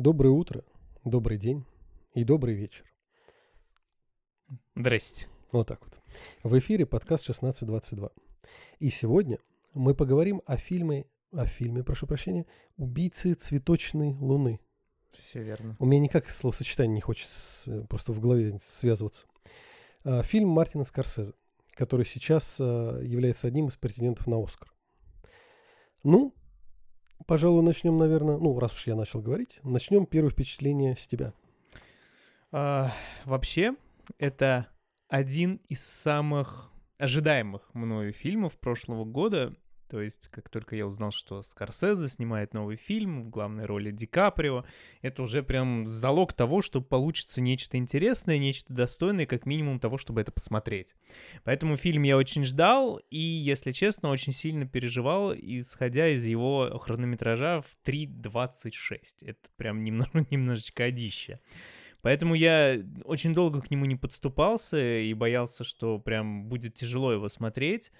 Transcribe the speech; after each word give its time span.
Доброе 0.00 0.30
утро, 0.30 0.64
добрый 1.04 1.36
день 1.36 1.66
и 2.14 2.24
добрый 2.24 2.54
вечер. 2.54 2.86
Здрасте. 4.74 5.26
Вот 5.52 5.68
так 5.68 5.78
вот. 5.84 6.00
В 6.42 6.58
эфире 6.58 6.86
подкаст 6.86 7.24
1622. 7.24 8.08
И 8.78 8.88
сегодня 8.88 9.40
мы 9.74 9.94
поговорим 9.94 10.40
о 10.46 10.56
фильме, 10.56 11.04
о 11.32 11.44
фильме, 11.44 11.84
прошу 11.84 12.06
прощения, 12.06 12.46
«Убийцы 12.78 13.34
цветочной 13.34 14.14
луны». 14.14 14.60
Все 15.12 15.42
верно. 15.42 15.76
У 15.78 15.84
меня 15.84 16.00
никак 16.00 16.30
словосочетание 16.30 16.94
не 16.94 17.02
хочет 17.02 17.28
с- 17.28 17.84
просто 17.90 18.14
в 18.14 18.20
голове 18.20 18.58
связываться. 18.64 19.26
А, 20.04 20.22
Фильм 20.22 20.48
Мартина 20.48 20.84
Скорсезе, 20.84 21.34
который 21.72 22.06
сейчас 22.06 22.56
а, 22.58 22.98
является 23.02 23.48
одним 23.48 23.68
из 23.68 23.76
претендентов 23.76 24.26
на 24.28 24.42
Оскар. 24.42 24.72
Ну, 26.04 26.32
пожалуй, 27.26 27.62
начнем, 27.62 27.96
наверное, 27.96 28.38
ну, 28.38 28.58
раз 28.58 28.74
уж 28.74 28.86
я 28.86 28.94
начал 28.94 29.20
говорить, 29.20 29.60
начнем 29.62 30.06
первое 30.06 30.30
впечатление 30.30 30.96
с 30.96 31.06
тебя. 31.06 31.32
А, 32.52 32.92
вообще, 33.24 33.74
это 34.18 34.68
один 35.08 35.60
из 35.68 35.84
самых 35.84 36.72
ожидаемых 36.98 37.74
мною 37.74 38.12
фильмов 38.12 38.58
прошлого 38.58 39.04
года. 39.04 39.54
То 39.90 40.00
есть, 40.00 40.28
как 40.28 40.48
только 40.48 40.76
я 40.76 40.86
узнал, 40.86 41.10
что 41.10 41.42
Скорсезе 41.42 42.06
снимает 42.06 42.54
новый 42.54 42.76
фильм 42.76 43.24
в 43.24 43.28
главной 43.28 43.64
роли 43.64 43.90
Ди 43.90 44.06
Каприо, 44.06 44.64
это 45.02 45.22
уже 45.24 45.42
прям 45.42 45.84
залог 45.84 46.32
того, 46.32 46.62
что 46.62 46.80
получится 46.80 47.40
нечто 47.40 47.76
интересное, 47.76 48.38
нечто 48.38 48.72
достойное, 48.72 49.26
как 49.26 49.46
минимум 49.46 49.80
того, 49.80 49.98
чтобы 49.98 50.20
это 50.20 50.30
посмотреть. 50.30 50.94
Поэтому 51.42 51.74
фильм 51.74 52.04
я 52.04 52.16
очень 52.16 52.44
ждал, 52.44 53.00
и, 53.10 53.18
если 53.18 53.72
честно, 53.72 54.10
очень 54.10 54.32
сильно 54.32 54.64
переживал, 54.64 55.34
исходя 55.34 56.06
из 56.08 56.24
его 56.24 56.78
хронометража 56.78 57.60
в 57.60 57.76
3.26. 57.84 59.00
Это 59.22 59.40
прям 59.56 59.82
немного, 59.82 60.24
немножечко 60.30 60.84
одище. 60.84 61.40
Поэтому 62.02 62.34
я 62.34 62.80
очень 63.04 63.34
долго 63.34 63.60
к 63.60 63.72
нему 63.72 63.86
не 63.86 63.96
подступался 63.96 64.78
и 65.00 65.12
боялся, 65.14 65.64
что 65.64 65.98
прям 65.98 66.44
будет 66.44 66.74
тяжело 66.74 67.12
его 67.12 67.28
смотреть. 67.28 67.90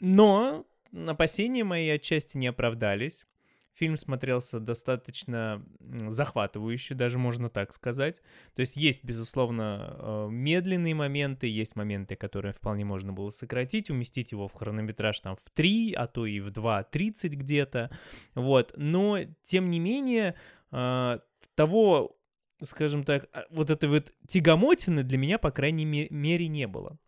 Но 0.00 0.66
опасения 0.92 1.64
мои 1.64 1.88
отчасти 1.88 2.36
не 2.36 2.46
оправдались. 2.46 3.26
Фильм 3.74 3.98
смотрелся 3.98 4.58
достаточно 4.58 5.62
захватывающе, 5.80 6.94
даже 6.94 7.18
можно 7.18 7.50
так 7.50 7.74
сказать. 7.74 8.22
То 8.54 8.60
есть 8.60 8.74
есть, 8.74 9.04
безусловно, 9.04 9.96
э, 9.98 10.28
медленные 10.30 10.94
моменты, 10.94 11.46
есть 11.46 11.76
моменты, 11.76 12.16
которые 12.16 12.54
вполне 12.54 12.86
можно 12.86 13.12
было 13.12 13.28
сократить, 13.28 13.90
уместить 13.90 14.32
его 14.32 14.48
в 14.48 14.54
хронометраж 14.54 15.20
там 15.20 15.36
в 15.36 15.50
3, 15.50 15.92
а 15.92 16.06
то 16.06 16.24
и 16.24 16.40
в 16.40 16.50
2.30 16.50 17.36
где-то. 17.36 17.90
Вот. 18.34 18.72
Но, 18.76 19.18
тем 19.44 19.68
не 19.70 19.78
менее, 19.78 20.36
э, 20.72 21.18
того, 21.54 22.16
скажем 22.62 23.04
так, 23.04 23.28
а, 23.34 23.44
вот 23.50 23.68
этой 23.68 23.90
вот 23.90 24.10
тягомотины 24.26 25.02
для 25.02 25.18
меня, 25.18 25.38
по 25.38 25.50
крайней 25.50 25.84
ме- 25.84 26.08
мере, 26.08 26.48
не 26.48 26.66
было. 26.66 26.98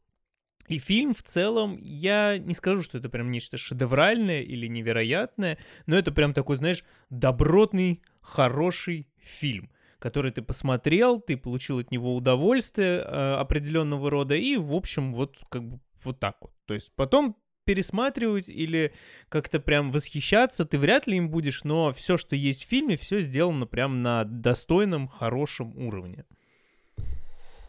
И 0.68 0.78
фильм 0.78 1.14
в 1.14 1.22
целом, 1.22 1.78
я 1.80 2.38
не 2.38 2.54
скажу, 2.54 2.82
что 2.82 2.98
это 2.98 3.08
прям 3.08 3.30
нечто 3.30 3.56
шедевральное 3.56 4.42
или 4.42 4.66
невероятное, 4.66 5.58
но 5.86 5.96
это 5.96 6.12
прям 6.12 6.34
такой, 6.34 6.56
знаешь, 6.56 6.84
добротный, 7.10 8.02
хороший 8.20 9.08
фильм, 9.18 9.70
который 9.98 10.30
ты 10.30 10.42
посмотрел, 10.42 11.20
ты 11.20 11.36
получил 11.36 11.78
от 11.78 11.90
него 11.90 12.14
удовольствие 12.14 12.98
э, 12.98 13.34
определенного 13.34 14.10
рода, 14.10 14.34
и, 14.34 14.56
в 14.56 14.74
общем, 14.74 15.14
вот 15.14 15.38
как 15.48 15.64
бы 15.64 15.80
вот 16.04 16.20
так 16.20 16.36
вот. 16.40 16.52
То 16.66 16.74
есть 16.74 16.92
потом 16.94 17.36
пересматривать 17.64 18.48
или 18.48 18.94
как-то 19.28 19.60
прям 19.60 19.90
восхищаться 19.92 20.64
ты 20.64 20.78
вряд 20.78 21.06
ли 21.06 21.18
им 21.18 21.28
будешь, 21.28 21.64
но 21.64 21.92
все, 21.92 22.16
что 22.16 22.34
есть 22.34 22.64
в 22.64 22.68
фильме, 22.68 22.96
все 22.96 23.20
сделано 23.20 23.66
прям 23.66 24.02
на 24.02 24.24
достойном, 24.24 25.08
хорошем 25.08 25.76
уровне. 25.76 26.24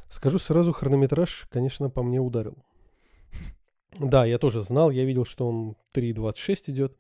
Скажу 0.09 0.40
сразу, 0.40 0.72
хронометраж, 0.72 1.47
конечно, 1.52 1.90
по 1.90 2.02
мне 2.02 2.19
ударил. 2.19 2.57
Да, 3.97 4.25
я 4.25 4.38
тоже 4.38 4.61
знал, 4.61 4.91
я 4.91 5.05
видел, 5.05 5.25
что 5.25 5.47
он 5.47 5.75
3.26 5.94 6.63
идет. 6.67 6.97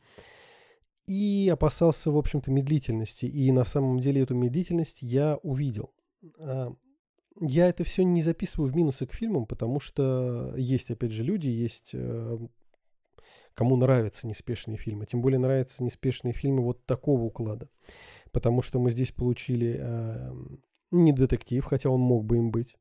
И 1.07 1.49
опасался, 1.51 2.11
в 2.11 2.17
общем-то, 2.17 2.51
медлительности. 2.51 3.25
И 3.25 3.51
на 3.51 3.65
самом 3.65 3.99
деле 3.99 4.21
эту 4.21 4.35
медлительность 4.35 5.01
я 5.01 5.37
увидел. 5.37 5.91
А, 6.39 6.73
Я 7.41 7.67
это 7.67 7.83
все 7.83 8.03
не 8.03 8.21
записываю 8.21 8.71
в 8.71 8.75
минусы 8.75 9.05
к 9.05 9.13
фильмам, 9.13 9.45
потому 9.45 9.79
что 9.79 10.53
есть, 10.57 10.91
опять 10.91 11.11
же, 11.11 11.23
люди, 11.23 11.47
есть 11.47 11.91
э, 11.93 12.37
кому 13.53 13.75
нравятся 13.75 14.27
неспешные 14.27 14.77
фильмы. 14.77 15.05
Тем 15.05 15.21
более 15.21 15.39
нравятся 15.39 15.83
неспешные 15.83 16.33
фильмы 16.33 16.63
вот 16.63 16.85
такого 16.85 17.21
уклада. 17.23 17.69
Потому 18.31 18.61
что 18.61 18.79
мы 18.79 18.91
здесь 18.91 19.11
получили 19.11 19.77
э, 19.79 20.31
не 20.91 21.13
детектив, 21.13 21.63
хотя 21.65 21.89
он 21.89 22.01
мог 22.01 22.25
бы 22.25 22.37
им 22.37 22.51
быть. 22.51 22.75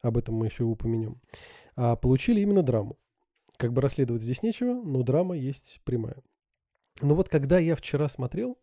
Об 0.00 0.16
этом 0.16 0.34
мы 0.34 0.46
еще 0.46 0.64
упомянем. 0.64 1.20
А 1.76 1.96
получили 1.96 2.40
именно 2.40 2.62
драму. 2.62 2.98
Как 3.58 3.72
бы 3.72 3.82
расследовать 3.82 4.22
здесь 4.22 4.42
нечего, 4.42 4.72
но 4.72 5.02
драма 5.02 5.36
есть 5.36 5.80
прямая. 5.84 6.22
Но 7.02 7.14
вот 7.14 7.28
когда 7.28 7.58
я 7.58 7.76
вчера 7.76 8.08
смотрел, 8.08 8.56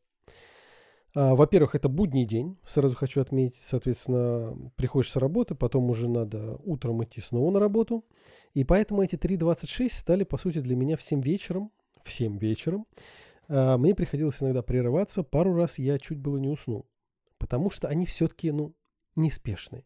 а, 1.14 1.36
во-первых, 1.36 1.76
это 1.76 1.88
будний 1.88 2.26
день, 2.26 2.58
сразу 2.66 2.96
хочу 2.96 3.22
отметить, 3.22 3.62
соответственно, 3.62 4.72
приходишь 4.76 5.12
с 5.12 5.16
работы, 5.16 5.54
потом 5.54 5.90
уже 5.90 6.10
надо 6.10 6.58
утром 6.64 7.04
идти 7.04 7.22
снова 7.22 7.52
на 7.52 7.60
работу, 7.60 8.06
и 8.54 8.64
поэтому 8.64 9.02
эти 9.02 9.16
3.26 9.16 9.90
стали, 9.92 10.24
по 10.24 10.38
сути, 10.38 10.60
для 10.60 10.76
меня 10.76 10.98
в 10.98 11.04
7 11.04 11.22
вечером, 11.22 11.72
в 12.04 12.12
7 12.12 12.38
вечером, 12.38 12.88
А, 13.48 13.78
мне 13.78 13.94
приходилось 13.94 14.42
иногда 14.42 14.64
прерываться, 14.64 15.22
пару 15.24 15.54
раз 15.54 15.78
я 15.78 16.00
чуть 16.00 16.18
было 16.20 16.38
не 16.38 16.50
уснул, 16.50 16.88
потому 17.38 17.70
что 17.70 17.88
они 17.88 18.06
все-таки, 18.06 18.52
ну, 18.52 18.74
неспешные. 19.16 19.86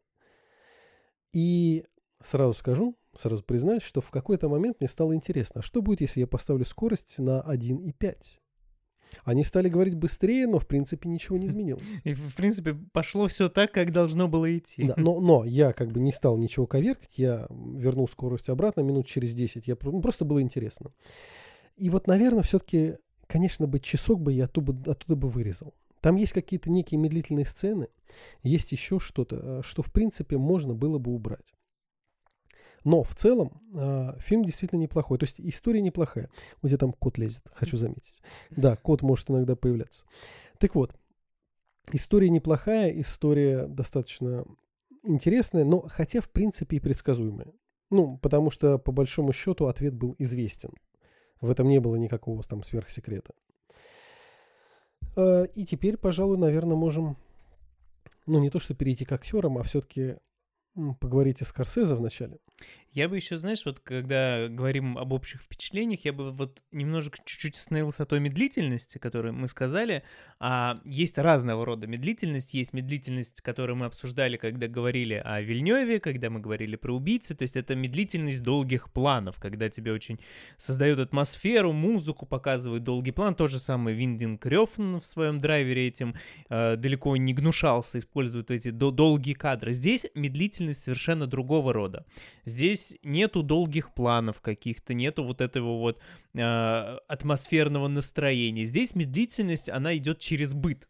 И 1.34 1.86
сразу 2.22 2.53
скажу, 2.53 2.96
сразу 3.16 3.44
признаюсь, 3.44 3.84
что 3.84 4.02
в 4.02 4.12
какой-то 4.12 4.50
момент 4.50 4.78
мне 4.80 4.88
стало 4.88 5.16
интересно, 5.16 5.62
а 5.62 5.64
что 5.64 5.81
будет, 5.81 6.02
если 6.02 6.22
я 6.22 6.28
поставлю 6.28 6.66
скорость 6.66 7.20
на 7.20 7.42
1,5? 7.42 8.16
Они 9.24 9.44
стали 9.44 9.70
говорить 9.70 9.96
быстрее, 9.96 10.47
но 10.47 10.59
в 10.59 10.68
принципе 10.68 11.09
ничего 11.09 11.38
не 11.38 11.48
изменилось. 11.48 11.84
И, 12.03 12.14
в 12.14 12.36
принципе, 12.36 12.75
пошло 12.92 13.28
все 13.28 13.50
так, 13.50 13.72
как 13.72 13.92
должно 13.92 14.28
было 14.28 14.56
идти. 14.58 14.84
Да, 14.84 14.94
но, 14.98 15.19
но 15.19 15.46
я 15.46 15.74
как 15.74 15.92
бы 15.92 16.00
не 16.00 16.12
стал 16.12 16.38
ничего 16.38 16.68
коверкать, 16.68 17.18
я 17.18 17.48
вернул 17.50 18.08
скорость 18.08 18.50
обратно 18.50 18.81
минут 18.81 19.08
через 19.08 19.34
10, 19.34 19.68
я, 19.68 19.78
ну, 19.81 20.02
просто 20.02 20.25
было 20.25 20.42
интересно. 20.42 20.92
И 21.75 21.90
вот, 21.90 22.08
наверное, 22.08 22.44
все-таки, 22.44 22.98
конечно 23.28 23.68
бы 23.68 23.80
часок 23.80 24.22
бы 24.22 24.34
я 24.34 24.46
оттуда, 24.46 24.92
оттуда 24.92 25.16
бы 25.16 25.30
вырезал. 25.30 25.74
Там 26.02 26.16
есть 26.16 26.31
какие-то 26.31 26.69
некие 26.69 26.98
медлительные 26.98 27.46
сцены, 27.46 27.88
есть 28.42 28.72
еще 28.72 29.00
что-то, 29.00 29.40
э, 29.42 29.62
что 29.64 29.81
в 29.81 29.92
принципе 29.92 30.38
можно 30.38 30.74
было 30.74 30.98
бы 30.98 31.14
убрать. 31.14 31.56
Но 32.84 33.04
в 33.04 33.14
целом 33.16 33.62
э, 33.74 34.20
фильм 34.20 34.44
действительно 34.44 34.80
неплохой. 34.80 35.18
То 35.18 35.26
есть 35.26 35.40
история 35.40 35.82
неплохая. 35.82 36.30
У 36.62 36.68
тебя 36.68 36.78
там 36.78 36.94
кот 36.94 37.18
лезет, 37.18 37.44
хочу 37.54 37.78
заметить. 37.78 38.22
Да, 38.50 38.76
кот 38.76 39.02
может 39.02 39.30
иногда 39.30 39.56
появляться. 39.56 40.06
Так 40.58 40.76
вот, 40.76 40.96
история 41.92 42.30
неплохая, 42.30 42.90
история 43.00 43.68
достаточно 43.68 44.46
интересная, 45.04 45.66
но 45.66 45.82
хотя 45.82 46.22
в 46.22 46.30
принципе 46.30 46.78
и 46.78 46.80
предсказуемая. 46.80 47.52
Ну, 47.90 48.18
потому 48.18 48.52
что 48.52 48.78
по 48.78 48.92
большому 48.92 49.34
счету 49.34 49.68
ответ 49.68 49.94
был 49.96 50.16
известен. 50.20 50.72
В 51.42 51.50
этом 51.50 51.68
не 51.68 51.80
было 51.80 51.96
никакого 51.96 52.44
там 52.44 52.64
сверхсекрета. 52.64 53.34
Э, 55.16 55.48
И 55.56 55.66
теперь, 55.66 55.98
пожалуй, 55.98 56.38
наверное, 56.38 56.76
можем, 56.76 57.18
ну, 58.26 58.40
не 58.40 58.50
то 58.50 58.60
что 58.60 58.76
перейти 58.76 59.06
к 59.06 59.12
актерам, 59.12 59.58
а 59.58 59.64
все-таки 59.64 60.18
поговорить 61.00 61.42
о 61.42 61.45
Скорсезе 61.45 61.95
вначале. 61.95 62.39
Я 62.92 63.07
бы 63.07 63.18
еще, 63.18 63.38
знаешь, 63.38 63.66
вот 63.66 63.80
когда 63.80 64.48
говорим 64.48 64.98
об 64.98 65.13
общих 65.13 65.42
впечатлениях, 65.42 66.06
я 66.06 66.12
бы 66.12 66.31
вот 66.31 66.63
немножко 66.71 67.19
чуть-чуть 67.24 67.57
остановился 67.57 68.04
о 68.04 68.06
той 68.07 68.19
медлительности, 68.19 68.98
которую 68.98 69.36
мы 69.36 69.48
сказали. 69.48 70.04
А 70.39 70.81
есть 70.83 71.19
разного 71.19 71.66
рода 71.66 71.86
медлительность. 71.86 72.56
Есть 72.56 72.74
медлительность, 72.74 73.42
которую 73.42 73.77
мы 73.77 73.86
обсуждали, 73.86 74.38
когда 74.38 74.68
говорили 74.68 75.21
о 75.24 75.39
Вильневе, 75.39 76.00
когда 76.00 76.31
мы 76.31 76.39
говорили 76.39 76.75
про 76.77 76.95
убийцы. 76.95 77.36
То 77.36 77.44
есть 77.44 77.56
это 77.56 77.75
медлительность 77.75 78.42
долгих 78.42 78.92
планов, 78.92 79.39
когда 79.39 79.69
тебе 79.69 79.94
очень 79.94 80.19
создают 80.57 81.00
атмосферу, 81.00 81.72
музыку, 81.74 82.25
показывают 82.25 82.83
долгий 82.83 83.12
план. 83.12 83.36
То 83.36 83.45
же 83.45 83.60
самое 83.60 83.95
Виндинг 83.95 84.44
Рёфн 84.45 84.98
в 84.98 85.06
своем 85.06 85.39
драйвере 85.39 85.88
этим 85.88 86.15
э, 86.50 86.75
далеко 86.75 87.15
не 87.18 87.36
гнушался, 87.36 88.00
использует 88.00 88.50
эти 88.50 88.72
до- 88.72 88.92
долгие 88.92 89.33
кадры. 89.33 89.74
Здесь 89.74 90.07
медлительность 90.15 90.59
совершенно 90.72 91.28
другого 91.28 91.74
рода. 91.74 92.06
Здесь 92.46 92.96
нету 93.04 93.44
долгих 93.44 93.94
планов 93.94 94.42
каких-то, 94.42 94.94
нету 94.94 95.24
вот 95.24 95.42
этого 95.42 95.80
вот 95.80 96.00
э, 96.34 96.40
атмосферного 97.08 97.88
настроения. 97.88 98.66
Здесь 98.66 98.96
медлительность, 98.96 99.70
она 99.70 99.96
идет 99.98 100.20
через 100.20 100.54
быт. 100.54 100.88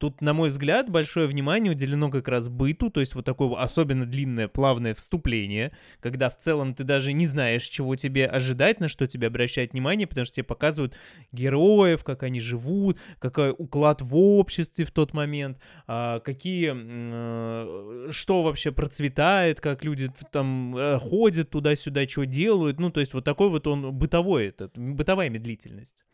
Тут, 0.00 0.22
на 0.22 0.32
мой 0.32 0.48
взгляд, 0.48 0.88
большое 0.88 1.26
внимание 1.26 1.72
уделено 1.72 2.08
как 2.08 2.26
раз 2.26 2.48
быту, 2.48 2.88
то 2.88 3.00
есть 3.00 3.14
вот 3.14 3.26
такое 3.26 3.54
особенно 3.60 4.06
длинное 4.06 4.48
плавное 4.48 4.94
вступление, 4.94 5.72
когда 6.00 6.30
в 6.30 6.38
целом 6.38 6.74
ты 6.74 6.84
даже 6.84 7.12
не 7.12 7.26
знаешь, 7.26 7.64
чего 7.64 7.96
тебе 7.96 8.24
ожидать, 8.24 8.80
на 8.80 8.88
что 8.88 9.06
тебе 9.06 9.26
обращать 9.26 9.72
внимание, 9.74 10.06
потому 10.06 10.24
что 10.24 10.36
тебе 10.36 10.44
показывают 10.44 10.96
героев, 11.32 12.02
как 12.02 12.22
они 12.22 12.40
живут, 12.40 12.98
какой 13.18 13.50
уклад 13.50 14.00
в 14.00 14.16
обществе 14.16 14.86
в 14.86 14.90
тот 14.90 15.12
момент, 15.12 15.58
а, 15.86 16.20
какие, 16.20 16.72
э, 16.74 18.10
что 18.10 18.42
вообще 18.42 18.72
процветает, 18.72 19.60
как 19.60 19.84
люди 19.84 20.10
там 20.32 20.78
э, 20.78 20.98
ходят 20.98 21.50
туда-сюда, 21.50 22.08
что 22.08 22.24
делают, 22.24 22.80
ну, 22.80 22.88
то 22.90 23.00
есть 23.00 23.12
вот 23.12 23.26
такой 23.26 23.50
вот 23.50 23.66
он 23.66 23.92
бытовой, 23.92 24.46
этот, 24.46 24.78
бытовая 24.78 25.28
медлительность. 25.28 26.06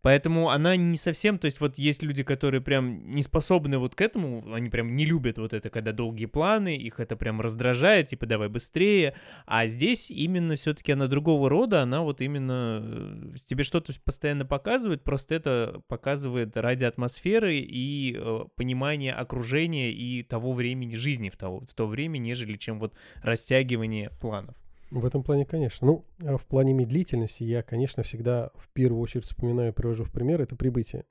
Поэтому 0.00 0.50
она 0.50 0.76
не 0.76 0.96
совсем, 0.96 1.38
то 1.38 1.46
есть 1.46 1.60
вот 1.60 1.76
есть 1.76 2.02
люди, 2.02 2.22
которые 2.22 2.60
прям 2.60 3.14
не 3.14 3.22
способны 3.22 3.78
вот 3.78 3.96
к 3.96 4.00
этому, 4.00 4.54
они 4.54 4.70
прям 4.70 4.94
не 4.94 5.04
любят 5.04 5.38
вот 5.38 5.52
это, 5.52 5.70
когда 5.70 5.92
долгие 5.92 6.26
планы, 6.26 6.76
их 6.76 7.00
это 7.00 7.16
прям 7.16 7.40
раздражает, 7.40 8.08
типа 8.08 8.26
давай 8.26 8.48
быстрее, 8.48 9.14
а 9.46 9.66
здесь 9.66 10.10
именно 10.10 10.54
все-таки 10.54 10.92
она 10.92 11.08
другого 11.08 11.50
рода, 11.50 11.82
она 11.82 12.02
вот 12.02 12.20
именно 12.20 12.80
э, 12.82 13.34
тебе 13.46 13.64
что-то 13.64 13.92
постоянно 14.04 14.46
показывает, 14.46 15.02
просто 15.02 15.34
это 15.34 15.82
показывает 15.88 16.56
ради 16.56 16.84
атмосферы 16.84 17.56
и 17.56 18.16
э, 18.16 18.44
понимания 18.54 19.12
окружения 19.12 19.90
и 19.90 20.22
того 20.22 20.52
времени 20.52 20.94
жизни 20.94 21.28
в 21.28 21.36
то, 21.36 21.60
в 21.60 21.74
то 21.74 21.86
время, 21.88 22.18
нежели 22.18 22.56
чем 22.56 22.78
вот 22.78 22.94
растягивание 23.22 24.10
планов. 24.20 24.54
В 24.90 25.04
этом 25.04 25.22
плане, 25.22 25.44
конечно. 25.44 25.86
Ну, 25.86 26.04
а 26.24 26.36
в 26.38 26.46
плане 26.46 26.72
медлительности 26.72 27.44
я, 27.44 27.62
конечно, 27.62 28.02
всегда 28.02 28.50
в 28.54 28.70
первую 28.72 29.02
очередь 29.02 29.26
вспоминаю, 29.26 29.74
привожу 29.74 30.04
в 30.04 30.12
пример, 30.12 30.40
это 30.40 30.56
прибытие, 30.56 31.04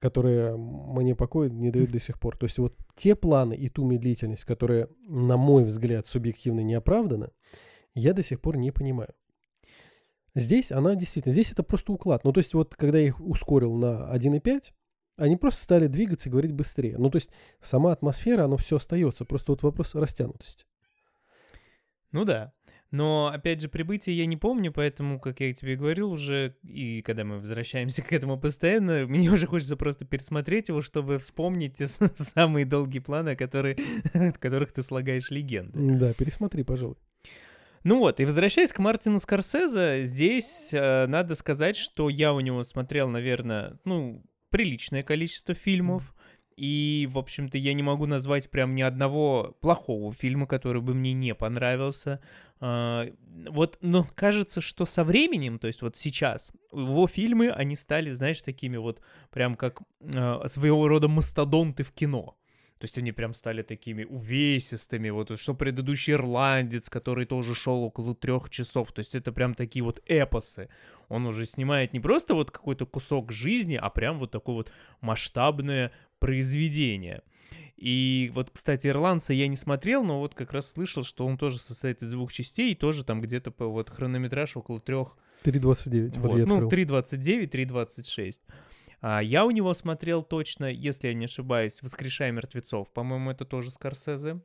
которое 0.00 0.56
мне 0.56 1.14
покоя 1.14 1.48
не 1.48 1.70
дают 1.70 1.92
до 1.92 2.00
сих 2.00 2.18
пор. 2.18 2.36
То 2.36 2.46
есть 2.46 2.58
вот 2.58 2.76
те 2.96 3.14
планы 3.14 3.54
и 3.54 3.68
ту 3.68 3.84
медлительность, 3.84 4.44
которая, 4.44 4.88
на 5.06 5.36
мой 5.36 5.64
взгляд, 5.64 6.08
субъективно 6.08 6.60
не 6.60 6.74
оправдана, 6.74 7.30
я 7.94 8.14
до 8.14 8.22
сих 8.22 8.40
пор 8.40 8.56
не 8.56 8.72
понимаю. 8.72 9.14
Здесь 10.34 10.72
она 10.72 10.94
действительно, 10.96 11.32
здесь 11.32 11.52
это 11.52 11.62
просто 11.62 11.92
уклад. 11.92 12.24
Ну, 12.24 12.32
то 12.32 12.38
есть 12.38 12.54
вот 12.54 12.74
когда 12.74 12.98
я 12.98 13.06
их 13.06 13.20
ускорил 13.20 13.74
на 13.74 14.10
1.5, 14.12 14.72
они 15.18 15.36
просто 15.36 15.62
стали 15.62 15.86
двигаться 15.86 16.28
и 16.28 16.32
говорить 16.32 16.52
быстрее. 16.52 16.96
Ну, 16.98 17.10
то 17.10 17.16
есть 17.16 17.30
сама 17.60 17.92
атмосфера, 17.92 18.44
оно 18.44 18.56
все 18.56 18.76
остается. 18.76 19.24
Просто 19.24 19.52
вот 19.52 19.62
вопрос 19.62 19.94
растянутости. 19.94 20.64
Ну 22.12 22.24
да. 22.24 22.52
Но, 22.92 23.30
опять 23.32 23.62
же, 23.62 23.68
прибытие 23.68 24.18
я 24.18 24.26
не 24.26 24.36
помню, 24.36 24.70
поэтому, 24.70 25.18
как 25.18 25.40
я 25.40 25.52
тебе 25.54 25.76
говорил 25.76 26.12
уже, 26.12 26.54
и 26.62 27.00
когда 27.00 27.24
мы 27.24 27.38
возвращаемся 27.38 28.02
к 28.02 28.12
этому 28.12 28.38
постоянно, 28.38 29.06
мне 29.06 29.30
уже 29.30 29.46
хочется 29.46 29.76
просто 29.76 30.04
пересмотреть 30.04 30.68
его, 30.68 30.82
чтобы 30.82 31.18
вспомнить 31.18 31.78
те 31.78 31.88
самые 32.16 32.66
долгие 32.66 32.98
планы, 32.98 33.34
которые, 33.34 33.78
от 34.12 34.36
которых 34.36 34.72
ты 34.72 34.82
слагаешь 34.82 35.30
легенды. 35.30 35.72
Да, 35.74 36.12
пересмотри, 36.12 36.64
пожалуй. 36.64 36.96
Ну 37.82 37.98
вот, 37.98 38.20
и 38.20 38.26
возвращаясь 38.26 38.72
к 38.72 38.78
Мартину 38.78 39.18
Скорсезе, 39.18 40.04
здесь 40.04 40.68
э, 40.72 41.06
надо 41.06 41.34
сказать, 41.34 41.76
что 41.76 42.10
я 42.10 42.34
у 42.34 42.40
него 42.40 42.62
смотрел, 42.62 43.08
наверное, 43.08 43.78
ну, 43.84 44.22
приличное 44.50 45.02
количество 45.02 45.54
фильмов. 45.54 46.14
И, 46.56 47.08
в 47.10 47.18
общем-то, 47.18 47.58
я 47.58 47.74
не 47.74 47.82
могу 47.82 48.06
назвать 48.06 48.50
прям 48.50 48.74
ни 48.74 48.82
одного 48.82 49.56
плохого 49.60 50.12
фильма, 50.12 50.46
который 50.46 50.82
бы 50.82 50.94
мне 50.94 51.12
не 51.12 51.34
понравился. 51.34 52.20
А, 52.60 53.08
вот, 53.48 53.78
но 53.80 54.06
кажется, 54.14 54.60
что 54.60 54.84
со 54.84 55.04
временем, 55.04 55.58
то 55.58 55.66
есть 55.66 55.82
вот 55.82 55.96
сейчас, 55.96 56.52
его 56.72 57.06
фильмы, 57.06 57.50
они 57.50 57.76
стали, 57.76 58.10
знаешь, 58.10 58.42
такими 58.42 58.76
вот 58.76 59.00
прям 59.30 59.56
как 59.56 59.80
а, 60.14 60.46
своего 60.46 60.86
рода 60.88 61.08
мастодонты 61.08 61.82
в 61.82 61.92
кино. 61.92 62.36
То 62.82 62.86
есть 62.86 62.98
они 62.98 63.12
прям 63.12 63.32
стали 63.32 63.62
такими 63.62 64.02
увесистыми, 64.02 65.08
вот 65.10 65.38
что 65.38 65.54
предыдущий 65.54 66.14
ирландец, 66.14 66.90
который 66.90 67.26
тоже 67.26 67.54
шел 67.54 67.84
около 67.84 68.12
трех 68.12 68.50
часов. 68.50 68.90
То 68.90 68.98
есть 68.98 69.14
это 69.14 69.30
прям 69.30 69.54
такие 69.54 69.84
вот 69.84 70.02
эпосы. 70.06 70.68
Он 71.08 71.24
уже 71.26 71.46
снимает 71.46 71.92
не 71.92 72.00
просто 72.00 72.34
вот 72.34 72.50
какой-то 72.50 72.84
кусок 72.84 73.30
жизни, 73.30 73.78
а 73.80 73.88
прям 73.88 74.18
вот 74.18 74.32
такое 74.32 74.56
вот 74.56 74.72
масштабное 75.00 75.92
произведение. 76.22 77.22
И 77.76 78.30
вот, 78.32 78.50
кстати, 78.52 78.86
«Ирландца» 78.86 79.32
я 79.32 79.48
не 79.48 79.56
смотрел, 79.56 80.04
но 80.04 80.20
вот 80.20 80.34
как 80.34 80.52
раз 80.52 80.70
слышал, 80.70 81.02
что 81.02 81.26
он 81.26 81.36
тоже 81.36 81.58
состоит 81.58 82.00
из 82.00 82.12
двух 82.12 82.32
частей, 82.32 82.70
и 82.70 82.74
тоже 82.76 83.04
там 83.04 83.20
где-то 83.20 83.50
по 83.50 83.66
вот 83.66 83.90
хронометраж 83.90 84.56
около 84.56 84.80
трех... 84.80 85.16
3.29, 85.44 86.20
вот, 86.20 86.30
вот 86.30 86.46
ну, 86.46 86.68
3.29, 86.68 87.50
3.26. 87.50 88.38
А, 89.00 89.20
я 89.20 89.44
у 89.44 89.50
него 89.50 89.74
смотрел 89.74 90.22
точно, 90.22 90.66
если 90.66 91.08
я 91.08 91.14
не 91.14 91.24
ошибаюсь, 91.24 91.82
«Воскрешая 91.82 92.30
мертвецов». 92.30 92.88
По-моему, 92.92 93.32
это 93.32 93.44
тоже 93.44 93.72
Скорсезе. 93.72 94.40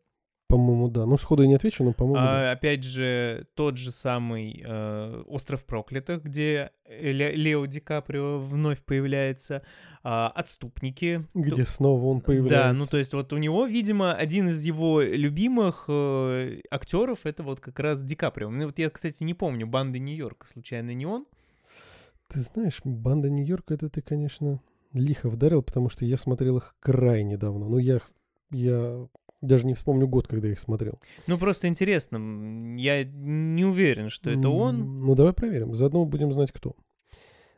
По-моему, 0.48 0.88
да. 0.88 1.06
Ну, 1.06 1.18
сходу 1.18 1.42
я 1.42 1.50
не 1.50 1.56
отвечу, 1.56 1.84
но, 1.84 1.92
по-моему, 1.92 2.20
а, 2.22 2.26
да. 2.26 2.52
Опять 2.52 2.84
же, 2.84 3.48
тот 3.54 3.78
же 3.78 3.92
самый 3.92 4.64
э, 4.66 5.24
«Остров 5.28 5.66
проклятых», 5.66 6.24
где 6.24 6.72
Ле- 6.88 7.36
Лео 7.36 7.66
Ди 7.66 7.82
Каприо 7.82 8.40
вновь 8.40 8.82
появляется. 8.82 9.62
А, 10.04 10.30
«Отступники». 10.30 11.26
Где 11.34 11.64
Т... 11.64 11.66
снова 11.66 12.06
он 12.06 12.22
появляется. 12.22 12.68
Да, 12.70 12.74
ну 12.74 12.86
то 12.86 12.98
есть 12.98 13.14
вот 13.14 13.34
у 13.34 13.38
него, 13.38 13.66
видимо, 13.66 14.14
один 14.14 14.48
из 14.48 14.64
его 14.64 15.02
любимых 15.02 15.84
э, 15.90 16.62
актеров 16.72 17.26
это 17.26 17.44
вот 17.44 17.60
как 17.60 17.78
раз 17.80 18.02
Ди 18.02 18.16
Каприо. 18.16 18.50
Ну, 18.50 18.68
вот 18.68 18.80
я, 18.80 18.90
кстати, 18.90 19.24
не 19.24 19.34
помню, 19.34 19.68
«Банды 19.68 20.00
Нью-Йорка», 20.00 20.48
случайно 20.48 20.92
не 20.92 21.06
он? 21.06 21.26
Ты 22.30 22.40
знаешь, 22.40 22.80
банда 22.86 23.30
Нью-Йорка, 23.30 23.74
это 23.74 23.90
ты, 23.90 24.02
конечно, 24.02 24.62
лихо 24.94 25.30
вдарил, 25.30 25.62
потому 25.62 25.90
что 25.90 26.06
я 26.06 26.18
смотрел 26.18 26.58
их 26.58 26.76
крайне 26.80 27.38
давно. 27.38 27.68
Ну, 27.68 27.78
я, 27.78 28.00
я 28.52 29.08
даже 29.42 29.66
не 29.68 29.74
вспомню 29.74 30.08
год, 30.08 30.28
когда 30.28 30.48
я 30.48 30.54
их 30.54 30.60
смотрел. 30.60 31.00
Ну, 31.28 31.38
просто 31.38 31.68
интересно. 31.68 32.18
Я 32.78 33.04
не 33.04 33.66
уверен, 33.66 34.10
что 34.10 34.30
это 34.30 34.50
он. 34.50 35.06
Ну, 35.06 35.16
давай 35.16 35.34
проверим. 35.34 35.74
Заодно 35.74 36.06
будем 36.06 36.34
знать, 36.34 36.52
кто. 36.52 36.76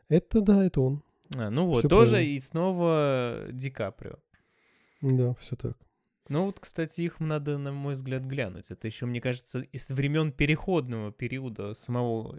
Это, 0.08 0.40
да, 0.40 0.64
это 0.64 0.80
он. 0.80 1.02
А, 1.36 1.50
ну 1.50 1.66
вот, 1.66 1.80
все 1.80 1.88
тоже 1.88 2.12
правильно. 2.12 2.32
и 2.32 2.38
снова 2.40 3.46
Ди 3.52 3.70
Каприо. 3.70 4.16
Да, 5.00 5.34
все 5.34 5.56
так. 5.56 5.76
Ну 6.28 6.46
вот, 6.46 6.60
кстати, 6.60 7.00
их 7.00 7.20
надо, 7.20 7.58
на 7.58 7.72
мой 7.72 7.94
взгляд, 7.94 8.24
глянуть. 8.24 8.70
Это 8.70 8.86
еще, 8.86 9.06
мне 9.06 9.20
кажется, 9.20 9.60
из 9.60 9.88
времен 9.90 10.32
переходного 10.32 11.12
периода 11.12 11.74
самого 11.74 12.38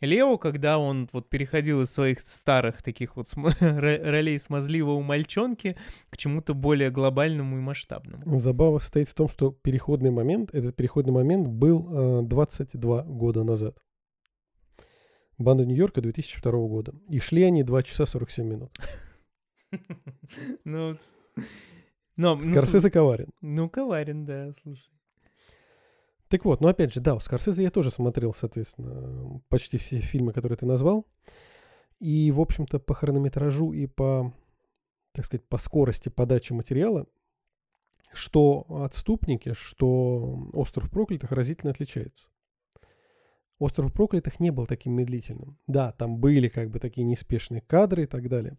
Лео, 0.00 0.38
когда 0.38 0.78
он 0.78 1.08
вот 1.12 1.28
переходил 1.28 1.82
из 1.82 1.90
своих 1.90 2.20
старых 2.20 2.82
таких 2.82 3.16
вот 3.16 3.28
см- 3.28 3.54
ролей 4.10 4.38
смазливого 4.38 5.00
мальчонки 5.00 5.76
к 6.08 6.16
чему-то 6.16 6.54
более 6.54 6.90
глобальному 6.90 7.58
и 7.58 7.60
масштабному. 7.60 8.38
Забава 8.38 8.78
состоит 8.78 9.08
в 9.08 9.14
том, 9.14 9.28
что 9.28 9.50
переходный 9.50 10.10
момент, 10.10 10.54
этот 10.54 10.74
переходный 10.76 11.12
момент 11.12 11.48
был 11.48 12.20
э, 12.20 12.22
22 12.22 13.02
года 13.02 13.44
назад. 13.44 13.78
Банда 15.36 15.64
Нью-Йорка 15.64 16.00
2002 16.00 16.52
года. 16.52 16.94
И 17.08 17.18
шли 17.18 17.42
они 17.44 17.62
2 17.62 17.82
часа 17.82 18.06
47 18.06 18.46
минут. 18.46 18.70
Ну, 20.64 20.96
но, 22.16 22.42
Скорсезе 22.42 22.88
ну, 22.88 22.92
коварен. 22.92 23.30
Ну, 23.40 23.70
коварен, 23.70 24.26
да, 24.26 24.52
слушай. 24.62 24.90
Так 26.30 26.44
вот, 26.44 26.60
ну 26.60 26.68
опять 26.68 26.94
же, 26.94 27.00
да, 27.00 27.16
у 27.16 27.20
Скорсезе 27.20 27.64
я 27.64 27.72
тоже 27.72 27.90
смотрел, 27.90 28.32
соответственно, 28.32 29.42
почти 29.48 29.78
все 29.78 29.98
фильмы, 29.98 30.32
которые 30.32 30.56
ты 30.56 30.64
назвал. 30.64 31.04
И, 31.98 32.30
в 32.30 32.40
общем-то, 32.40 32.78
по 32.78 32.94
хронометражу 32.94 33.72
и 33.72 33.86
по, 33.86 34.32
так 35.12 35.24
сказать, 35.24 35.44
по 35.48 35.58
скорости 35.58 36.08
подачи 36.08 36.52
материала, 36.52 37.06
что 38.12 38.64
«Отступники», 38.68 39.54
что 39.54 40.48
«Остров 40.52 40.88
проклятых» 40.88 41.32
разительно 41.32 41.72
отличается. 41.72 42.28
«Остров 43.58 43.92
проклятых» 43.92 44.38
не 44.38 44.52
был 44.52 44.66
таким 44.66 44.92
медлительным. 44.92 45.58
Да, 45.66 45.90
там 45.90 46.18
были 46.18 46.46
как 46.46 46.70
бы 46.70 46.78
такие 46.78 47.04
неспешные 47.04 47.60
кадры 47.60 48.04
и 48.04 48.06
так 48.06 48.28
далее 48.28 48.56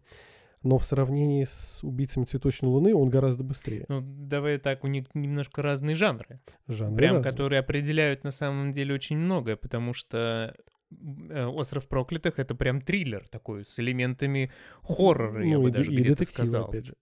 но 0.62 0.78
в 0.78 0.84
сравнении 0.84 1.44
с 1.44 1.80
убийцами 1.82 2.24
цветочной 2.24 2.68
луны 2.68 2.94
он 2.94 3.08
гораздо 3.08 3.42
быстрее. 3.44 3.84
Ну, 3.88 4.00
давай 4.02 4.58
так, 4.58 4.84
у 4.84 4.86
них 4.86 5.06
немножко 5.14 5.62
разные 5.62 5.96
жанры. 5.96 6.40
Жанры 6.68 6.96
Прям, 6.96 7.16
разные. 7.16 7.30
которые 7.30 7.58
определяют 7.60 8.24
на 8.24 8.30
самом 8.30 8.72
деле 8.72 8.94
очень 8.94 9.18
многое, 9.18 9.56
потому 9.56 9.94
что 9.94 10.54
э, 10.90 11.44
«Остров 11.46 11.88
проклятых»— 11.88 12.34
это 12.38 12.54
прям 12.54 12.80
триллер 12.80 13.28
такой, 13.28 13.64
с 13.64 13.78
элементами 13.78 14.52
хоррора, 14.82 15.40
ну, 15.40 15.50
я 15.50 15.58
бы 15.58 15.68
и, 15.68 15.72
даже 15.72 15.90
где-то 15.90 16.24
сказал. 16.24 16.68
опять 16.68 16.86
же. 16.86 16.94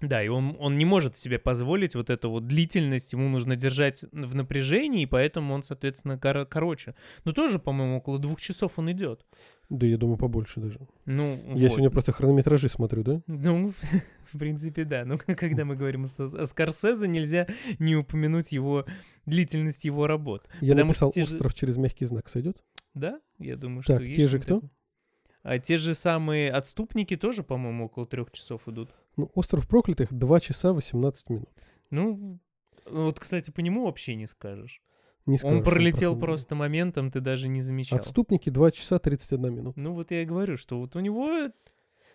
Да, 0.00 0.22
и 0.22 0.28
он, 0.28 0.56
он 0.58 0.78
не 0.78 0.84
может 0.84 1.18
себе 1.18 1.38
позволить 1.38 1.94
вот 1.94 2.08
эту 2.08 2.30
вот 2.30 2.46
длительность, 2.46 3.12
ему 3.12 3.28
нужно 3.28 3.56
держать 3.56 4.02
в 4.12 4.34
напряжении, 4.34 5.02
и 5.02 5.06
поэтому 5.06 5.52
он, 5.52 5.62
соответственно, 5.62 6.18
кор- 6.18 6.46
короче. 6.46 6.94
Но 7.24 7.32
тоже, 7.32 7.58
по-моему, 7.58 7.98
около 7.98 8.18
двух 8.18 8.40
часов 8.40 8.78
он 8.78 8.90
идет. 8.90 9.26
Да, 9.68 9.86
я 9.86 9.98
думаю, 9.98 10.16
побольше 10.16 10.60
даже. 10.60 10.80
Ну, 11.04 11.38
Я 11.48 11.52
вот. 11.52 11.70
сегодня 11.70 11.90
просто 11.90 12.12
хронометражи 12.12 12.68
смотрю, 12.68 13.02
да? 13.02 13.22
Ну, 13.26 13.72
в 14.32 14.38
принципе, 14.38 14.84
да. 14.84 15.04
Но 15.04 15.18
когда 15.36 15.64
мы 15.64 15.76
говорим 15.76 16.06
о, 16.06 16.46
Скорсезе, 16.46 17.06
нельзя 17.06 17.46
не 17.78 17.94
упомянуть 17.94 18.52
его 18.52 18.86
длительность 19.26 19.84
его 19.84 20.06
работ. 20.06 20.48
Я 20.60 20.74
написал 20.74 21.12
«Остров 21.14 21.52
же... 21.52 21.58
через 21.58 21.76
мягкий 21.76 22.06
знак» 22.06 22.28
сойдет? 22.28 22.62
Да, 22.94 23.20
я 23.38 23.56
думаю, 23.56 23.82
так, 23.84 24.02
что 24.02 24.12
те 24.12 24.26
же 24.26 24.40
кто? 24.40 24.62
А 25.42 25.58
те 25.58 25.78
же 25.78 25.94
самые 25.94 26.50
«Отступники» 26.50 27.16
тоже, 27.16 27.42
по-моему, 27.42 27.86
около 27.86 28.06
трех 28.06 28.30
часов 28.30 28.68
идут. 28.68 28.90
Ну, 29.20 29.30
«Остров 29.34 29.68
проклятых» 29.68 30.12
2 30.12 30.40
часа 30.40 30.72
18 30.72 31.28
минут. 31.30 31.50
Ну, 31.90 32.38
вот, 32.86 33.20
кстати, 33.20 33.50
по 33.50 33.60
нему 33.60 33.84
вообще 33.84 34.14
не 34.14 34.26
скажешь. 34.26 34.80
Не 35.26 35.36
скажешь, 35.36 35.58
Он 35.58 35.64
пролетел 35.64 36.12
проходной. 36.12 36.20
просто 36.26 36.54
моментом, 36.54 37.10
ты 37.10 37.20
даже 37.20 37.48
не 37.48 37.60
замечал. 37.60 37.98
Отступники 37.98 38.48
2 38.48 38.70
часа 38.70 38.98
31 38.98 39.54
минут. 39.54 39.76
Ну 39.76 39.92
вот 39.92 40.10
я 40.10 40.22
и 40.22 40.24
говорю, 40.24 40.56
что 40.56 40.78
вот 40.78 40.96
у 40.96 41.00
него, 41.00 41.50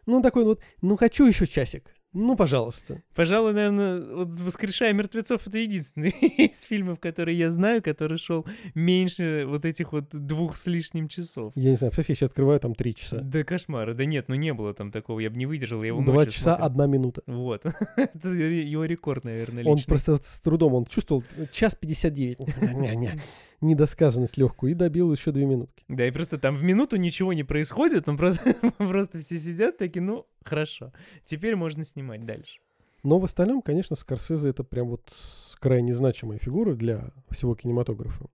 Ну, 0.08 0.22
такой 0.22 0.44
вот, 0.44 0.62
ну, 0.82 0.98
хочу 0.98 1.26
еще 1.26 1.48
часик. 1.48 1.96
Ну, 2.16 2.38
пожалуйста. 2.38 3.04
пожалуй, 3.14 3.52
наверное, 3.54 4.00
вот 4.00 4.30
«Воскрешая 4.30 4.94
мертвецов»— 4.94 5.42
это 5.48 5.58
единственный 5.58 6.10
из 6.38 6.62
фильмов, 6.62 7.00
который 7.02 7.36
я 7.36 7.52
знаю, 7.52 7.84
который 7.84 8.18
шел 8.18 8.46
меньше 8.74 9.44
вот 9.46 9.66
этих 9.66 9.92
вот 9.92 10.06
двух 10.12 10.56
с 10.56 10.66
лишним 10.68 11.10
часов. 11.10 11.52
Я 11.56 11.72
не 11.72 11.76
знаю, 11.76 11.92
представь, 11.92 12.10
я 12.10 12.16
сейчас 12.16 12.30
открываю 12.30 12.60
там 12.62 12.74
3 12.74 12.96
часа. 12.96 13.20
Да 13.20 13.44
кошмар. 13.44 13.94
Да 13.94 14.06
нет, 14.06 14.30
ну 14.30 14.36
не 14.36 14.54
было 14.54 14.74
там 14.74 14.92
такого, 14.92 15.20
я 15.20 15.30
бы 15.30 15.36
не 15.36 15.46
выдержал, 15.46 15.82
я 15.84 15.88
его 15.88 16.02
2 16.02 16.14
ночью 16.14 16.32
часа 16.32 16.56
смотрел. 16.56 16.82
1 16.86 16.92
минута. 16.92 17.22
Вот. 17.28 17.66
Это 17.98 18.30
его 18.30 18.86
рекорд, 18.86 19.26
наверное, 19.26 19.66
Он 19.66 19.76
личный. 19.76 19.90
просто 19.90 20.14
вот 20.14 20.26
с 20.26 20.40
трудом, 20.40 20.74
он 20.74 20.86
чувствовал 20.86 21.24
э, 21.36 21.48
час 21.52 21.76
59. 21.76 22.40
Не-не. 22.62 23.20
Недосказанность 23.66 24.38
легкую. 24.38 24.72
И 24.72 24.76
добил 24.76 25.12
еще 25.12 25.32
2 25.32 25.42
минутки. 25.44 25.84
Да, 25.88 26.08
и 26.08 26.12
просто 26.12 26.38
там 26.38 26.56
в 26.56 26.64
минуту 26.64 26.98
ничего 26.98 27.34
не 27.34 27.44
происходит, 27.44 28.08
ну 28.08 28.18
просто, 28.18 28.56
просто 28.78 29.20
все 29.20 29.38
сидят 29.38 29.78
такие, 29.78 30.02
ну, 30.02 30.26
хорошо, 30.44 30.94
теперь 31.26 31.56
можно 31.56 31.84
снимать 31.84 32.26
дальше. 32.26 32.60
Но 33.04 33.20
в 33.20 33.24
остальном, 33.24 33.62
конечно, 33.62 33.96
Скорсезе 33.96 34.50
это 34.50 34.64
прям 34.64 34.90
вот 34.90 35.12
крайне 35.60 35.94
значимая 35.94 36.40
фигура 36.40 36.74
для 36.74 37.12
всего 37.30 37.56
кинематографа. 37.56 38.28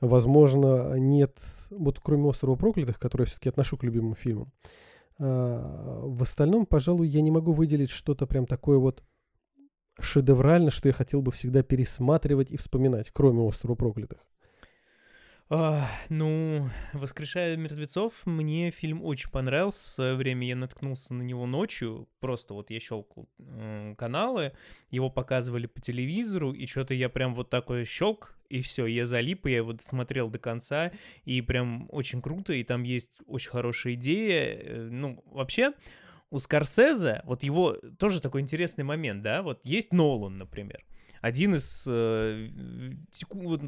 Возможно, 0.00 0.98
нет, 0.98 1.38
вот 1.70 2.00
кроме 2.00 2.24
«Острова 2.24 2.56
проклятых», 2.56 2.98
который 2.98 3.22
я 3.22 3.26
все-таки 3.26 3.48
отношу 3.48 3.78
к 3.78 3.84
любимым 3.84 4.14
фильмам, 4.14 4.52
а, 5.18 6.02
в 6.04 6.22
остальном, 6.22 6.66
пожалуй, 6.66 7.08
я 7.08 7.22
не 7.22 7.30
могу 7.30 7.52
выделить 7.52 7.90
что-то 7.90 8.26
прям 8.26 8.46
такое 8.46 8.78
вот 8.78 9.02
шедеврально, 9.98 10.70
что 10.70 10.88
я 10.88 10.92
хотел 10.92 11.22
бы 11.22 11.32
всегда 11.32 11.62
пересматривать 11.62 12.50
и 12.50 12.56
вспоминать, 12.56 13.10
кроме 13.12 13.40
«Острова 13.40 13.74
проклятых». 13.74 14.18
Ну, 15.48 16.68
«Воскрешая 16.92 17.56
мертвецов» 17.56 18.14
мне 18.24 18.72
фильм 18.72 19.04
очень 19.04 19.30
понравился. 19.30 19.86
В 19.86 19.90
свое 19.90 20.14
время 20.16 20.46
я 20.48 20.56
наткнулся 20.56 21.14
на 21.14 21.22
него 21.22 21.46
ночью. 21.46 22.08
Просто 22.18 22.52
вот 22.54 22.70
я 22.70 22.80
щелкал 22.80 23.28
каналы, 23.96 24.52
его 24.90 25.08
показывали 25.08 25.66
по 25.66 25.80
телевизору, 25.80 26.52
и 26.52 26.66
что-то 26.66 26.94
я 26.94 27.08
прям 27.08 27.32
вот 27.32 27.48
такой 27.48 27.84
щелк, 27.84 28.34
и 28.48 28.60
все, 28.60 28.86
я 28.86 29.06
залип, 29.06 29.46
и 29.46 29.52
я 29.52 29.58
его 29.58 29.72
досмотрел 29.72 30.30
до 30.30 30.38
конца, 30.40 30.90
и 31.24 31.40
прям 31.42 31.88
очень 31.90 32.20
круто, 32.20 32.52
и 32.52 32.64
там 32.64 32.82
есть 32.82 33.20
очень 33.26 33.50
хорошая 33.50 33.94
идея. 33.94 34.58
Э, 34.58 34.88
Ну, 34.90 35.22
вообще, 35.26 35.72
у 36.30 36.38
Скорсезе, 36.38 37.22
вот 37.24 37.44
его 37.44 37.76
тоже 37.98 38.20
такой 38.20 38.40
интересный 38.40 38.84
момент, 38.84 39.22
да, 39.22 39.42
вот 39.42 39.60
есть 39.64 39.92
Нолан, 39.92 40.38
например, 40.38 40.84
один 41.26 41.56
из 41.56 41.84
э, 41.88 42.48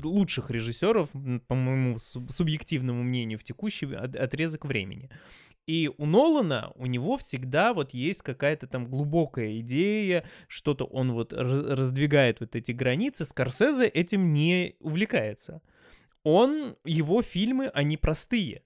лучших 0.02 0.50
режиссеров, 0.50 1.10
по 1.46 1.54
моему 1.54 1.96
суб- 1.96 2.30
субъективному 2.30 3.02
мнению, 3.02 3.38
в 3.38 3.44
текущий 3.44 3.86
от- 3.94 4.14
отрезок 4.14 4.64
времени. 4.64 5.10
И 5.66 5.90
у 5.98 6.06
Нолана, 6.06 6.72
у 6.76 6.86
него 6.86 7.16
всегда 7.16 7.74
вот 7.74 7.92
есть 7.92 8.22
какая-то 8.22 8.66
там 8.66 8.86
глубокая 8.86 9.58
идея, 9.60 10.24
что-то 10.46 10.84
он 10.84 11.12
вот 11.12 11.32
раз- 11.32 11.78
раздвигает 11.78 12.40
вот 12.40 12.54
эти 12.56 12.72
границы. 12.72 13.24
Скорсезе 13.24 13.86
этим 13.86 14.32
не 14.32 14.76
увлекается. 14.80 15.60
Он, 16.22 16.76
его 16.84 17.22
фильмы, 17.22 17.66
они 17.74 17.96
простые. 17.96 18.62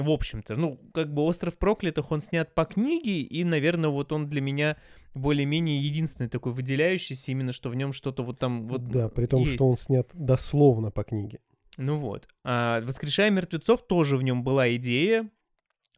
В 0.00 0.10
общем-то, 0.10 0.56
ну, 0.56 0.80
как 0.92 1.12
бы 1.12 1.22
«Остров 1.22 1.58
проклятых» 1.58 2.10
он 2.10 2.20
снят 2.20 2.54
по 2.54 2.64
книге, 2.64 3.20
и, 3.20 3.44
наверное, 3.44 3.90
вот 3.90 4.12
он 4.12 4.28
для 4.28 4.40
меня 4.40 4.76
более-менее 5.14 5.82
единственный 5.82 6.28
такой 6.28 6.52
выделяющийся, 6.52 7.32
именно 7.32 7.52
что 7.52 7.70
в 7.70 7.74
нем 7.74 7.92
что-то 7.92 8.22
вот 8.22 8.38
там 8.38 8.68
вот 8.68 8.88
да, 8.88 9.08
при 9.08 9.26
том, 9.26 9.42
есть. 9.42 9.54
что 9.54 9.66
он 9.66 9.78
снят 9.78 10.08
дословно 10.12 10.90
по 10.90 11.04
книге. 11.04 11.40
Ну 11.76 11.98
вот. 11.98 12.28
А 12.44 12.80
«Воскрешая 12.82 13.30
мертвецов» 13.30 13.86
тоже 13.86 14.16
в 14.16 14.22
нем 14.22 14.44
была 14.44 14.74
идея, 14.76 15.30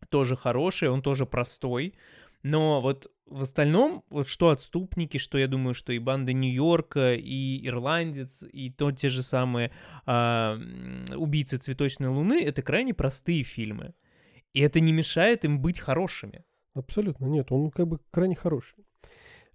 тоже 0.08 0.36
хорошая, 0.36 0.90
он 0.90 1.02
тоже 1.02 1.26
простой. 1.26 1.94
Но 2.42 2.80
вот 2.80 3.10
в 3.26 3.42
остальном, 3.42 4.04
вот 4.10 4.26
что 4.26 4.50
«Отступники», 4.50 5.18
что 5.18 5.38
я 5.38 5.46
думаю, 5.46 5.74
что 5.74 5.92
и 5.92 5.98
«Банда 5.98 6.32
Нью-Йорка», 6.32 7.14
и 7.14 7.66
«Ирландец», 7.66 8.42
и 8.42 8.70
то 8.70 8.92
те 8.92 9.08
же 9.08 9.22
самые 9.22 9.72
м, 10.06 11.06
«Убийцы 11.16 11.56
цветочной 11.56 12.08
луны»— 12.08 12.42
это 12.44 12.62
крайне 12.62 12.94
простые 12.94 13.42
фильмы. 13.44 13.94
И 14.52 14.60
это 14.60 14.80
не 14.80 14.92
мешает 14.92 15.44
им 15.44 15.60
быть 15.60 15.78
хорошими. 15.78 16.44
Абсолютно 16.74 17.26
нет, 17.26 17.52
он 17.52 17.70
как 17.70 17.86
бы 17.86 18.00
крайне 18.10 18.34
хороший. 18.34 18.84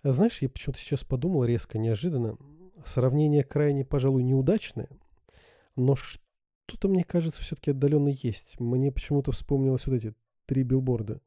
А 0.03 0.11
знаешь, 0.11 0.41
я 0.41 0.49
почему-то 0.49 0.79
сейчас 0.79 1.03
подумал 1.03 1.43
резко, 1.43 1.77
неожиданно. 1.77 2.37
Сравнение 2.85 3.43
крайне, 3.43 3.83
пожалуй, 3.83 4.23
неудачное, 4.23 4.89
но 5.75 5.95
что-то, 5.95 6.87
мне 6.87 7.03
кажется, 7.03 7.41
все-таки 7.41 7.71
отдаленно 7.71 8.09
есть. 8.09 8.59
Мне 8.59 8.91
почему-то 8.91 9.31
вспомнилось 9.31 9.85
вот 9.87 9.95
эти 9.95 10.13
три 10.45 10.63
билборда. 10.63 11.21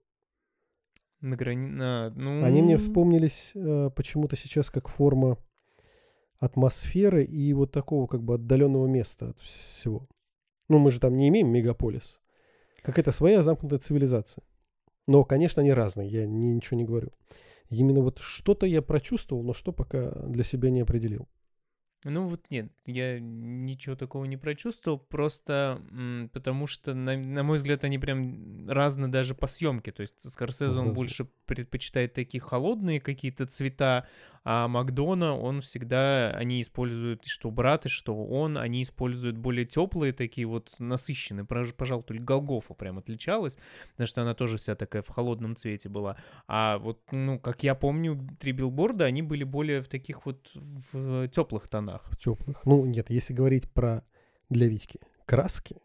На 1.21 1.37
грани... 1.37 1.67
на- 1.67 2.11
ну... 2.11 2.43
Они 2.45 2.62
мне 2.62 2.77
вспомнились 2.77 3.53
э, 3.55 3.91
почему-то 3.95 4.37
сейчас 4.37 4.71
как 4.71 4.89
форма 4.89 5.37
атмосферы 6.39 7.25
и 7.25 7.53
вот 7.53 7.73
такого 7.73 8.07
как 8.07 8.23
бы 8.23 8.35
отдаленного 8.35 8.87
места 8.87 9.31
от 9.31 9.39
всего. 9.41 10.09
Ну, 10.69 10.79
мы 10.79 10.91
же 10.91 11.00
там 11.00 11.17
не 11.17 11.29
имеем 11.29 11.49
мегаполис. 11.49 12.19
Какая-то 12.83 13.12
своя 13.12 13.43
замкнутая 13.43 13.79
цивилизация. 13.81 14.43
Но, 15.07 15.25
конечно, 15.25 15.61
они 15.61 15.73
разные, 15.73 16.09
я 16.09 16.27
ни- 16.27 16.47
ничего 16.47 16.77
не 16.79 16.85
говорю. 16.85 17.11
Именно 17.69 18.00
вот 18.00 18.19
что-то 18.19 18.67
я 18.67 18.81
прочувствовал, 18.81 19.43
но 19.43 19.53
что 19.53 19.73
пока 19.73 20.11
для 20.27 20.45
себя 20.45 20.71
не 20.71 20.81
определил. 20.81 21.29
Ну 22.04 22.26
вот 22.26 22.47
нет, 22.49 22.73
я 22.87 23.19
ничего 23.21 23.95
такого 23.95 24.25
не 24.25 24.38
прочувствовал, 24.38 24.99
просто 24.99 25.83
м, 25.90 26.30
потому 26.33 26.66
что, 26.66 26.95
на, 26.95 27.14
на 27.16 27.42
мой 27.42 27.59
взгляд, 27.59 27.85
они 27.85 27.99
прям 27.99 28.66
разные 28.71 29.09
даже 29.09 29.35
по 29.35 29.47
съемке. 29.47 29.92
То 29.92 30.00
есть 30.00 30.14
Скорсезе, 30.30 30.78
он 30.78 30.87
больше 30.95 31.26
предпочитает 31.45 32.14
такие 32.14 32.40
холодные 32.40 33.00
какие-то 33.00 33.45
цвета, 33.47 34.07
а 34.42 34.68
Макдона, 34.68 35.37
он 35.37 35.61
всегда, 35.61 36.30
они 36.30 36.62
используют, 36.62 37.26
что 37.26 37.50
брат, 37.50 37.87
и 37.87 37.88
что 37.88 38.16
он, 38.16 38.56
они 38.56 38.82
используют 38.82 39.37
более 39.37 39.66
теплые 39.66 40.12
такие 40.12 40.47
вот 40.47 40.70
насыщенные. 40.78 41.44
Пожалуй, 41.44 42.04
только 42.04 42.23
Голгофа 42.23 42.75
прям 42.75 42.99
отличалась, 42.99 43.59
потому 43.92 44.06
что 44.06 44.23
она 44.23 44.35
тоже 44.35 44.56
вся 44.56 44.75
такая 44.75 45.02
в 45.02 45.09
холодном 45.09 45.56
цвете 45.56 45.88
была. 45.88 46.16
А 46.49 46.78
вот, 46.78 47.00
ну, 47.11 47.38
как 47.38 47.62
я 47.62 47.75
помню, 47.75 48.18
три 48.38 48.52
билборда, 48.52 49.04
они 49.04 49.23
были 49.23 49.44
более 49.44 49.82
в 49.82 49.88
таких 49.88 50.25
вот 50.25 50.50
в 50.54 51.28
теплых 51.28 51.68
тонах. 51.68 52.02
В 52.11 52.16
теплых. 52.16 52.64
Ну, 52.64 52.87
нет, 52.87 53.11
если 53.11 53.35
говорить 53.35 53.70
про 53.70 54.04
для 54.49 54.66
Витьки 54.66 55.00
краски, 55.26 55.76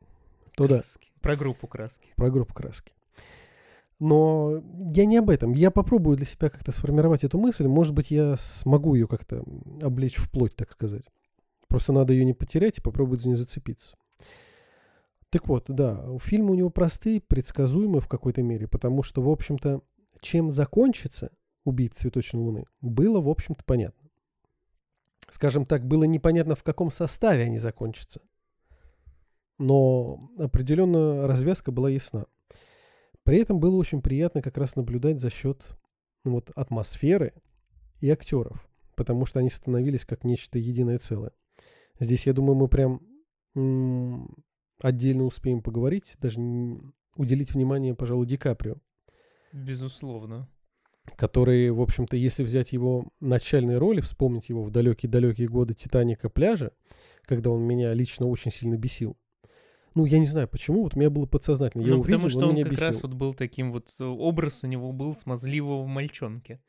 то 0.55 0.67
да, 0.67 0.77
Краски. 0.77 1.11
Про 1.21 1.35
группу 1.35 1.67
краски. 1.67 2.07
про 2.15 2.29
группу 2.29 2.53
краски. 2.53 2.93
Но 3.99 4.61
я 4.93 5.05
не 5.05 5.17
об 5.17 5.29
этом. 5.29 5.53
Я 5.53 5.71
попробую 5.71 6.17
для 6.17 6.25
себя 6.25 6.49
как-то 6.49 6.71
сформировать 6.71 7.23
эту 7.23 7.37
мысль. 7.37 7.65
Может 7.67 7.93
быть, 7.93 8.11
я 8.11 8.35
смогу 8.37 8.95
ее 8.95 9.07
как-то 9.07 9.43
облечь 9.81 10.17
в 10.17 10.29
плоть, 10.29 10.55
так 10.55 10.71
сказать. 10.71 11.03
Просто 11.67 11.93
надо 11.93 12.13
ее 12.13 12.25
не 12.25 12.33
потерять 12.33 12.77
и 12.77 12.81
попробовать 12.81 13.21
за 13.21 13.29
нее 13.29 13.37
зацепиться. 13.37 13.95
Так 15.29 15.47
вот, 15.47 15.65
да, 15.67 16.05
фильмы 16.19 16.51
у 16.51 16.55
него 16.55 16.69
простые, 16.69 17.19
предсказуемые 17.21 18.01
в 18.01 18.07
какой-то 18.07 18.41
мере, 18.41 18.67
потому 18.67 19.03
что, 19.03 19.21
в 19.21 19.29
общем-то, 19.29 19.81
чем 20.21 20.49
закончится 20.49 21.31
«Убийца 21.63 22.01
цветочной 22.01 22.41
луны», 22.41 22.65
было, 22.81 23.19
в 23.19 23.27
общем-то, 23.27 23.63
понятно. 23.65 24.09
Скажем 25.29 25.65
так, 25.65 25.85
было 25.85 26.03
непонятно, 26.03 26.55
в 26.55 26.63
каком 26.63 26.91
составе 26.91 27.43
они 27.43 27.57
закончатся. 27.57 28.21
Но 29.57 30.29
определенно 30.37 31.27
развязка 31.27 31.71
была 31.71 31.89
ясна. 31.89 32.25
При 33.25 33.39
этом 33.39 33.59
было 33.59 33.75
очень 33.75 34.01
приятно 34.03 34.41
как 34.43 34.57
раз 34.57 34.75
наблюдать 34.75 35.19
за 35.19 35.31
счет 35.31 35.59
ну, 36.23 36.33
вот, 36.33 36.51
атмосферы 36.55 37.33
и 37.99 38.09
актеров, 38.09 38.67
потому 38.95 39.25
что 39.25 39.39
они 39.39 39.49
становились 39.49 40.05
как 40.05 40.23
нечто 40.23 40.59
единое 40.59 40.99
целое. 40.99 41.31
Здесь, 41.99 42.27
я 42.27 42.33
думаю, 42.33 42.55
мы 42.55 42.67
прям 42.67 43.01
м, 43.55 44.35
отдельно 44.79 45.23
успеем 45.23 45.63
поговорить, 45.63 46.15
даже 46.21 46.39
уделить 47.15 47.51
внимание, 47.53 47.95
пожалуй, 47.95 48.27
Ди 48.27 48.37
Каприо, 48.37 48.75
Безусловно. 49.51 50.47
который, 51.15 51.71
в 51.71 51.81
общем-то, 51.81 52.15
если 52.15 52.43
взять 52.43 52.73
его 52.73 53.07
начальные 53.21 53.79
роли, 53.79 54.01
вспомнить 54.01 54.49
его 54.49 54.61
в 54.61 54.69
далекие-далекие 54.69 55.47
годы 55.47 55.73
«Титаника. 55.73 56.29
Пляжа», 56.29 56.73
когда 57.23 57.49
он 57.49 57.63
меня 57.63 57.91
лично 57.93 58.27
очень 58.27 58.51
сильно 58.51 58.77
бесил. 58.77 59.17
Ну, 59.95 60.05
я 60.05 60.19
не 60.19 60.25
знаю 60.27 60.47
почему, 60.47 60.83
вот 60.83 60.95
у 60.95 60.99
меня 60.99 61.09
было 61.09 61.25
подсознательно. 61.25 61.81
Я 61.81 61.93
ну, 61.93 62.01
увидел, 62.01 62.19
потому 62.19 62.29
что 62.29 62.47
он 62.49 62.57
он 62.57 62.63
как 62.63 62.79
раз 62.79 62.95
бесил. 62.97 63.09
вот 63.09 63.17
был 63.17 63.33
таким 63.33 63.71
вот, 63.71 63.89
э, 63.99 64.03
образ 64.03 64.63
у 64.63 64.67
него 64.67 64.91
был 64.91 65.15
смазливого 65.15 65.85
мальчонки. 65.87 66.59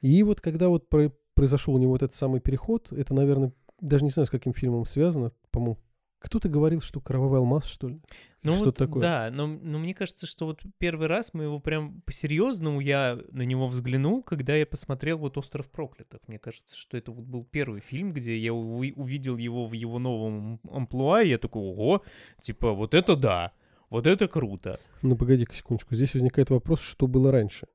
И 0.00 0.22
вот 0.24 0.40
когда 0.40 0.68
вот 0.68 0.88
про- 0.88 1.12
произошел 1.34 1.74
у 1.74 1.78
него 1.78 1.92
вот 1.92 2.02
этот 2.02 2.16
самый 2.16 2.40
переход, 2.40 2.92
это, 2.92 3.14
наверное, 3.14 3.52
даже 3.80 4.04
не 4.04 4.10
знаю, 4.10 4.26
с 4.26 4.30
каким 4.30 4.52
фильмом 4.52 4.86
связано, 4.86 5.32
по-моему, 5.50 5.78
Кто-то 6.24 6.48
говорил, 6.48 6.80
что 6.80 7.02
кровавый 7.02 7.40
алмаз, 7.40 7.66
что 7.66 7.88
ли? 7.88 8.00
Ну 8.42 8.56
что 8.56 8.64
вот, 8.66 8.76
такое? 8.76 9.02
да, 9.02 9.30
но, 9.30 9.46
но 9.46 9.78
мне 9.78 9.92
кажется, 9.92 10.26
что 10.26 10.46
вот 10.46 10.62
первый 10.78 11.06
раз 11.06 11.34
мы 11.34 11.44
его 11.44 11.60
прям 11.60 12.00
по-серьезному, 12.06 12.80
я 12.80 13.18
на 13.30 13.42
него 13.42 13.68
взглянул, 13.68 14.22
когда 14.22 14.56
я 14.56 14.64
посмотрел 14.64 15.18
вот 15.18 15.36
«Остров 15.36 15.70
проклятых». 15.70 16.20
Мне 16.26 16.38
кажется, 16.38 16.74
что 16.78 16.96
это 16.96 17.12
вот 17.12 17.26
был 17.26 17.44
первый 17.44 17.82
фильм, 17.82 18.14
где 18.14 18.38
я 18.38 18.52
уви- 18.52 18.94
увидел 18.96 19.36
его 19.36 19.66
в 19.66 19.74
его 19.74 19.98
новом 19.98 20.60
амплуа, 20.70 21.22
и 21.22 21.28
я 21.28 21.36
такой, 21.36 21.60
ого, 21.62 22.02
типа, 22.40 22.72
вот 22.72 22.94
это 22.94 23.16
да, 23.16 23.52
вот 23.90 24.06
это 24.06 24.26
круто. 24.26 24.80
Ну, 25.02 25.16
погоди-ка 25.16 25.54
секундочку. 25.54 25.94
Здесь 25.94 26.14
возникает 26.14 26.48
вопрос, 26.48 26.80
что 26.80 27.06
было 27.06 27.30
раньше. 27.30 27.66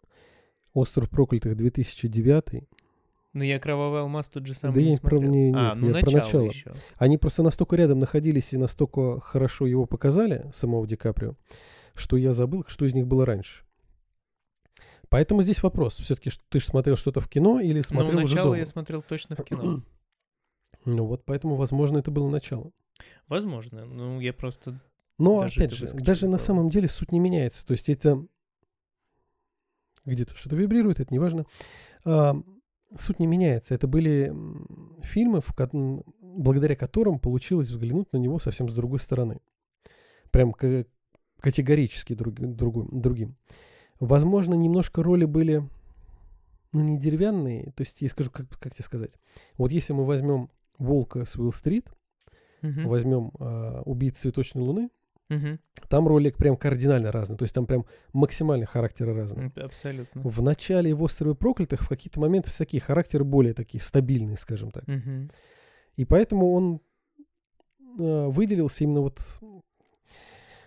«Остров 0.73 1.07
проклятых» 1.11 1.55
2009. 1.55 2.67
Но 3.33 3.43
я 3.43 3.59
«Кровавый 3.59 4.01
алмаз» 4.01 4.27
тот 4.29 4.45
же 4.47 4.53
самый 4.55 4.73
Да 4.75 4.81
я 4.81 4.89
не 4.91 4.97
про- 4.97 5.09
смотрел. 5.17 5.31
не- 5.31 5.53
а, 5.55 5.75
нет, 5.75 5.75
ну 5.75 5.87
я 5.87 5.93
про 5.93 5.99
начало, 6.11 6.21
начало. 6.21 6.43
еще. 6.45 6.73
Они 6.97 7.17
просто 7.19 7.43
настолько 7.43 7.75
рядом 7.75 7.99
находились 7.99 8.53
и 8.53 8.57
настолько 8.57 9.19
хорошо 9.19 9.67
его 9.67 9.85
показали, 9.85 10.49
самого 10.53 10.87
Ди 10.87 10.95
Каприо, 10.95 11.35
что 11.93 12.17
я 12.17 12.33
забыл, 12.33 12.65
что 12.67 12.85
из 12.85 12.93
них 12.95 13.05
было 13.05 13.25
раньше. 13.27 13.63
Поэтому 15.09 15.41
здесь 15.43 15.61
вопрос. 15.63 15.97
Все-таки 15.99 16.31
ты 16.49 16.59
же 16.59 16.65
смотрел 16.65 16.95
что-то 16.95 17.19
в 17.19 17.27
кино 17.29 17.59
или 17.59 17.77
Ну, 17.77 17.83
смотрел 17.83 18.17
уже 18.17 18.25
начало 18.27 18.45
дома? 18.45 18.57
я 18.57 18.65
смотрел 18.65 19.01
точно 19.03 19.35
в 19.35 19.43
кино. 19.43 19.81
Ну 20.85 21.05
вот, 21.05 21.25
поэтому, 21.25 21.55
возможно, 21.55 21.97
это 21.97 22.09
было 22.09 22.29
начало. 22.29 22.71
Возможно, 23.27 23.85
ну 23.85 24.21
я 24.21 24.31
просто... 24.31 24.79
Но, 25.17 25.41
Даже 25.41 25.59
опять 25.59 25.73
же, 25.75 25.87
даже 25.87 26.29
на 26.29 26.37
самом 26.37 26.69
деле 26.69 26.87
суть 26.87 27.11
не 27.11 27.19
меняется. 27.19 27.65
То 27.67 27.73
есть 27.73 27.89
это 27.89 28.25
где-то 30.05 30.33
что-то 30.35 30.55
вибрирует, 30.55 30.99
это 31.01 31.13
не 31.13 31.19
важно. 31.19 31.45
А, 32.05 32.33
суть 32.97 33.19
не 33.19 33.27
меняется. 33.27 33.75
Это 33.75 33.87
были 33.87 34.33
фильмы, 35.03 35.41
в 35.41 35.53
ко- 35.53 35.69
благодаря 36.21 36.75
которым 36.75 37.19
получилось 37.19 37.69
взглянуть 37.69 38.11
на 38.13 38.17
него 38.17 38.39
совсем 38.39 38.69
с 38.69 38.73
другой 38.73 38.99
стороны. 38.99 39.39
Прям 40.31 40.53
к- 40.53 40.85
категорически 41.39 42.13
друг, 42.13 42.35
другу- 42.35 42.87
другим. 42.91 43.35
Возможно, 43.99 44.53
немножко 44.53 45.03
роли 45.03 45.25
были, 45.25 45.67
ну, 46.71 46.81
не 46.81 46.97
деревянные. 46.97 47.71
То 47.75 47.81
есть, 47.81 48.01
я 48.01 48.09
скажу, 48.09 48.31
как, 48.31 48.47
как 48.59 48.73
тебе 48.73 48.85
сказать. 48.85 49.17
Вот 49.57 49.71
если 49.71 49.93
мы 49.93 50.05
возьмем 50.05 50.49
«Волка» 50.77 51.25
с 51.25 51.35
Уилл-стрит, 51.35 51.87
Мгм, 52.61 52.87
возьмем 52.89 53.31
а, 53.39 53.81
«Убийц 53.85 54.17
цветочной 54.17 54.61
луны», 54.61 54.89
мгм. 55.29 55.59
там 55.87 56.07
роли 56.07 56.31
прям 56.31 56.57
кардинально 56.57 57.11
разные. 57.11 57.37
То 57.37 57.43
есть 57.43 57.53
там 57.53 57.65
прям 57.65 57.85
максимально 58.13 58.65
характеры 58.65 59.13
разные. 59.13 59.51
Абсолютно. 59.55 60.21
В 60.21 60.41
начале 60.41 60.91
и 60.91 60.93
в 60.93 61.03
«Острове 61.03 61.35
проклятых» 61.35 61.81
в 61.81 61.87
какие-то 61.87 62.19
моменты 62.19 62.51
такие 62.55 62.81
характеры 62.81 63.23
более 63.23 63.53
такие 63.53 63.81
стабильные, 63.81 64.37
скажем 64.37 64.71
так. 64.71 64.87
Мгм. 64.87 65.31
И 65.95 66.05
поэтому 66.05 66.53
он 66.53 66.81
э, 67.99 68.27
выделился 68.27 68.83
именно 68.83 69.01
вот... 69.01 69.19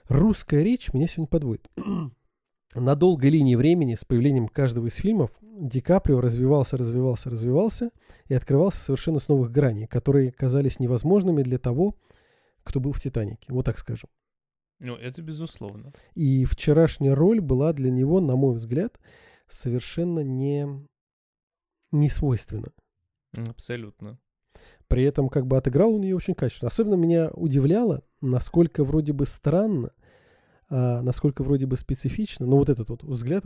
Русская 0.09 0.62
речь 0.62 0.92
меня 0.92 1.07
сегодня 1.07 1.28
подводит. 1.28 1.71
На 2.75 2.97
долгой 2.97 3.31
линии 3.31 3.54
времени 3.54 3.95
с 3.95 4.04
появлением 4.04 4.49
каждого 4.49 4.87
из 4.87 4.95
фильмов 4.95 5.31
Ди 5.40 5.81
Каприо 5.81 6.21
развивался, 6.21 6.76
развивался, 6.76 7.31
развивался 7.31 7.90
и 8.28 8.35
открывался 8.35 8.81
совершенно 8.81 9.19
с 9.19 9.28
новых 9.28 9.52
граней, 9.52 9.87
которые 9.87 10.33
казались 10.33 10.81
невозможными 10.81 11.42
для 11.42 11.59
того, 11.59 11.97
кто 12.64 12.81
был 12.81 12.92
в 12.92 13.00
«Титанике». 13.00 13.52
Вот 13.52 13.66
так 13.66 13.78
скажем. 13.78 14.09
Ну, 14.79 14.97
это 14.97 15.23
безусловно. 15.23 15.93
И 16.14 16.45
вчерашняя 16.45 17.14
роль 17.14 17.41
была 17.41 17.73
для 17.73 17.91
него, 17.91 18.21
на 18.21 18.35
мой 18.37 18.55
взгляд, 18.55 18.99
совершенно 19.49 20.21
не, 20.21 20.67
не 21.93 22.09
свойственна. 22.11 22.73
Абсолютно. 23.37 24.19
При 24.88 25.05
этом 25.05 25.29
как 25.29 25.47
бы 25.47 25.57
отыграл 25.57 25.95
он 25.95 26.02
ее 26.02 26.17
очень 26.17 26.35
качественно. 26.35 26.69
Особенно 26.69 26.95
меня 26.95 27.31
удивляло, 27.31 28.02
насколько 28.21 28.85
вроде 28.85 29.12
бы 29.12 29.26
странно, 29.26 29.93
а, 30.69 31.00
насколько 31.02 31.43
вроде 31.43 31.67
бы 31.67 31.76
специфично, 31.76 32.47
но 32.47 32.57
вот 32.59 32.69
этот 32.69 32.91
вот 32.91 33.02
взгляд 33.05 33.45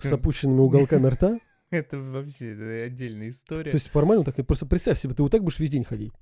с 0.00 0.10
Хм. 0.10 0.14
опущенными 0.14 0.60
уголками 0.60 1.06
рта, 1.08 1.38
Это 1.70 1.98
вообще 1.98 2.84
отдельная 2.86 3.28
история. 3.28 3.70
то 3.70 3.76
есть 3.76 3.88
формально 3.88 4.24
так, 4.24 4.34
просто 4.46 4.64
представь 4.64 4.98
себе, 4.98 5.14
ты 5.14 5.22
вот 5.22 5.30
так 5.30 5.42
будешь 5.42 5.58
весь 5.58 5.70
день 5.70 5.84
ходить. 5.84 6.12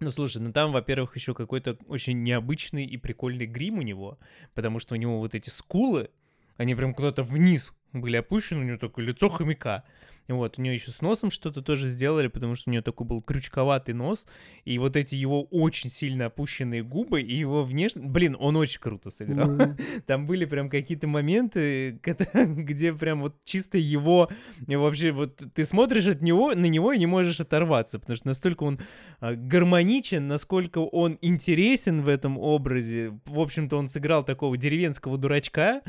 Ну, 0.00 0.10
слушай, 0.10 0.42
ну 0.42 0.52
там, 0.52 0.72
во-первых, 0.72 1.14
еще 1.14 1.34
какой-то 1.34 1.78
очень 1.86 2.22
необычный 2.22 2.84
и 2.84 2.96
прикольный 2.96 3.46
грим 3.46 3.78
у 3.78 3.82
него, 3.82 4.18
потому 4.54 4.80
что 4.80 4.94
у 4.94 4.98
него 4.98 5.18
вот 5.18 5.34
эти 5.34 5.50
скулы, 5.50 6.10
они 6.56 6.74
прям 6.74 6.94
куда-то 6.94 7.22
вниз 7.22 7.72
были 7.92 8.16
опущены, 8.16 8.60
у 8.60 8.64
него 8.64 8.78
такое 8.78 9.06
лицо 9.06 9.28
хомяка. 9.28 9.84
Вот, 10.28 10.58
у 10.58 10.62
него 10.62 10.72
еще 10.72 10.90
с 10.90 11.02
носом 11.02 11.30
что-то 11.30 11.60
тоже 11.60 11.88
сделали, 11.88 12.28
потому 12.28 12.54
что 12.54 12.70
у 12.70 12.72
него 12.72 12.82
такой 12.82 13.06
был 13.06 13.20
крючковатый 13.20 13.94
нос, 13.94 14.26
и 14.64 14.78
вот 14.78 14.96
эти 14.96 15.14
его 15.14 15.42
очень 15.44 15.90
сильно 15.90 16.26
опущенные 16.26 16.82
губы, 16.82 17.20
и 17.20 17.36
его 17.36 17.62
внешне... 17.62 18.02
Блин, 18.02 18.36
он 18.38 18.56
очень 18.56 18.80
круто 18.80 19.10
сыграл. 19.10 19.60
М, 19.60 19.76
Там 20.06 20.26
были 20.26 20.46
прям 20.46 20.70
какие-то 20.70 21.06
моменты, 21.06 21.98
где 22.34 22.94
прям 22.94 23.20
вот 23.20 23.36
чисто 23.44 23.76
его 23.76 24.30
вообще 24.66 25.12
вот 25.12 25.42
ты 25.54 25.64
смотришь 25.64 26.06
от 26.06 26.22
него 26.22 26.54
на 26.54 26.66
него 26.66 26.92
и 26.92 26.98
не 26.98 27.06
можешь 27.06 27.40
оторваться, 27.40 27.98
потому 27.98 28.16
что 28.16 28.28
настолько 28.28 28.64
он 28.64 28.80
а, 29.20 29.34
гармоничен, 29.34 30.26
насколько 30.26 30.78
он 30.78 31.18
интересен 31.20 32.02
в 32.02 32.08
этом 32.08 32.38
образе. 32.38 33.18
В 33.24 33.40
общем-то, 33.40 33.76
он 33.76 33.88
сыграл 33.88 34.24
такого 34.24 34.56
деревенского 34.56 35.18
дурачка, 35.18 35.82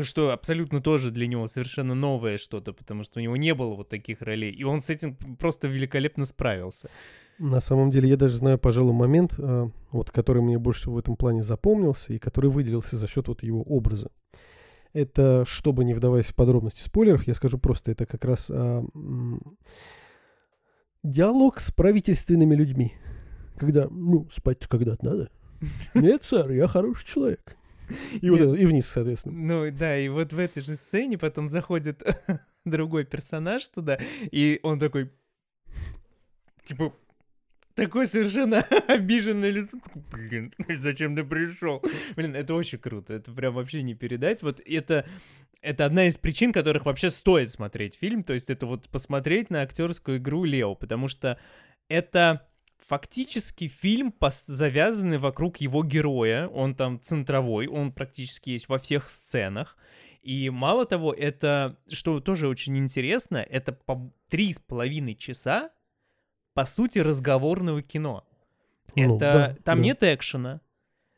что 0.00 0.30
абсолютно 0.30 0.80
тоже 0.80 1.10
для 1.10 1.26
него 1.26 1.46
совершенно 1.48 1.94
новое 1.94 2.38
что-то, 2.38 2.72
потому 2.72 3.04
что 3.04 3.20
у 3.20 3.22
него 3.22 3.36
не 3.36 3.54
было 3.54 3.73
вот 3.76 3.88
таких 3.88 4.22
ролей, 4.22 4.50
и 4.50 4.64
он 4.64 4.80
с 4.80 4.90
этим 4.90 5.16
просто 5.38 5.68
великолепно 5.68 6.24
справился. 6.24 6.88
На 7.38 7.60
самом 7.60 7.90
деле 7.90 8.08
я 8.08 8.16
даже 8.16 8.36
знаю, 8.36 8.58
пожалуй, 8.58 8.92
момент, 8.92 9.34
а, 9.38 9.70
вот 9.90 10.10
который 10.10 10.42
мне 10.42 10.58
больше 10.58 10.82
всего 10.82 10.94
в 10.94 10.98
этом 10.98 11.16
плане 11.16 11.42
запомнился 11.42 12.12
и 12.12 12.18
который 12.18 12.50
выделился 12.50 12.96
за 12.96 13.08
счет 13.08 13.28
вот 13.28 13.42
его 13.42 13.62
образа. 13.62 14.10
Это, 14.92 15.44
чтобы 15.46 15.84
не 15.84 15.94
вдаваясь 15.94 16.26
в 16.26 16.34
подробности 16.36 16.80
спойлеров, 16.80 17.26
я 17.26 17.34
скажу 17.34 17.58
просто, 17.58 17.90
это 17.90 18.06
как 18.06 18.24
раз 18.24 18.48
а, 18.50 18.84
диалог 21.02 21.60
с 21.60 21.72
правительственными 21.72 22.54
людьми. 22.54 22.94
Когда, 23.56 23.88
ну, 23.88 24.28
спать 24.34 24.58
когда-то 24.66 25.04
надо. 25.04 25.30
Нет, 25.94 26.24
сэр, 26.24 26.50
я 26.52 26.68
хороший 26.68 27.06
человек. 27.06 27.56
И, 28.20 28.30
вот 28.30 28.40
и 28.40 28.66
вниз, 28.66 28.86
соответственно. 28.86 29.34
Ну 29.34 29.76
да, 29.76 29.96
и 29.96 30.08
вот 30.08 30.32
в 30.32 30.38
этой 30.38 30.62
же 30.62 30.74
сцене 30.74 31.18
потом 31.18 31.48
заходит 31.48 32.02
другой 32.70 33.04
персонаж 33.04 33.68
туда, 33.68 33.98
и 34.30 34.60
он 34.62 34.78
такой, 34.78 35.12
типа, 36.66 36.94
такой 37.74 38.06
совершенно 38.06 38.60
обиженный 38.88 39.50
лицо. 39.50 39.78
Блин, 40.12 40.52
зачем 40.68 41.14
ты 41.16 41.24
пришел? 41.24 41.82
Блин, 42.16 42.34
это 42.34 42.54
очень 42.54 42.78
круто, 42.78 43.12
это 43.12 43.32
прям 43.32 43.54
вообще 43.54 43.82
не 43.82 43.94
передать. 43.94 44.42
Вот 44.42 44.60
это, 44.64 45.06
это 45.60 45.84
одна 45.84 46.06
из 46.06 46.18
причин, 46.18 46.52
которых 46.52 46.86
вообще 46.86 47.10
стоит 47.10 47.50
смотреть 47.50 47.96
фильм, 47.96 48.22
то 48.22 48.32
есть 48.32 48.50
это 48.50 48.66
вот 48.66 48.88
посмотреть 48.88 49.50
на 49.50 49.62
актерскую 49.62 50.18
игру 50.18 50.44
Лео, 50.44 50.74
потому 50.74 51.08
что 51.08 51.38
это 51.88 52.48
фактически 52.86 53.68
фильм, 53.68 54.12
пос- 54.18 54.44
завязанный 54.46 55.18
вокруг 55.18 55.58
его 55.58 55.82
героя. 55.82 56.48
Он 56.48 56.74
там 56.74 57.00
центровой, 57.00 57.66
он 57.66 57.92
практически 57.92 58.50
есть 58.50 58.68
во 58.68 58.78
всех 58.78 59.08
сценах. 59.08 59.76
И 60.24 60.48
мало 60.48 60.86
того, 60.86 61.12
это, 61.12 61.76
что 61.88 62.18
тоже 62.18 62.48
очень 62.48 62.78
интересно, 62.78 63.36
это 63.36 63.72
по 63.72 64.10
три 64.30 64.54
с 64.54 64.58
половиной 64.58 65.14
часа, 65.14 65.70
по 66.54 66.64
сути, 66.64 66.98
разговорного 66.98 67.82
кино. 67.82 68.26
Ну, 68.96 69.16
Это, 69.16 69.18
да, 69.18 69.56
там 69.64 69.78
да. 69.78 69.84
нет 69.84 70.02
экшена, 70.02 70.60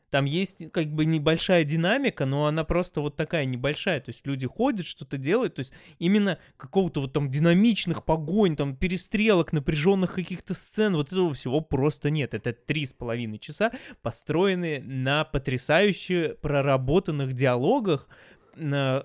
там 0.09 0.23
есть 0.23 0.71
как 0.71 0.87
бы 0.87 1.05
небольшая 1.05 1.65
динамика, 1.65 2.25
но 2.25 2.45
она 2.45 2.63
просто 2.63 3.01
вот 3.01 3.17
такая 3.17 3.43
небольшая. 3.45 3.99
То 3.99 4.09
есть 4.09 4.25
люди 4.25 4.47
ходят, 4.47 4.85
что-то 4.85 5.17
делают. 5.17 5.55
То 5.55 5.59
есть 5.59 5.73
именно 5.99 6.39
какого-то 6.55 7.01
вот 7.01 7.13
там 7.13 7.29
динамичных 7.29 8.05
погонь, 8.05 8.55
там 8.55 8.75
перестрелок, 8.75 9.51
напряженных 9.51 10.13
каких-то 10.13 10.53
сцен, 10.53 10.95
вот 10.95 11.07
этого 11.07 11.33
всего 11.33 11.59
просто 11.59 12.09
нет. 12.09 12.33
Это 12.33 12.53
три 12.53 12.85
с 12.85 12.93
половиной 12.93 13.37
часа, 13.37 13.71
построенные 14.01 14.81
на 14.81 15.25
потрясающе 15.25 16.37
проработанных 16.41 17.33
диалогах, 17.33 18.07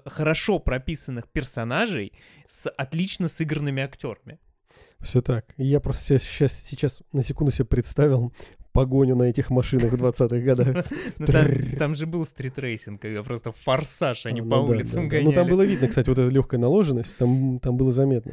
хорошо 0.07 0.59
прописанных 0.59 1.29
персонажей 1.29 2.13
с 2.47 2.69
отлично 2.71 3.29
сыгранными 3.29 3.83
актерами. 3.83 4.39
Все 5.01 5.21
так. 5.21 5.55
Я 5.57 5.81
просто 5.81 6.19
сейчас, 6.19 6.53
сейчас 6.53 7.03
на 7.13 7.23
секунду 7.23 7.53
себе 7.53 7.65
представил 7.65 8.33
погоню 8.73 9.17
на 9.17 9.25
этих 9.25 9.51
машинах 9.51 9.93
в 9.93 10.03
20-х 10.03 10.39
годах. 10.39 10.87
Ну, 11.19 11.27
там, 11.79 11.95
же 11.95 12.07
был 12.07 12.25
стритрейсинг, 12.25 13.01
когда 13.01 13.23
просто 13.23 13.53
форсаж, 13.53 14.27
они 14.27 14.41
А, 14.41 14.45
по 14.45 14.57
ну 14.57 14.67
да, 14.67 14.73
улицам 14.73 15.03
да. 15.03 15.09
гоняли. 15.09 15.27
Ну, 15.27 15.33
там 15.33 15.49
было 15.49 15.63
видно, 15.63 15.89
кстати, 15.89 16.09
вот 16.09 16.19
эта 16.19 16.29
легкая 16.33 16.61
наложенность, 16.61 17.17
там, 17.17 17.59
там 17.59 17.77
было 17.77 17.93
заметно. 17.93 18.33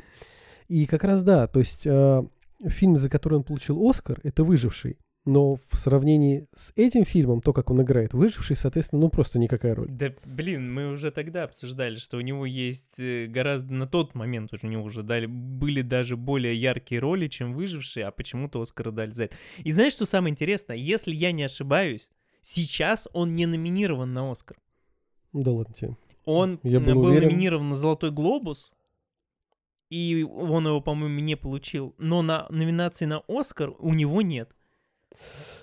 И 0.68 0.86
как 0.86 1.04
раз 1.04 1.24
да, 1.24 1.48
то 1.48 1.60
есть 1.60 1.86
э, 1.86 2.24
фильм, 2.68 2.98
за 2.98 3.10
который 3.10 3.36
он 3.36 3.44
получил 3.44 3.88
Оскар, 3.88 4.20
это 4.24 4.44
«Выживший». 4.44 4.98
Но 5.30 5.58
в 5.68 5.76
сравнении 5.78 6.48
с 6.56 6.74
этим 6.76 7.06
фильмом, 7.06 7.42
то, 7.42 7.54
как 7.54 7.70
он 7.70 7.84
играет, 7.84 8.14
выживший, 8.14 8.56
соответственно, 8.56 9.02
ну 9.02 9.10
просто 9.10 9.38
никакая 9.38 9.76
роль. 9.76 9.88
Да, 9.88 10.12
блин, 10.26 10.74
мы 10.74 10.92
уже 10.92 11.12
тогда 11.12 11.44
обсуждали, 11.44 11.98
что 11.98 12.18
у 12.18 12.22
него 12.22 12.48
есть 12.48 13.00
э, 13.00 13.28
гораздо 13.28 13.72
на 13.76 13.86
тот 13.86 14.16
момент 14.16 14.52
уже 14.54 14.66
у 14.66 14.70
него 14.72 14.84
уже 14.84 15.04
дали, 15.04 15.28
были 15.28 15.84
даже 15.84 16.18
более 16.18 16.60
яркие 16.60 17.00
роли, 17.00 17.28
чем 17.28 17.54
выжившие, 17.54 18.08
а 18.08 18.12
почему-то 18.12 18.60
Оскара 18.60 18.90
дали 18.90 19.12
за 19.12 19.26
это. 19.26 19.36
И 19.60 19.72
знаешь, 19.72 19.94
что 19.94 20.08
самое 20.08 20.32
интересное? 20.32 20.78
Если 20.78 21.14
я 21.14 21.32
не 21.32 21.44
ошибаюсь, 21.44 22.10
сейчас 22.42 23.08
он 23.14 23.36
не 23.36 23.46
номинирован 23.46 24.12
на 24.12 24.32
Оскар. 24.32 24.58
Да 25.32 25.52
ладно 25.52 25.76
тебе. 25.76 25.96
Он 26.26 26.60
Я 26.64 26.80
был 26.80 26.96
был, 26.96 27.04
уверен. 27.06 27.28
номинирован 27.28 27.70
на 27.70 27.76
Золотой 27.76 28.10
глобус, 28.10 28.74
и 29.92 30.24
он 30.24 30.66
его, 30.66 30.82
по-моему, 30.82 31.20
не 31.20 31.36
получил. 31.36 31.94
Но 32.00 32.24
на 32.24 32.48
номинации 32.50 33.06
на 33.06 33.22
Оскар 33.28 33.74
у 33.78 33.94
него 33.94 34.24
нет. 34.24 34.56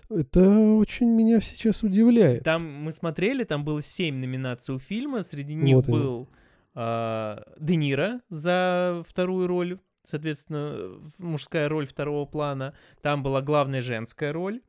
Это 0.08 0.48
очень 0.76 1.08
меня 1.08 1.40
сейчас 1.40 1.82
удивляет. 1.82 2.44
Там 2.44 2.62
мы 2.64 2.92
смотрели, 2.92 3.44
там 3.44 3.64
было 3.64 3.82
семь 3.82 4.16
номинаций 4.16 4.74
у 4.74 4.78
фильма, 4.78 5.22
среди 5.22 5.54
них 5.54 5.76
Вот 5.76 5.88
был 5.88 6.28
а, 6.74 7.42
Де 7.58 7.76
Ниро 7.76 8.20
за 8.28 9.02
вторую 9.08 9.46
роль, 9.46 9.78
соответственно, 10.04 11.00
мужская 11.18 11.68
роль 11.68 11.86
второго 11.86 12.24
плана. 12.24 12.74
Там 13.02 13.22
была 13.22 13.42
главная 13.42 13.82
женская 13.82 14.32
роль, 14.32 14.60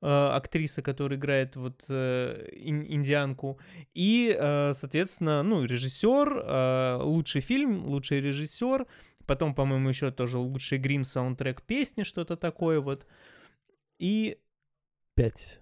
а, 0.00 0.36
актриса, 0.36 0.80
которая 0.82 1.18
играет 1.18 1.56
вот 1.56 1.82
э, 1.88 2.48
ин- 2.52 2.86
индианку. 2.86 3.58
И, 3.94 4.36
э, 4.38 4.72
соответственно, 4.74 5.42
ну, 5.42 5.64
режиссер, 5.64 6.42
э, 6.46 6.98
лучший 7.02 7.40
фильм, 7.40 7.86
лучший 7.86 8.20
режиссер. 8.20 8.86
Потом, 9.26 9.54
по-моему, 9.54 9.88
еще 9.88 10.10
тоже 10.10 10.38
лучший 10.38 10.78
грим, 10.78 11.02
саундтрек 11.04 11.62
песни, 11.62 12.02
что-то 12.02 12.36
такое 12.36 12.80
вот. 12.80 13.06
И 14.04 14.36
Пять. 15.14 15.58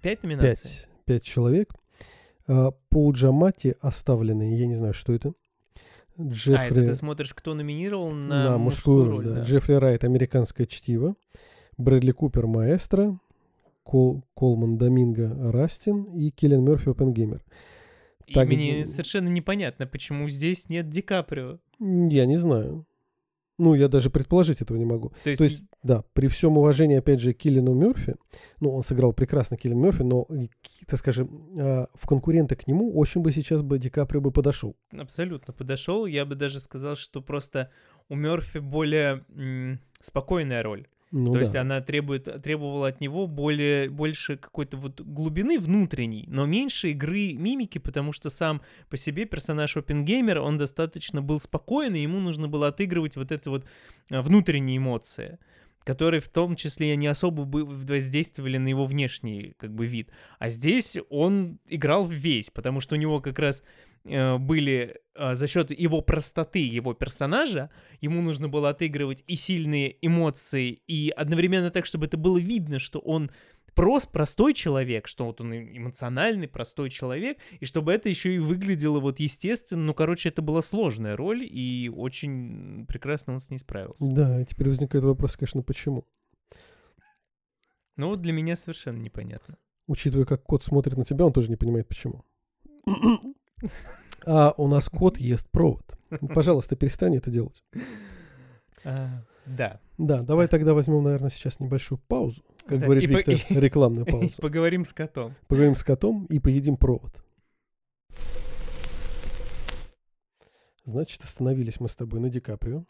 пять 0.00 0.22
номинаций. 0.22 0.70
Пять. 0.70 0.88
Пять 1.06 1.22
человек. 1.24 1.74
А, 2.46 2.70
Пол 2.88 3.12
Джамати 3.12 3.74
оставленный. 3.80 4.56
Я 4.56 4.68
не 4.68 4.76
знаю, 4.76 4.94
что 4.94 5.12
это. 5.12 5.32
А, 6.16 6.22
это 6.22 6.30
Джеффри... 6.30 6.86
ты 6.86 6.94
смотришь, 6.94 7.34
кто 7.34 7.52
номинирован 7.52 8.28
на, 8.28 8.50
на 8.50 8.58
мужскую 8.58 9.10
роль, 9.10 9.24
да. 9.24 9.42
Джеффри 9.42 9.72
Райт 9.72 10.04
«Американское 10.04 10.68
чтиво», 10.68 11.16
Брэдли 11.78 12.12
Купер 12.12 12.46
«Маэстро», 12.46 13.18
Кол, 13.82 14.22
Колман 14.34 14.78
Доминго 14.78 15.50
«Растин» 15.50 16.04
и 16.16 16.30
Киллиан 16.30 16.62
Мерфи 16.62 16.90
«Опенгеймер». 16.90 17.42
И 18.28 18.34
Так, 18.34 18.46
мне 18.46 18.82
э, 18.82 18.84
совершенно 18.84 19.26
непонятно, 19.26 19.88
почему 19.88 20.28
здесь 20.28 20.68
нет 20.68 20.88
Ди 20.90 21.02
Каприо. 21.02 21.58
Я 21.80 22.26
не 22.26 22.36
знаю. 22.36 22.86
Ну, 23.60 23.74
я 23.74 23.88
даже 23.88 24.08
предположить 24.10 24.62
этого 24.62 24.78
не 24.78 24.86
могу. 24.86 25.12
То 25.22 25.30
есть, 25.30 25.38
То 25.38 25.44
есть, 25.44 25.62
да, 25.82 26.02
при 26.14 26.28
всем 26.28 26.56
уважении, 26.56 26.96
опять 26.96 27.20
же, 27.20 27.34
к 27.34 27.38
Киллину 27.38 27.74
Мерфи, 27.74 28.16
ну, 28.60 28.74
он 28.74 28.82
сыграл 28.82 29.12
прекрасно 29.12 29.56
Киллин 29.56 29.78
Мерфи, 29.78 30.02
но, 30.02 30.26
так 30.86 30.98
скажем, 30.98 31.28
а, 31.58 31.88
в 31.94 32.06
конкуренты 32.06 32.56
к 32.56 32.66
нему 32.66 32.96
очень 32.96 33.20
бы 33.20 33.32
сейчас 33.32 33.62
бы 33.62 33.78
Ди 33.78 33.90
Каприо 33.90 34.20
бы 34.20 34.30
подошел. 34.30 34.74
абсолютно 34.98 35.52
подошел. 35.52 36.06
Я 36.06 36.24
бы 36.24 36.34
даже 36.36 36.58
сказал, 36.60 36.96
что 36.96 37.20
просто 37.20 37.70
у 38.08 38.14
Мерфи 38.14 38.58
более 38.58 39.24
м, 39.34 39.78
спокойная 40.00 40.62
роль. 40.62 40.86
Ну, 41.12 41.32
То 41.32 41.34
да. 41.34 41.40
есть 41.40 41.56
она 41.56 41.80
требует, 41.80 42.42
требовала 42.42 42.88
от 42.88 43.00
него 43.00 43.26
более, 43.26 43.90
больше 43.90 44.36
какой-то 44.36 44.76
вот 44.76 45.00
глубины 45.00 45.58
внутренней, 45.58 46.24
но 46.28 46.46
меньше 46.46 46.90
игры 46.90 47.32
мимики, 47.32 47.78
потому 47.78 48.12
что 48.12 48.30
сам 48.30 48.62
по 48.88 48.96
себе 48.96 49.24
персонаж 49.24 49.76
Опенгеймера, 49.76 50.40
он 50.40 50.56
достаточно 50.56 51.20
был 51.20 51.40
спокойный, 51.40 52.02
ему 52.02 52.20
нужно 52.20 52.46
было 52.46 52.68
отыгрывать 52.68 53.16
вот 53.16 53.32
это 53.32 53.50
вот 53.50 53.66
а, 54.10 54.22
внутренние 54.22 54.76
эмоции, 54.76 55.40
которые 55.82 56.20
в 56.20 56.28
том 56.28 56.54
числе 56.54 56.94
не 56.94 57.08
особо 57.08 57.44
бы 57.44 57.64
воздействовали 57.64 58.58
на 58.58 58.68
его 58.68 58.84
внешний 58.84 59.54
как 59.58 59.74
бы 59.74 59.86
вид. 59.86 60.10
А 60.38 60.48
здесь 60.48 60.96
он 61.08 61.58
играл 61.66 62.06
весь, 62.06 62.50
потому 62.50 62.80
что 62.80 62.94
у 62.94 62.98
него 62.98 63.20
как 63.20 63.40
раз 63.40 63.64
э, 63.64 63.89
были 64.04 65.00
э, 65.14 65.34
за 65.34 65.46
счет 65.46 65.70
его 65.70 66.00
простоты 66.00 66.60
его 66.60 66.94
персонажа, 66.94 67.70
ему 68.00 68.22
нужно 68.22 68.48
было 68.48 68.70
отыгрывать 68.70 69.22
и 69.26 69.36
сильные 69.36 69.96
эмоции, 70.00 70.82
и 70.86 71.10
одновременно 71.10 71.70
так, 71.70 71.86
чтобы 71.86 72.06
это 72.06 72.16
было 72.16 72.38
видно, 72.38 72.78
что 72.78 72.98
он 72.98 73.30
прост, 73.74 74.10
простой 74.10 74.54
человек, 74.54 75.06
что 75.06 75.26
вот 75.26 75.40
он 75.40 75.54
эмоциональный, 75.54 76.48
простой 76.48 76.90
человек, 76.90 77.38
и 77.60 77.66
чтобы 77.66 77.92
это 77.92 78.08
еще 78.08 78.34
и 78.34 78.38
выглядело 78.38 79.00
вот 79.00 79.20
естественно. 79.20 79.82
Ну, 79.82 79.94
короче, 79.94 80.28
это 80.28 80.42
была 80.42 80.62
сложная 80.62 81.16
роль, 81.16 81.46
и 81.50 81.90
очень 81.94 82.86
прекрасно 82.86 83.34
он 83.34 83.40
с 83.40 83.50
ней 83.50 83.58
справился. 83.58 84.04
Да, 84.06 84.44
теперь 84.44 84.68
возникает 84.68 85.04
вопрос, 85.04 85.36
конечно, 85.36 85.62
почему. 85.62 86.06
Но 87.96 88.08
вот 88.08 88.22
для 88.22 88.32
меня 88.32 88.56
совершенно 88.56 88.98
непонятно. 88.98 89.56
Учитывая, 89.86 90.24
как 90.24 90.42
кот 90.42 90.64
смотрит 90.64 90.96
на 90.96 91.04
тебя, 91.04 91.26
он 91.26 91.32
тоже 91.32 91.50
не 91.50 91.56
понимает, 91.56 91.88
почему. 91.88 92.24
А 94.26 94.54
у 94.56 94.68
нас 94.68 94.88
кот 94.88 95.18
ест 95.18 95.48
провод. 95.50 95.84
Пожалуйста, 96.34 96.76
перестань 96.76 97.16
это 97.16 97.30
делать. 97.30 97.62
А, 98.84 99.22
да. 99.46 99.80
Да, 99.98 100.22
давай 100.22 100.48
тогда 100.48 100.74
возьмем, 100.74 101.02
наверное, 101.02 101.30
сейчас 101.30 101.60
небольшую 101.60 101.98
паузу. 102.06 102.42
Как 102.66 102.78
Да, 102.80 102.86
говорит 102.86 103.08
и 103.08 103.12
по- 103.12 103.30
Виктор, 103.30 103.58
рекламную 103.62 104.06
И 104.08 104.10
паузу. 104.10 104.42
Поговорим 104.42 104.84
с 104.84 104.92
котом. 104.92 105.34
Поговорим 105.48 105.74
с 105.74 105.82
котом 105.82 106.26
и 106.26 106.38
поедим 106.38 106.76
провод. 106.76 107.22
Значит, 110.84 111.22
остановились 111.22 111.78
мы 111.80 111.88
с 111.88 111.94
тобой 111.94 112.20
на 112.20 112.30
Ди 112.30 112.40
Каприо. 112.40 112.84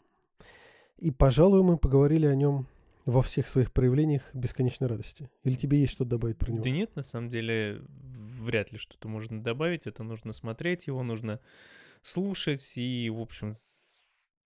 И, 0.97 1.11
пожалуй, 1.11 1.61
мы 1.63 1.77
поговорили 1.77 2.25
о 2.25 2.35
нем 2.35 2.67
во 3.05 3.21
всех 3.21 3.47
своих 3.47 3.73
проявлениях 3.73 4.23
бесконечной 4.33 4.87
радости. 4.87 5.29
Или 5.43 5.55
тебе 5.55 5.79
есть 5.81 5.93
что 5.93 6.05
добавить 6.05 6.37
про 6.37 6.51
него? 6.51 6.63
Да 6.63 6.69
нет, 6.69 6.95
на 6.95 7.03
самом 7.03 7.29
деле, 7.29 7.81
вряд 8.41 8.71
ли 8.71 8.77
что-то 8.77 9.07
можно 9.07 9.41
добавить. 9.41 9.87
Это 9.87 10.03
нужно 10.03 10.33
смотреть 10.33 10.87
его, 10.87 11.03
нужно 11.03 11.39
слушать. 12.01 12.73
И, 12.75 13.09
в 13.09 13.19
общем, 13.19 13.53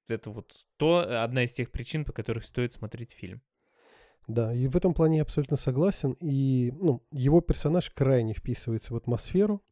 это 0.07 0.29
вот 0.29 0.65
то, 0.77 1.23
одна 1.23 1.43
из 1.43 1.53
тех 1.53 1.71
причин, 1.71 2.05
по 2.05 2.13
которых 2.13 2.45
стоит 2.45 2.71
смотреть 2.71 3.11
фильм. 3.11 3.41
Да, 4.27 4.53
и 4.53 4.67
в 4.67 4.75
этом 4.75 4.93
плане 4.93 5.17
я 5.17 5.23
абсолютно 5.23 5.57
согласен. 5.57 6.13
И 6.19 6.71
ну, 6.79 7.03
его 7.11 7.41
персонаж 7.41 7.89
крайне 7.91 8.33
вписывается 8.33 8.93
в 8.93 8.97
атмосферу, 8.97 9.63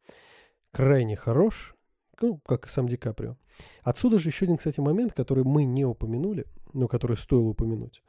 крайне 0.70 1.16
хорош, 1.16 1.74
ну, 2.20 2.38
как 2.38 2.66
и 2.66 2.68
сам 2.68 2.88
Ди 2.88 2.96
Каприо. 2.96 3.36
Отсюда 3.82 4.18
же 4.18 4.28
еще 4.28 4.46
один, 4.46 4.56
кстати, 4.56 4.80
момент, 4.80 5.12
который 5.12 5.44
мы 5.44 5.64
не 5.64 5.84
упомянули, 5.84 6.46
но 6.72 6.88
который 6.88 7.16
стоило 7.16 7.48
упомянуть. 7.48 8.02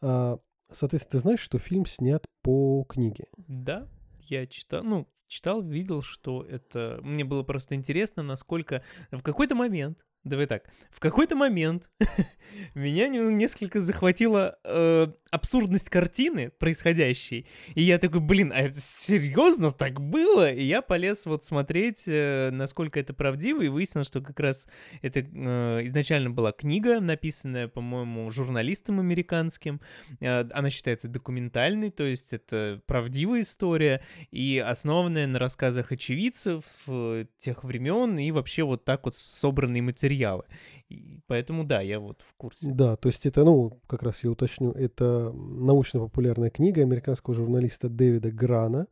А, 0.00 0.38
соответственно, 0.70 1.12
ты 1.12 1.18
знаешь, 1.18 1.40
что 1.40 1.58
фильм 1.58 1.86
снят 1.86 2.26
по 2.42 2.84
книге. 2.88 3.26
Да, 3.36 3.88
я 4.28 4.46
читал, 4.46 4.82
ну, 4.84 5.08
читал, 5.30 5.62
видел, 5.62 6.02
что 6.02 6.42
это... 6.42 6.98
Мне 7.02 7.24
было 7.24 7.42
просто 7.42 7.74
интересно, 7.74 8.22
насколько... 8.22 8.82
В 9.10 9.22
какой-то 9.22 9.54
момент, 9.54 10.04
давай 10.24 10.46
так, 10.46 10.64
в 10.90 11.00
какой-то 11.00 11.36
момент 11.36 11.88
меня 12.74 13.08
не- 13.08 13.18
несколько 13.34 13.80
захватила 13.80 14.58
э, 14.64 15.08
абсурдность 15.30 15.88
картины 15.88 16.50
происходящей. 16.50 17.46
И 17.74 17.82
я 17.82 17.98
такой, 17.98 18.20
блин, 18.20 18.52
а 18.54 18.60
это 18.60 18.80
серьезно 18.80 19.70
так 19.70 20.00
было? 20.00 20.50
И 20.50 20.64
я 20.64 20.82
полез 20.82 21.26
вот 21.26 21.44
смотреть, 21.44 22.04
э, 22.06 22.50
насколько 22.50 23.00
это 23.00 23.14
правдиво, 23.14 23.62
и 23.62 23.68
выяснилось, 23.68 24.08
что 24.08 24.20
как 24.20 24.38
раз 24.40 24.66
это 25.02 25.20
э, 25.20 25.80
изначально 25.84 26.30
была 26.30 26.52
книга, 26.52 27.00
написанная, 27.00 27.68
по-моему, 27.68 28.30
журналистом 28.30 29.00
американским. 29.00 29.80
Э, 30.20 30.44
Она 30.52 30.70
считается 30.70 31.08
документальной, 31.08 31.90
то 31.90 32.04
есть 32.04 32.32
это 32.32 32.82
правдивая 32.86 33.40
история, 33.40 34.02
и 34.30 34.58
основанная 34.58 35.26
на 35.26 35.38
рассказах 35.38 35.92
очевидцев 35.92 36.64
э, 36.86 37.26
тех 37.38 37.64
времен, 37.64 38.18
и 38.18 38.30
вообще 38.32 38.64
вот 38.64 38.84
так 38.84 39.04
вот 39.04 39.16
собранные 39.16 39.82
материалы. 40.10 40.44
И 40.88 41.20
поэтому 41.26 41.64
да, 41.64 41.80
я 41.80 42.00
вот 42.00 42.20
в 42.22 42.34
курсе. 42.34 42.70
Да, 42.72 42.96
то 42.96 43.08
есть 43.08 43.26
это, 43.26 43.44
ну, 43.44 43.80
как 43.86 44.02
раз 44.02 44.24
я 44.24 44.30
уточню, 44.30 44.72
это 44.72 45.32
научно-популярная 45.32 46.50
книга 46.50 46.82
американского 46.82 47.34
журналиста 47.34 47.88
Дэвида 47.88 48.32
Грана, 48.32 48.86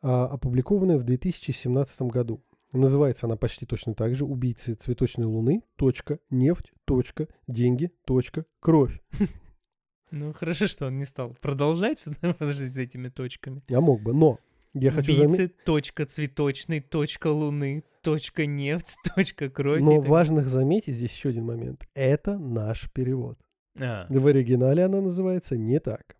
а, 0.00 0.26
опубликованная 0.26 0.98
в 0.98 1.04
2017 1.04 2.02
году. 2.02 2.42
Называется 2.72 3.26
она 3.26 3.36
почти 3.36 3.66
точно 3.66 3.94
так 3.94 4.14
же 4.14 4.24
«Убийцы 4.24 4.74
цветочной 4.74 5.26
луны. 5.26 5.62
Точка, 5.76 6.18
нефть. 6.30 6.72
Точка, 6.84 7.28
деньги. 7.46 7.92
Точка, 8.04 8.44
кровь». 8.60 9.00
Ну, 10.10 10.32
хорошо, 10.32 10.68
что 10.68 10.86
он 10.86 10.98
не 10.98 11.06
стал 11.06 11.34
продолжать, 11.40 11.98
подождите, 12.38 12.72
с 12.72 12.78
этими 12.78 13.08
точками. 13.08 13.62
Я 13.66 13.80
мог 13.80 14.00
бы, 14.00 14.14
но 14.14 14.38
я 14.74 14.90
хочу 14.90 15.14
заметить, 15.14 15.56
точка 15.64 16.04
цветочный, 16.06 16.80
точка 16.80 17.28
луны, 17.28 17.84
точка 18.02 18.44
нефть, 18.46 18.96
точка 19.16 19.48
кровь. 19.48 19.80
но 19.80 20.00
важно 20.00 20.42
заметить 20.44 20.94
здесь 20.94 21.12
еще 21.14 21.30
один 21.30 21.44
момент. 21.46 21.86
Это 21.94 22.38
наш 22.38 22.90
перевод. 22.92 23.38
А, 23.80 24.06
В 24.08 24.26
оригинале 24.26 24.84
она 24.84 25.00
называется 25.00 25.56
не 25.56 25.80
так. 25.80 26.16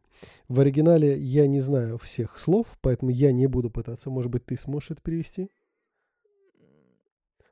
В 0.49 0.61
оригинале 0.61 1.19
я 1.19 1.47
не 1.47 1.61
знаю 1.61 1.99
всех 1.99 2.39
слов, 2.39 2.67
поэтому 2.81 3.11
я 3.11 3.33
не 3.33 3.47
буду 3.47 3.71
пытаться. 3.71 4.11
Может 4.11 4.31
быть, 4.31 4.47
ты 4.47 4.57
сможешь 4.57 4.91
это 4.93 5.03
перевести? 5.03 5.51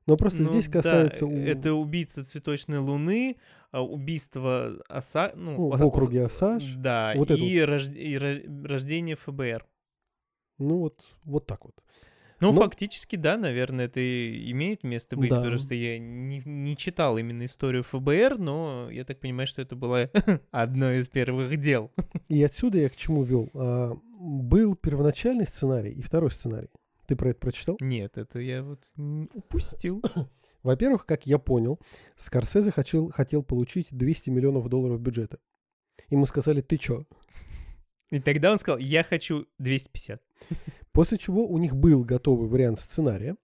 Но 0.06 0.16
просто 0.16 0.42
Ну 0.42 0.48
здесь 0.50 0.66
да, 0.66 0.72
касается... 0.72 1.26
у- 1.26 1.32
Это 1.36 1.74
убийца 1.74 2.24
цветочной 2.24 2.78
луны, 2.78 3.36
а, 3.70 3.82
убийство 3.84 4.82
оса... 4.88 5.32
Ну, 5.36 5.52
ну, 5.56 5.76
в 5.76 5.82
округе 5.86 6.24
Осаж. 6.24 6.74
Да, 6.74 7.12
Вот 7.16 7.30
это 7.30 7.40
и, 7.40 7.58
рож- 7.60 7.88
и 7.94 8.14
ро- 8.16 8.66
рождение 8.66 9.14
ФБР. 9.16 9.64
Ну, 10.62 10.78
вот, 10.78 11.02
вот 11.24 11.46
так 11.46 11.64
вот. 11.64 11.74
Ну, 12.40 12.52
Ну- 12.52 12.58
фактически, 12.60 13.14
да, 13.16 13.36
наверное, 13.36 13.84
это 13.84 14.00
имеет 14.50 14.82
место 14.82 15.16
быть, 15.16 15.30
Да. 15.30 15.36
потому 15.36 15.58
что 15.58 15.74
я 15.76 15.98
не, 15.98 16.42
не 16.44 16.76
читал 16.76 17.16
именно 17.16 17.44
историю 17.44 17.84
ФБР, 17.84 18.36
но 18.38 18.88
я 18.90 19.04
так 19.04 19.20
понимаю, 19.20 19.46
что 19.46 19.62
это 19.62 19.76
было 19.76 20.10
одно 20.50 20.92
из 20.92 21.08
первых 21.08 21.56
дел. 21.60 21.92
И 22.28 22.42
отсюда 22.42 22.78
я 22.78 22.88
к 22.88 22.96
чему 22.96 23.22
вел. 23.22 23.48
А, 23.54 23.92
был 24.18 24.74
первоначальный 24.74 25.46
сценарий 25.46 25.92
и 25.92 26.02
второй 26.02 26.32
сценарий. 26.32 26.68
Ты 27.06 27.14
про 27.16 27.30
это 27.30 27.38
прочитал? 27.40 27.76
Нет, 27.80 28.18
это 28.18 28.40
я 28.40 28.62
вот 28.64 28.80
упустил. 29.34 30.02
Во-первых, 30.64 31.06
как 31.06 31.26
я 31.26 31.38
понял, 31.38 31.78
Скорсезе 32.16 32.70
хотел, 32.72 33.10
хотел 33.10 33.42
получить 33.44 33.88
200 33.90 34.30
миллионов 34.30 34.68
долларов 34.68 35.00
бюджета. 35.00 35.38
Ему 36.08 36.26
сказали, 36.26 36.60
ты 36.60 36.76
чё? 36.76 37.04
И 38.12 38.20
тогда 38.20 38.52
он 38.52 38.58
сказал, 38.58 38.78
я 38.78 39.04
хочу 39.04 39.46
250. 39.58 40.22
После 40.92 41.16
чего 41.16 41.46
у 41.48 41.56
них 41.56 41.74
был 41.74 42.04
готовый 42.04 42.46
вариант 42.46 42.78
сценария, 42.78 43.36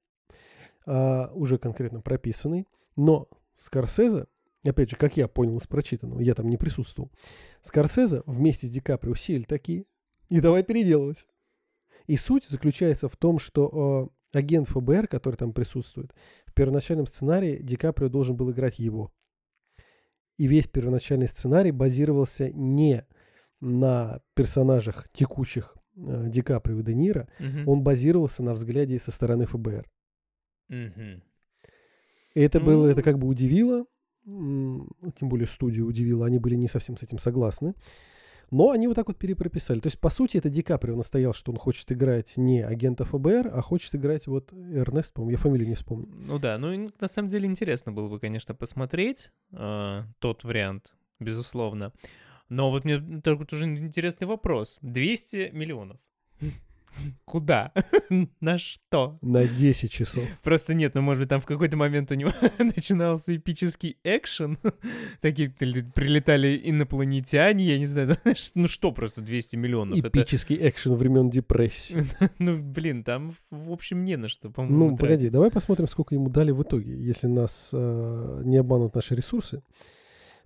а, 0.85 1.31
уже 1.33 1.57
конкретно 1.57 2.03
прописанный, 2.03 2.67
но 2.95 3.31
Скорсезе, 3.57 4.27
опять 4.63 4.91
же, 4.91 4.97
как 4.97 5.17
я 5.17 5.27
понял 5.27 5.57
из 5.57 5.67
прочитанного, 5.67 6.21
я 6.21 6.35
там 6.35 6.51
не 6.51 6.59
присутствовал, 6.59 7.11
Скорсезе 7.63 8.23
вместе 8.27 8.67
с 8.67 8.71
Ди 8.71 8.81
Каприо 8.81 9.15
сели 9.15 9.45
такие, 9.45 9.87
и 10.29 10.39
давай 10.41 10.63
переделывать. 10.63 11.27
И 12.07 12.19
суть 12.19 12.45
заключается 12.47 13.09
в 13.09 13.17
том, 13.17 13.39
что 13.39 14.11
э, 14.35 14.39
агент 14.39 14.69
ФБР, 14.69 15.09
который 15.09 15.37
там 15.37 15.55
присутствует, 15.55 16.13
в 16.45 16.53
первоначальном 16.53 17.07
сценарии 17.07 17.57
Ди 17.63 17.77
Каприо 17.77 18.11
должен 18.11 18.37
был 18.37 18.51
играть 18.51 18.79
его. 18.79 19.15
И 20.37 20.47
весь 20.47 20.69
первоначальный 20.69 21.27
сценарий 21.27 21.71
базировался 21.71 22.51
не 22.51 23.07
на 23.61 24.21
персонажах 24.35 25.09
текущих 25.13 25.77
э, 25.97 26.27
Ди 26.29 26.43
Каприо 26.43 26.81
и 26.81 26.83
Де 26.83 26.95
Ниро, 26.95 27.29
Мгм. 27.39 27.69
он 27.69 27.83
базировался 27.83 28.43
на 28.43 28.53
взгляде 28.55 28.99
со 28.99 29.11
стороны 29.11 29.47
ФБР. 29.47 29.87
Мгм. 30.69 31.23
И 32.35 32.41
это 32.41 32.61
было, 32.61 32.85
Ну. 32.87 32.91
это 32.91 33.03
как 33.03 33.19
бы 33.19 33.27
удивило, 33.27 33.85
тем 34.25 35.29
более 35.29 35.47
студию 35.47 35.87
удивило, 35.87 36.27
они 36.27 36.39
были 36.39 36.55
не 36.55 36.69
совсем 36.69 36.97
с 36.97 37.03
этим 37.03 37.19
согласны. 37.19 37.75
Но 38.51 38.71
они 38.71 38.87
вот 38.89 38.95
так 38.95 39.09
вот 39.09 39.19
перепрописали. 39.19 39.79
То 39.81 39.89
есть, 39.89 40.01
по 40.01 40.09
сути, 40.09 40.39
это 40.39 40.49
Ди 40.49 40.63
Каприо 40.63 40.97
настоял, 40.97 41.35
что 41.35 41.53
он 41.53 41.59
хочет 41.59 41.91
играть 41.93 42.37
не 42.39 42.63
агента 42.63 43.05
ФБР, 43.05 43.51
а 43.53 43.61
хочет 43.61 43.95
играть 43.95 44.27
вот 44.27 44.53
Эрнест, 44.55 45.13
по-моему, 45.13 45.33
я 45.33 45.37
фамилию 45.39 45.69
не 45.69 45.75
вспомню. 45.75 46.09
Ну 46.15 46.39
да, 46.39 46.57
ну 46.57 46.91
на 46.99 47.09
самом 47.09 47.29
деле 47.29 47.47
интересно 47.47 47.93
было 47.93 48.09
бы, 48.09 48.19
конечно, 48.19 48.55
посмотреть 48.55 49.33
э, 49.53 50.03
тот 50.19 50.45
вариант, 50.45 50.95
безусловно. 51.21 51.93
Но 52.49 52.71
вот 52.71 52.85
мне 52.85 52.99
только 53.23 53.45
тоже 53.45 53.65
интересный 53.65 54.27
вопрос. 54.27 54.79
200 54.83 55.51
миллионов. 55.53 55.99
Куда? 57.27 57.73
На 58.41 58.59
что? 58.59 59.19
На 59.23 59.47
10 59.47 59.93
часов. 59.93 60.25
Просто 60.43 60.75
нет, 60.75 60.95
ну 60.97 61.03
может 61.03 61.21
быть 61.21 61.29
там 61.29 61.41
в 61.41 61.47
какой-то 61.47 61.77
момент 61.77 62.11
у 62.11 62.15
него 62.15 62.33
начинался 62.59 63.37
эпический 63.37 63.99
экшен. 64.03 64.59
Такие 65.21 65.51
при- 65.51 65.83
прилетали 65.83 66.61
инопланетяне, 66.65 67.67
я 67.67 67.79
не 67.79 67.87
знаю, 67.87 68.17
ну 68.55 68.67
что 68.67 68.91
просто 68.91 69.21
200 69.21 69.55
миллионов. 69.57 69.99
Это, 69.99 70.09
Эпический 70.09 70.57
экшен 70.69 70.95
времен 70.95 71.31
депрессии. 71.31 72.05
ну 72.39 72.59
блин, 72.61 73.05
там 73.05 73.35
в 73.51 73.71
общем 73.71 74.03
не 74.05 74.17
на 74.17 74.29
что, 74.29 74.51
по-моему, 74.51 74.91
Ну, 74.91 74.97
погоди, 74.97 75.17
тратить. 75.19 75.33
давай 75.33 75.51
посмотрим, 75.53 75.87
сколько 75.87 76.15
ему 76.17 76.31
дали 76.31 76.51
в 76.51 76.63
итоге, 76.63 76.97
если 77.01 77.29
нас 77.29 77.69
э, 77.73 78.43
не 78.45 78.57
обманут 78.57 78.95
наши 78.95 79.15
ресурсы. 79.15 79.63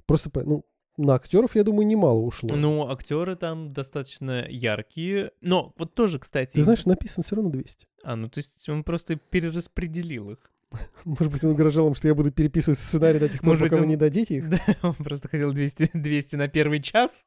Просто, 0.04 0.30
ну, 0.44 0.66
на 0.96 1.14
актеров, 1.14 1.54
я 1.56 1.64
думаю, 1.64 1.86
немало 1.86 2.20
ушло. 2.20 2.54
Ну, 2.54 2.88
актеры 2.88 3.36
там 3.36 3.68
достаточно 3.72 4.46
яркие. 4.48 5.32
Но 5.40 5.72
вот 5.78 5.94
тоже, 5.94 6.18
кстати... 6.18 6.54
Ты 6.54 6.62
знаешь, 6.62 6.84
написано 6.84 7.24
все 7.24 7.36
равно 7.36 7.50
200. 7.50 7.86
А, 8.04 8.16
ну 8.16 8.28
то 8.28 8.38
есть 8.38 8.68
он 8.68 8.84
просто 8.84 9.16
перераспределил 9.16 10.30
их. 10.30 10.38
Может 11.04 11.32
быть, 11.32 11.44
он 11.44 11.50
угрожал 11.52 11.88
им, 11.88 11.94
что 11.94 12.08
я 12.08 12.14
буду 12.14 12.30
переписывать 12.30 12.78
сценарий 12.78 13.18
до 13.18 13.28
тех 13.28 13.40
пор, 13.40 13.50
Может 13.50 13.64
пока 13.68 13.76
вы 13.76 13.82
он- 13.82 13.88
не 13.88 13.96
дадите 13.96 14.36
их. 14.36 14.48
Да, 14.50 14.60
он 14.82 14.94
просто 14.94 15.28
хотел 15.28 15.52
200, 15.52 15.90
200 15.94 16.36
на 16.36 16.48
первый 16.48 16.80
час. 16.80 17.24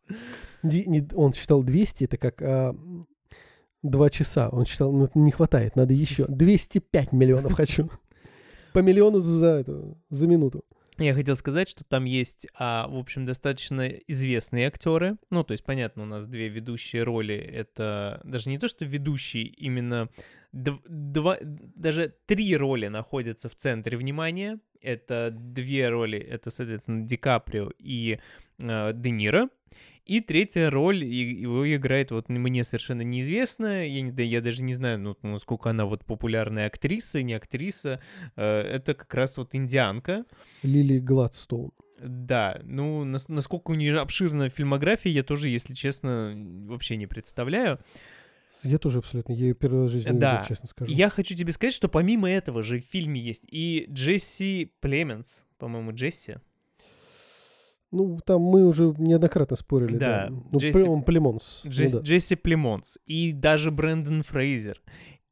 Не- 0.63 1.07
он 1.13 1.33
считал 1.33 1.63
200, 1.63 2.03
это 2.05 2.17
как 2.17 2.41
а, 2.41 2.75
два 3.83 4.09
часа. 4.09 4.49
Он 4.49 4.65
считал, 4.65 4.91
ну, 4.91 5.05
это 5.05 5.17
не 5.17 5.31
хватает, 5.31 5.75
надо 5.75 5.93
еще. 5.93 6.25
205 6.27 7.11
миллионов 7.13 7.53
хочу. 7.55 7.89
По 8.73 8.79
миллиону 8.79 9.19
за, 9.19 9.47
эту, 9.47 9.97
за 10.09 10.27
минуту. 10.27 10.63
Я 10.97 11.13
хотел 11.13 11.35
сказать, 11.35 11.67
что 11.67 11.83
там 11.83 12.05
есть, 12.05 12.47
а, 12.53 12.87
в 12.87 12.97
общем, 12.97 13.25
достаточно 13.25 13.87
известные 13.87 14.67
актеры. 14.67 15.17
Ну, 15.29 15.43
то 15.43 15.51
есть, 15.51 15.63
понятно, 15.63 16.03
у 16.03 16.05
нас 16.05 16.25
две 16.27 16.47
ведущие 16.47 17.03
роли. 17.03 17.35
Это 17.35 18.21
даже 18.23 18.49
не 18.49 18.57
то, 18.57 18.67
что 18.67 18.85
ведущие, 18.85 19.43
именно 19.43 20.09
дв- 20.53 20.81
два, 20.87 21.37
даже 21.41 22.15
три 22.25 22.55
роли 22.55 22.87
находятся 22.87 23.49
в 23.49 23.55
центре 23.55 23.97
внимания. 23.97 24.59
Это 24.81 25.31
две 25.31 25.89
роли, 25.89 26.17
это, 26.17 26.49
соответственно, 26.49 27.05
Ди 27.05 27.17
Каприо 27.17 27.71
и 27.77 28.19
э, 28.59 28.93
Де 28.93 29.09
Ниро. 29.09 29.49
И 30.05 30.19
третья 30.21 30.69
роль, 30.69 31.03
его 31.03 31.73
играет 31.75 32.11
вот 32.11 32.29
мне 32.29 32.63
совершенно 32.63 33.01
неизвестная, 33.01 33.85
я, 33.87 34.01
не, 34.01 34.23
я 34.23 34.39
даже 34.41 34.61
не 34.63 34.75
знаю, 34.75 34.99
ну, 34.99 35.17
насколько 35.23 35.69
она 35.71 35.85
вот 35.85 36.05
популярная 36.05 36.67
актриса, 36.67 37.23
не 37.23 37.33
актриса, 37.33 37.99
Э, 38.35 38.61
это 38.61 38.93
как 38.93 39.11
раз 39.15 39.37
вот 39.37 39.55
индианка, 39.55 40.25
Лили 40.63 40.99
Гладстоун. 40.99 41.71
да, 41.99 42.59
ну, 42.63 43.03
нас- 43.03 43.27
насколько 43.29 43.71
у 43.71 43.73
нее 43.75 43.97
обширная 43.99 44.49
фильмография, 44.49 45.11
я 45.11 45.23
тоже, 45.23 45.49
если 45.49 45.73
честно, 45.73 46.33
вообще 46.67 46.97
не 46.97 47.07
представляю. 47.07 47.79
Я 48.63 48.77
тоже 48.77 48.99
абсолютно, 48.99 49.33
я 49.33 49.47
ее 49.47 49.53
первый 49.53 49.81
раз 49.83 49.89
в 49.89 49.93
жизни 49.93 50.11
Да. 50.11 50.33
видел, 50.37 50.47
честно 50.47 50.67
скажу. 50.69 50.91
Я 50.91 51.09
хочу 51.09 51.35
тебе 51.35 51.51
сказать, 51.51 51.73
что 51.73 51.87
помимо 51.89 52.29
этого 52.29 52.61
же 52.63 52.79
в 52.79 52.85
фильме 52.85 53.19
есть 53.21 53.43
и 53.49 53.85
Джесси 53.91 54.71
Племонс, 54.81 55.43
по-моему, 55.57 55.93
Джесси. 55.93 56.35
Ну, 57.91 58.19
там 58.25 58.41
мы 58.41 58.65
уже 58.65 58.93
неоднократно 58.97 59.55
спорили. 59.55 59.97
Да, 59.97 60.27
Да, 60.29 60.35
Ну, 60.51 60.59
Джесси- 60.59 60.87
он 60.89 61.03
Племонс. 61.03 61.61
Ну 61.63 61.71
Джесс- 61.71 61.93
да. 61.93 62.01
Джесси 62.01 62.35
Племонс, 62.35 62.97
и 63.05 63.31
даже 63.31 63.71
Брэндон 63.71 64.23
Фрейзер, 64.23 64.81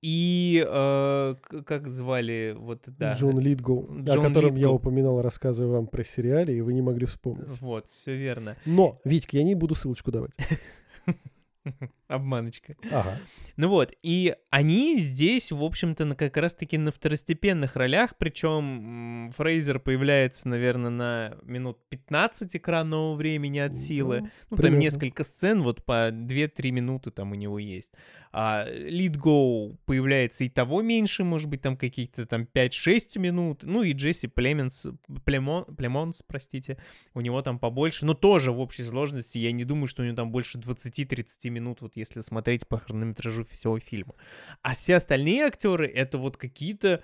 и 0.01 0.65
э, 0.67 1.35
как 1.65 1.87
звали 1.89 2.55
вот 2.57 2.83
да. 2.87 3.13
Джон 3.13 3.39
Литгоу, 3.39 3.87
Джон 4.03 4.25
о 4.25 4.27
котором 4.29 4.51
я 4.55 4.61
Литгоу. 4.61 4.75
упоминал, 4.75 5.21
рассказывая 5.21 5.71
вам 5.77 5.87
про 5.87 6.03
сериале, 6.03 6.57
и 6.57 6.61
вы 6.61 6.73
не 6.73 6.81
могли 6.81 7.05
вспомнить. 7.05 7.47
Вот, 7.61 7.87
все 7.87 8.15
верно. 8.15 8.55
Но, 8.65 8.99
Витька, 9.05 9.37
я 9.37 9.43
не 9.43 9.55
буду 9.55 9.75
ссылочку 9.75 10.11
давать. 10.11 10.31
Обманочка. 12.13 12.75
Ага. 12.91 13.19
Ну 13.55 13.69
вот, 13.69 13.93
и 14.01 14.35
они 14.49 14.97
здесь, 14.97 15.51
в 15.51 15.63
общем-то, 15.63 16.15
как 16.15 16.37
раз-таки 16.37 16.77
на 16.77 16.91
второстепенных 16.91 17.75
ролях, 17.75 18.15
причем 18.17 19.31
Фрейзер 19.37 19.79
появляется, 19.79 20.47
наверное, 20.47 20.89
на 20.89 21.37
минут 21.43 21.77
15 21.89 22.55
экранного 22.55 23.15
времени 23.15 23.59
от 23.59 23.75
силы. 23.75 24.21
Ну, 24.21 24.29
Ну, 24.49 24.57
там 24.57 24.79
несколько 24.79 25.23
сцен, 25.23 25.61
вот 25.61 25.83
по 25.83 26.09
2-3 26.09 26.71
минуты 26.71 27.11
там 27.11 27.31
у 27.31 27.35
него 27.35 27.59
есть. 27.59 27.93
А 28.35 28.65
Литгоу 28.67 29.77
появляется 29.85 30.43
и 30.43 30.49
того 30.49 30.81
меньше, 30.81 31.23
может 31.23 31.47
быть, 31.49 31.61
там 31.61 31.77
какие-то 31.77 32.25
там 32.25 32.47
5-6 32.51 33.19
минут. 33.19 33.63
Ну 33.63 33.83
и 33.83 33.93
Джесси 33.93 34.27
Племенс, 34.27 34.87
Племон, 35.23 35.65
Племонс, 35.65 36.23
простите, 36.25 36.77
у 37.13 37.21
него 37.21 37.43
там 37.43 37.59
побольше. 37.59 38.07
Но 38.07 38.15
тоже 38.15 38.51
в 38.51 38.59
общей 38.59 38.83
сложности 38.83 39.37
я 39.37 39.51
не 39.51 39.65
думаю, 39.65 39.87
что 39.87 40.01
у 40.01 40.05
него 40.05 40.15
там 40.15 40.31
больше 40.31 40.57
20-30 40.57 41.49
минут, 41.49 41.81
вот 41.81 41.95
если 42.03 42.21
смотреть 42.21 42.67
по 42.67 42.77
хронометражу 42.77 43.45
всего 43.45 43.79
фильма. 43.79 44.15
А 44.61 44.73
все 44.73 44.95
остальные 44.95 45.45
актеры 45.45 45.87
это 45.87 46.17
вот 46.17 46.37
какие-то 46.37 47.01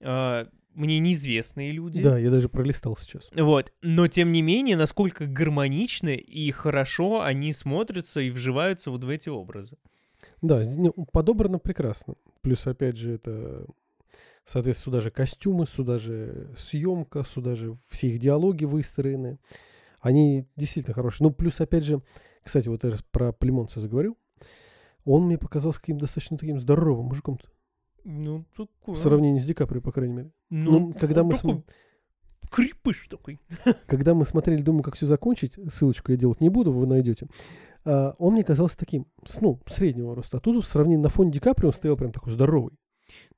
э, 0.00 0.46
мне 0.74 0.98
неизвестные 0.98 1.72
люди. 1.72 2.02
Да, 2.02 2.18
я 2.18 2.30
даже 2.30 2.48
пролистал 2.48 2.96
сейчас. 2.96 3.30
Вот. 3.34 3.72
Но 3.82 4.08
тем 4.08 4.32
не 4.32 4.42
менее, 4.42 4.76
насколько 4.76 5.26
гармонично 5.26 6.08
и 6.08 6.50
хорошо 6.50 7.22
они 7.22 7.52
смотрятся 7.52 8.20
и 8.20 8.30
вживаются 8.30 8.90
вот 8.90 9.04
в 9.04 9.08
эти 9.08 9.28
образы. 9.28 9.76
Да, 10.42 10.62
ну, 10.66 10.92
подобрано 11.12 11.58
прекрасно. 11.58 12.14
Плюс, 12.40 12.66
опять 12.66 12.96
же, 12.96 13.14
это, 13.14 13.66
соответственно, 14.44 14.96
сюда 14.96 15.00
же 15.00 15.10
костюмы, 15.10 15.66
сюда 15.66 15.98
же 15.98 16.50
съемка, 16.56 17.24
сюда 17.24 17.54
же 17.54 17.74
все 17.90 18.08
их 18.08 18.18
диалоги 18.18 18.64
выстроены. 18.64 19.38
Они 20.00 20.46
действительно 20.56 20.94
хорошие. 20.94 21.26
Ну, 21.26 21.32
плюс, 21.32 21.60
опять 21.60 21.84
же, 21.84 22.02
кстати, 22.42 22.68
вот 22.68 22.84
я 22.84 22.96
про 23.10 23.32
Племонца 23.32 23.80
заговорил. 23.80 24.18
Он 25.04 25.26
мне 25.26 25.38
показался 25.38 25.80
каким-то 25.80 26.02
достаточно 26.06 26.38
таким 26.38 26.58
здоровым 26.60 27.06
мужиком 27.06 27.38
Ну, 28.04 28.44
такой. 28.56 28.94
в 28.94 28.98
сравнении 28.98 29.38
с 29.38 29.44
Ди 29.44 29.54
Каприо, 29.54 29.80
по 29.80 29.92
крайней 29.92 30.14
мере. 30.14 30.30
ну, 30.50 30.78
ну, 30.78 30.92
когда 30.94 31.22
он 31.22 31.28
мы 31.28 31.34
такой 31.34 31.50
см- 31.50 31.64
крепыш 32.50 33.08
такой. 33.10 33.40
Когда 33.86 34.14
мы 34.14 34.24
смотрели, 34.24 34.62
думаю, 34.62 34.82
как 34.82 34.94
все 34.96 35.06
закончить, 35.06 35.58
ссылочку 35.72 36.12
я 36.12 36.18
делать 36.18 36.40
не 36.40 36.48
буду, 36.50 36.72
вы 36.72 36.86
найдете. 36.86 37.26
А, 37.84 38.14
он 38.18 38.34
мне 38.34 38.44
казался 38.44 38.78
таким, 38.78 39.06
ну, 39.40 39.60
среднего 39.66 40.14
роста. 40.14 40.38
А 40.38 40.40
тут 40.40 40.64
в 40.64 40.68
сравнении 40.68 41.02
на 41.02 41.08
фоне 41.08 41.32
Ди 41.32 41.40
Каприо 41.40 41.68
он 41.68 41.74
стоял 41.74 41.96
прям 41.96 42.12
такой 42.12 42.32
здоровый. 42.32 42.72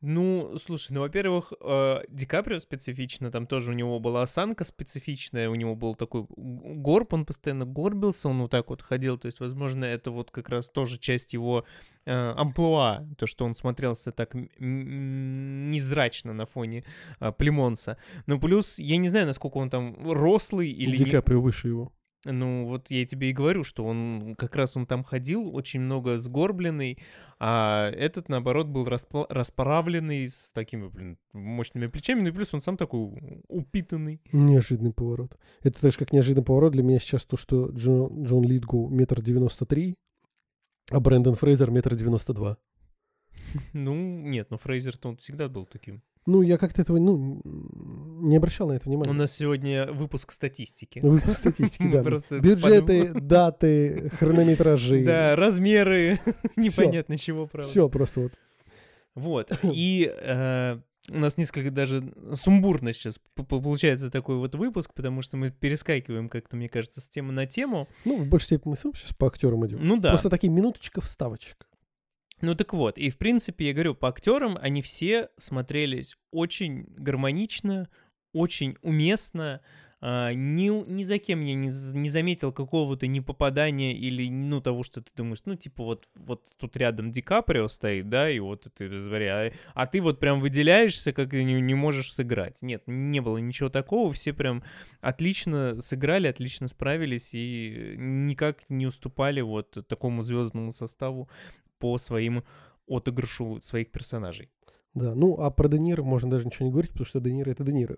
Ну, 0.03 0.59
слушай, 0.63 0.93
ну, 0.93 1.01
во-первых, 1.01 1.55
э, 1.59 2.01
Ди 2.09 2.27
Каприо 2.27 2.61
специфично, 2.61 3.31
там 3.31 3.47
тоже 3.47 3.71
у 3.71 3.75
него 3.75 3.99
была 3.99 4.23
осанка 4.23 4.65
специфичная, 4.65 5.49
у 5.49 5.55
него 5.55 5.75
был 5.75 5.95
такой 5.95 6.27
горб, 6.29 7.15
он 7.15 7.25
постоянно 7.25 7.65
горбился, 7.65 8.29
он 8.29 8.43
вот 8.43 8.51
так 8.51 8.69
вот 8.69 8.83
ходил, 8.83 9.17
то 9.17 9.27
есть, 9.27 9.41
возможно, 9.41 9.87
это 9.87 10.11
вот 10.11 10.31
как 10.31 10.51
раз 10.51 10.69
тоже 10.69 10.99
часть 10.99 11.33
его 11.33 11.65
э, 12.05 12.13
амплуа, 12.13 13.07
то, 13.17 13.27
что 13.27 13.47
он 13.47 13.55
смотрелся 13.55 14.13
так 14.13 14.35
незрачно 14.59 16.33
на 16.35 16.45
фоне 16.45 16.85
э, 17.21 17.33
Племонса. 17.33 17.97
Ну, 18.27 18.39
плюс, 18.39 18.79
я 18.79 18.99
не 18.99 19.09
знаю, 19.09 19.27
насколько 19.27 19.57
он 19.57 19.71
там 19.71 19.97
рослый 20.13 20.71
или... 20.71 20.99
Ди 20.99 21.05
не- 21.05 21.11
Каприо 21.11 21.41
выше 21.41 21.69
его. 21.69 21.93
Ну, 22.33 22.67
вот 22.67 22.91
я 22.91 23.07
тебе 23.07 23.31
и 23.31 23.33
говорю, 23.33 23.63
что 23.63 23.85
он 23.85 24.35
как 24.37 24.57
раз 24.57 24.77
он 24.77 24.85
там 24.87 25.05
ходил, 25.05 25.55
очень 25.55 25.81
много 25.81 26.19
сгорбленный, 26.19 26.99
а 27.39 27.89
этот, 27.91 28.29
наоборот, 28.29 28.67
был 28.67 28.85
распла- 28.87 29.27
расправленный 29.29 30.29
с 30.29 30.51
такими, 30.51 30.89
блин, 30.89 31.19
мощными 31.33 31.87
плечами, 31.87 32.23
ну 32.23 32.29
и 32.29 32.33
плюс 32.33 32.53
он 32.53 32.63
сам 32.63 32.77
такой 32.77 33.43
упитанный. 33.47 34.21
Неожиданный 34.33 34.93
поворот. 34.93 35.39
Это 35.63 35.81
так 35.81 35.93
же, 35.93 35.99
как 35.99 36.13
неожиданный 36.13 36.45
поворот 36.45 36.73
для 36.73 36.83
меня 36.83 36.99
сейчас 36.99 37.23
то, 37.25 37.37
что 37.37 37.69
Джо- 37.69 38.11
Джон 38.25 38.43
Литгоу 38.45 38.89
метр 38.89 39.23
девяносто 39.23 39.65
три, 39.67 39.95
а 40.91 40.99
Брэндон 40.99 41.37
Фрейзер 41.37 41.71
метр 41.71 41.95
девяносто 41.95 42.33
два. 42.35 42.59
Ну, 43.73 43.95
нет, 43.95 44.49
ну 44.51 44.57
Фрейзер-то 44.57 45.09
он 45.11 45.17
всегда 45.19 45.49
был 45.49 45.67
таким. 45.67 46.03
Ну, 46.27 46.43
я 46.43 46.59
как-то 46.59 46.83
этого, 46.83 46.99
ну, 46.99 47.41
не 47.45 48.37
обращал 48.37 48.69
на 48.69 48.73
это 48.73 48.89
внимания. 48.89 49.11
У 49.11 49.15
нас 49.15 49.33
сегодня 49.33 49.93
выпуск 49.93 50.33
статистики. 50.33 50.99
Выпуск 51.01 51.39
статистики, 51.39 51.89
да. 51.89 52.03
Бюджеты, 52.39 53.13
даты, 53.15 54.11
хронометражи. 54.19 55.05
Да, 55.05 55.37
размеры, 55.37 56.21
непонятно 56.57 57.17
чего, 57.17 57.47
правда. 57.47 57.71
Все 57.71 57.89
просто 57.89 58.21
вот. 58.21 58.33
Вот. 59.15 59.51
И 59.63 60.13
э, 60.13 60.79
у 61.11 61.19
нас 61.19 61.37
несколько 61.37 61.71
даже 61.71 62.13
сумбурно 62.35 62.93
сейчас 62.93 63.19
получается 63.35 64.11
такой 64.11 64.37
вот 64.37 64.55
выпуск, 64.55 64.93
потому 64.95 65.23
что 65.23 65.37
мы 65.37 65.51
перескакиваем 65.51 66.29
как-то, 66.29 66.57
мне 66.57 66.69
кажется, 66.69 67.01
с 67.01 67.09
темы 67.09 67.33
на 67.33 67.47
тему. 67.47 67.89
Ну, 68.05 68.19
в 68.23 68.27
большей 68.27 68.47
степени 68.47 68.71
мы 68.71 68.77
сейчас 68.77 69.13
по 69.15 69.27
актерам 69.27 69.67
идем. 69.67 69.79
Ну 69.81 69.97
да. 69.97 70.11
Просто 70.11 70.31
такие 70.31 70.53
минуточка 70.53 71.01
вставочек. 71.01 71.67
Ну 72.43 72.55
так 72.55 72.73
вот, 72.75 72.99
и 72.99 73.09
в 73.11 73.17
принципе, 73.17 73.69
я 73.69 73.73
говорю, 73.73 73.95
по 73.95 74.09
актерам 74.09 74.59
они 74.61 74.83
все 74.83 75.31
смотрелись 75.39 76.17
очень 76.31 76.85
гармонично, 76.97 77.89
очень 78.33 78.77
уместно. 78.83 79.63
а, 80.03 80.35
ни, 80.35 80.69
ни 80.69 81.03
за 81.05 81.19
кем 81.19 81.41
я 81.41 81.55
не, 81.55 81.69
не 81.69 82.11
заметил 82.11 82.53
какого-то 82.53 83.07
непопадания 83.07 83.93
или, 83.95 84.29
ну, 84.29 84.61
того, 84.61 84.83
что 84.83 85.01
ты 85.01 85.11
думаешь, 85.17 85.41
ну, 85.47 85.55
типа, 85.55 85.83
вот, 85.83 86.09
вот 86.15 86.53
тут 86.59 86.77
рядом 86.77 87.11
Ди 87.11 87.23
Каприо 87.23 87.67
стоит, 87.69 88.11
да, 88.11 88.29
и 88.31 88.39
вот 88.39 88.67
ты, 88.77 88.89
говоря, 88.89 89.47
а, 89.47 89.53
а 89.73 89.87
ты 89.87 90.03
вот 90.03 90.21
прям 90.21 90.41
выделяешься, 90.41 91.15
как 91.15 91.33
не, 91.33 91.61
не 91.61 91.75
можешь 91.75 92.13
сыграть. 92.13 92.61
Нет, 92.61 92.83
не 92.87 93.21
было 93.21 93.39
ничего 93.39 93.71
такого, 93.71 94.13
все 94.13 94.35
прям 94.35 94.63
отлично 95.01 95.81
сыграли, 95.81 96.29
отлично 96.29 96.69
справились 96.69 97.31
и 97.33 97.95
никак 97.97 98.69
не 98.69 98.87
уступали 98.87 99.41
вот 99.41 99.79
такому 99.89 100.21
звездному 100.21 100.73
составу 100.73 101.31
по 101.79 101.99
своим 101.99 102.45
отыгрышу 102.89 103.61
своих 103.61 103.91
персонажей. 103.91 104.51
Да, 104.95 105.15
ну, 105.15 105.41
а 105.41 105.51
про 105.51 105.69
Де 105.69 105.79
Ниро 105.79 106.03
можно 106.03 106.31
даже 106.31 106.47
ничего 106.47 106.67
не 106.67 106.73
говорить, 106.73 106.93
потому 106.93 107.07
что 107.07 107.21
Де 107.21 107.33
Ниро— 107.33 107.51
это 107.53 107.65
Де 107.65 107.73
Ниро. 107.73 107.97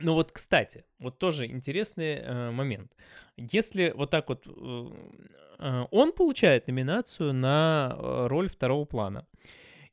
Ну 0.00 0.12
вот, 0.14 0.32
кстати, 0.32 0.84
вот 0.98 1.18
тоже 1.18 1.46
интересный 1.46 2.16
э, 2.16 2.50
момент. 2.50 2.92
Если 3.36 3.92
вот 3.96 4.10
так 4.10 4.28
вот 4.28 4.46
э, 4.46 4.86
э, 5.58 5.84
он 5.90 6.12
получает 6.12 6.66
номинацию 6.66 7.32
на 7.32 7.96
э, 7.96 8.26
роль 8.26 8.50
второго 8.50 8.84
плана. 8.84 9.26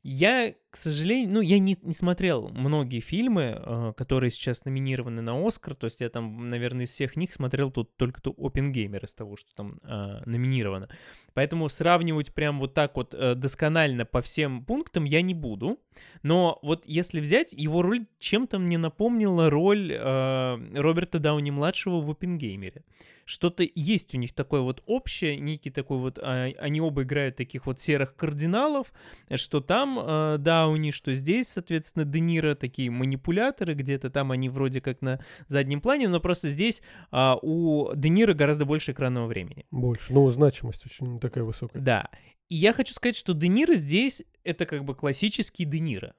Я, 0.06 0.52
к 0.68 0.76
сожалению, 0.76 1.32
ну, 1.32 1.40
я 1.40 1.58
не, 1.58 1.78
не 1.80 1.94
смотрел 1.94 2.50
многие 2.50 3.00
фильмы, 3.00 3.56
э, 3.56 3.92
которые 3.96 4.30
сейчас 4.30 4.66
номинированы 4.66 5.22
на 5.22 5.46
Оскар, 5.46 5.74
то 5.74 5.86
есть 5.86 6.02
я 6.02 6.10
там, 6.10 6.50
наверное, 6.50 6.84
из 6.84 6.90
всех 6.90 7.16
них 7.16 7.32
смотрел 7.32 7.70
тут 7.70 7.96
только 7.96 8.20
то 8.20 8.34
Опенгеймер 8.36 9.02
из 9.02 9.14
того, 9.14 9.38
что 9.38 9.54
там 9.54 9.80
э, 9.82 10.22
номинировано. 10.26 10.90
Поэтому 11.32 11.70
сравнивать 11.70 12.34
прям 12.34 12.60
вот 12.60 12.74
так 12.74 12.96
вот 12.96 13.14
э, 13.14 13.34
досконально 13.34 14.04
по 14.04 14.20
всем 14.20 14.66
пунктам 14.66 15.04
я 15.04 15.22
не 15.22 15.32
буду. 15.32 15.80
Но 16.22 16.58
вот 16.60 16.84
если 16.84 17.20
взять, 17.20 17.54
его 17.54 17.80
роль 17.80 18.04
чем-то 18.18 18.58
мне 18.58 18.76
напомнила 18.76 19.48
роль 19.48 19.90
э, 19.90 20.76
Роберта 20.76 21.18
Дауни-младшего 21.18 22.02
в 22.02 22.10
Опенгеймере. 22.10 22.84
Что-то 23.24 23.66
есть 23.74 24.14
у 24.14 24.18
них 24.18 24.32
такое 24.34 24.60
вот 24.60 24.82
общее, 24.86 25.36
некий 25.36 25.70
такой 25.70 25.98
вот, 25.98 26.18
а, 26.20 26.50
они 26.58 26.80
оба 26.80 27.02
играют 27.02 27.36
таких 27.36 27.66
вот 27.66 27.80
серых 27.80 28.16
кардиналов, 28.16 28.92
что 29.34 29.60
там 29.60 29.98
э, 29.98 30.36
Дауни, 30.38 30.90
что 30.90 31.14
здесь, 31.14 31.48
соответственно, 31.48 32.04
Де 32.04 32.20
Ниро, 32.20 32.54
такие 32.54 32.90
манипуляторы, 32.90 33.74
где-то 33.74 34.10
там 34.10 34.30
они 34.32 34.48
вроде 34.48 34.80
как 34.80 35.00
на 35.02 35.24
заднем 35.46 35.80
плане, 35.80 36.08
но 36.08 36.20
просто 36.20 36.48
здесь 36.48 36.82
а, 37.10 37.36
у 37.40 37.94
Де 37.94 38.08
Ниро 38.08 38.34
гораздо 38.34 38.64
больше 38.64 38.92
экранного 38.92 39.26
времени. 39.26 39.66
Больше. 39.70 40.12
Ну, 40.12 40.28
значимость 40.30 40.84
очень 40.86 41.18
такая 41.20 41.44
высокая. 41.44 41.82
Да. 41.82 42.10
И 42.48 42.56
я 42.56 42.72
хочу 42.72 42.92
сказать, 42.92 43.16
что 43.16 43.32
Де 43.32 43.48
Ниро 43.48 43.74
здесь 43.74 44.22
это 44.42 44.66
как 44.66 44.84
бы 44.84 44.94
классический 44.94 45.64
Де 45.64 45.80
Ниро. 45.80 46.14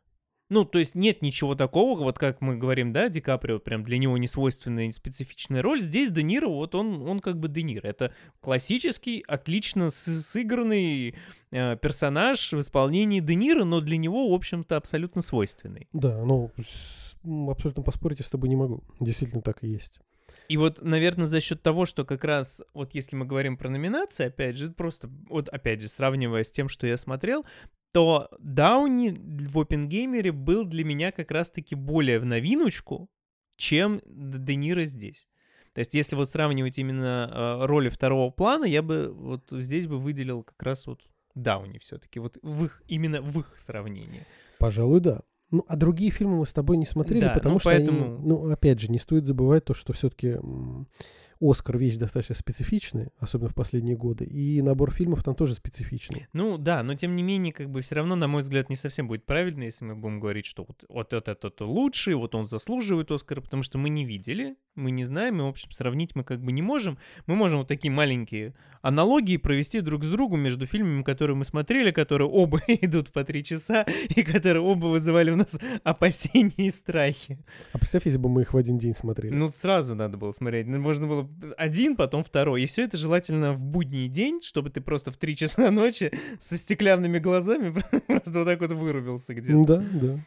Ну, 0.49 0.63
то 0.63 0.77
есть 0.77 0.93
нет 0.93 1.23
ничего 1.23 1.55
такого, 1.55 1.99
вот 1.99 2.19
как 2.19 2.39
мы 2.39 2.55
говорим, 2.55 2.91
да, 2.91 3.09
Ди 3.09 3.19
Каприо, 3.19 3.57
прям 3.57 3.83
для 3.83 3.97
него 3.97 4.17
не 4.17 4.27
свойственная, 4.27 4.91
специфичная 4.91 5.63
роль. 5.63 5.81
Здесь 5.81 6.11
Де 6.11 6.21
Ниро, 6.21 6.47
вот 6.47 6.75
он, 6.75 7.01
он 7.07 7.19
как 7.19 7.39
бы 7.39 7.47
Де 7.47 7.63
Ниро. 7.63 7.87
Это 7.87 8.13
классический, 8.41 9.23
отлично 9.27 9.89
сыгранный 9.89 11.15
э, 11.49 11.77
персонаж 11.77 12.53
в 12.53 12.59
исполнении 12.59 13.21
Де 13.21 13.33
Ниро, 13.33 13.63
но 13.63 13.81
для 13.81 13.97
него, 13.97 14.29
в 14.29 14.33
общем-то, 14.33 14.77
абсолютно 14.77 15.23
свойственный. 15.23 15.87
Да, 15.93 16.23
ну, 16.23 16.51
абсолютно 17.49 17.81
поспорить 17.81 18.19
я 18.19 18.25
с 18.25 18.29
тобой 18.29 18.49
не 18.49 18.55
могу. 18.55 18.83
Действительно 18.99 19.41
так 19.41 19.63
и 19.63 19.67
есть. 19.67 19.99
И 20.47 20.57
вот, 20.57 20.83
наверное, 20.83 21.25
за 21.25 21.41
счет 21.41 21.63
того, 21.63 21.85
что 21.85 22.05
как 22.05 22.23
раз, 22.23 22.61
вот 22.73 22.93
если 22.93 23.15
мы 23.15 23.25
говорим 23.25 23.57
про 23.57 23.69
номинации, 23.69 24.27
опять 24.27 24.57
же, 24.57 24.69
просто, 24.69 25.09
вот 25.27 25.49
опять 25.49 25.81
же, 25.81 25.87
сравнивая 25.87 26.43
с 26.43 26.51
тем, 26.51 26.69
что 26.69 26.85
я 26.85 26.97
смотрел, 26.97 27.45
то 27.95 28.27
Дауни 28.39 29.15
в 29.47 29.57
Опенгеймере 29.57 30.33
был 30.33 30.65
для 30.65 30.83
меня 30.83 31.13
как 31.13 31.31
раз-таки 31.31 31.75
более 31.75 32.19
в 32.19 32.25
новиночку, 32.25 33.09
чем 33.55 34.01
Де 34.05 34.55
Ниро 34.55 34.83
здесь. 34.83 35.29
То 35.71 35.79
есть, 35.79 35.93
если 35.93 36.17
вот 36.17 36.29
сравнивать 36.29 36.77
именно 36.77 37.31
э, 37.61 37.65
роли 37.65 37.87
второго 37.87 38.31
плана, 38.31 38.65
я 38.65 38.81
бы 38.81 39.13
вот 39.13 39.47
здесь 39.49 39.87
бы 39.87 39.97
выделил 39.97 40.43
как 40.43 40.61
раз 40.61 40.87
вот 40.87 41.03
Дауни 41.35 41.77
все-таки, 41.77 42.19
вот 42.19 42.37
в 42.41 42.65
их, 42.65 42.83
именно 42.89 43.21
в 43.21 43.39
их 43.39 43.53
сравнении. 43.57 44.25
Пожалуй, 44.59 44.99
да. 44.99 45.21
Ну, 45.51 45.63
а 45.69 45.77
другие 45.77 46.11
фильмы 46.11 46.39
мы 46.39 46.45
с 46.45 46.51
тобой 46.51 46.75
не 46.75 46.85
смотрели, 46.85 47.21
Да, 47.21 47.33
потому 47.33 47.53
ну, 47.53 47.59
что 47.61 47.69
поэтому- 47.69 48.15
они, 48.17 48.27
ну, 48.27 48.51
опять 48.51 48.81
же, 48.81 48.89
не 48.91 48.99
стоит 48.99 49.25
забывать 49.25 49.63
то, 49.63 49.73
что 49.73 49.93
все-таки 49.93 50.35
Оскар 51.41 51.77
вещь 51.77 51.95
достаточно 51.95 52.35
специфичная, 52.35 53.11
особенно 53.19 53.49
в 53.49 53.55
последние 53.55 53.95
годы, 53.95 54.25
и 54.25 54.61
набор 54.61 54.91
фильмов 54.91 55.23
там 55.23 55.35
тоже 55.35 55.55
специфичный. 55.55 56.27
Ну 56.33 56.57
да, 56.57 56.83
но 56.83 56.95
тем 56.95 57.15
не 57.15 57.23
менее, 57.23 57.53
как 57.53 57.69
бы 57.69 57.81
все 57.81 57.95
равно, 57.95 58.15
на 58.15 58.27
мой 58.27 58.41
взгляд, 58.41 58.69
не 58.69 58.75
совсем 58.75 59.07
будет 59.07 59.25
правильно, 59.25 59.63
если 59.63 59.85
мы 59.85 59.95
будем 59.95 60.19
говорить, 60.19 60.45
что 60.45 60.65
вот, 60.67 60.83
вот 60.87 61.13
этот, 61.13 61.45
этот 61.45 61.61
лучший, 61.61 62.15
вот 62.15 62.35
он 62.35 62.47
заслуживает 62.47 63.11
Оскара, 63.11 63.41
потому 63.41 63.63
что 63.63 63.77
мы 63.77 63.89
не 63.89 64.05
видели, 64.05 64.55
мы 64.75 64.91
не 64.91 65.05
знаем, 65.05 65.39
и, 65.39 65.43
в 65.43 65.47
общем, 65.47 65.71
сравнить 65.71 66.15
мы 66.15 66.23
как 66.23 66.41
бы 66.41 66.51
не 66.51 66.61
можем. 66.61 66.97
Мы 67.27 67.35
можем 67.35 67.59
вот 67.59 67.67
такие 67.67 67.91
маленькие 67.91 68.53
аналогии 68.81 69.37
провести 69.37 69.81
друг 69.81 70.03
с 70.03 70.09
другом 70.09 70.41
между 70.41 70.65
фильмами, 70.65 71.01
которые 71.01 71.35
мы 71.35 71.45
смотрели, 71.45 71.91
которые 71.91 72.29
оба 72.29 72.61
идут 72.67 73.11
по 73.11 73.23
три 73.23 73.43
часа, 73.43 73.83
и 73.83 74.21
которые 74.21 74.61
оба 74.61 74.87
вызывали 74.87 75.31
у 75.31 75.35
нас 75.35 75.59
опасения 75.83 76.67
и 76.67 76.69
страхи. 76.69 77.39
А 77.73 77.77
представь, 77.77 78.05
если 78.05 78.19
бы 78.19 78.29
мы 78.29 78.41
их 78.41 78.53
в 78.53 78.57
один 78.57 78.77
день 78.77 78.93
смотрели. 78.93 79.33
Ну, 79.33 79.47
сразу 79.47 79.95
надо 79.95 80.17
было 80.17 80.31
смотреть. 80.31 80.67
Можно 80.67 81.07
было 81.07 81.24
один, 81.57 81.95
потом 81.95 82.23
второй. 82.23 82.63
И 82.63 82.65
все 82.65 82.83
это 82.83 82.97
желательно 82.97 83.53
в 83.53 83.65
будний 83.65 84.07
день, 84.07 84.41
чтобы 84.41 84.69
ты 84.69 84.81
просто 84.81 85.11
в 85.11 85.17
3 85.17 85.35
часа 85.35 85.71
ночи 85.71 86.11
со 86.39 86.57
стеклянными 86.57 87.19
глазами 87.19 87.73
просто 88.07 88.39
вот 88.39 88.45
так 88.45 88.59
вот 88.61 88.71
вырубился 88.71 89.33
где-то. 89.33 89.63
Да, 89.65 89.83
да. 89.93 90.19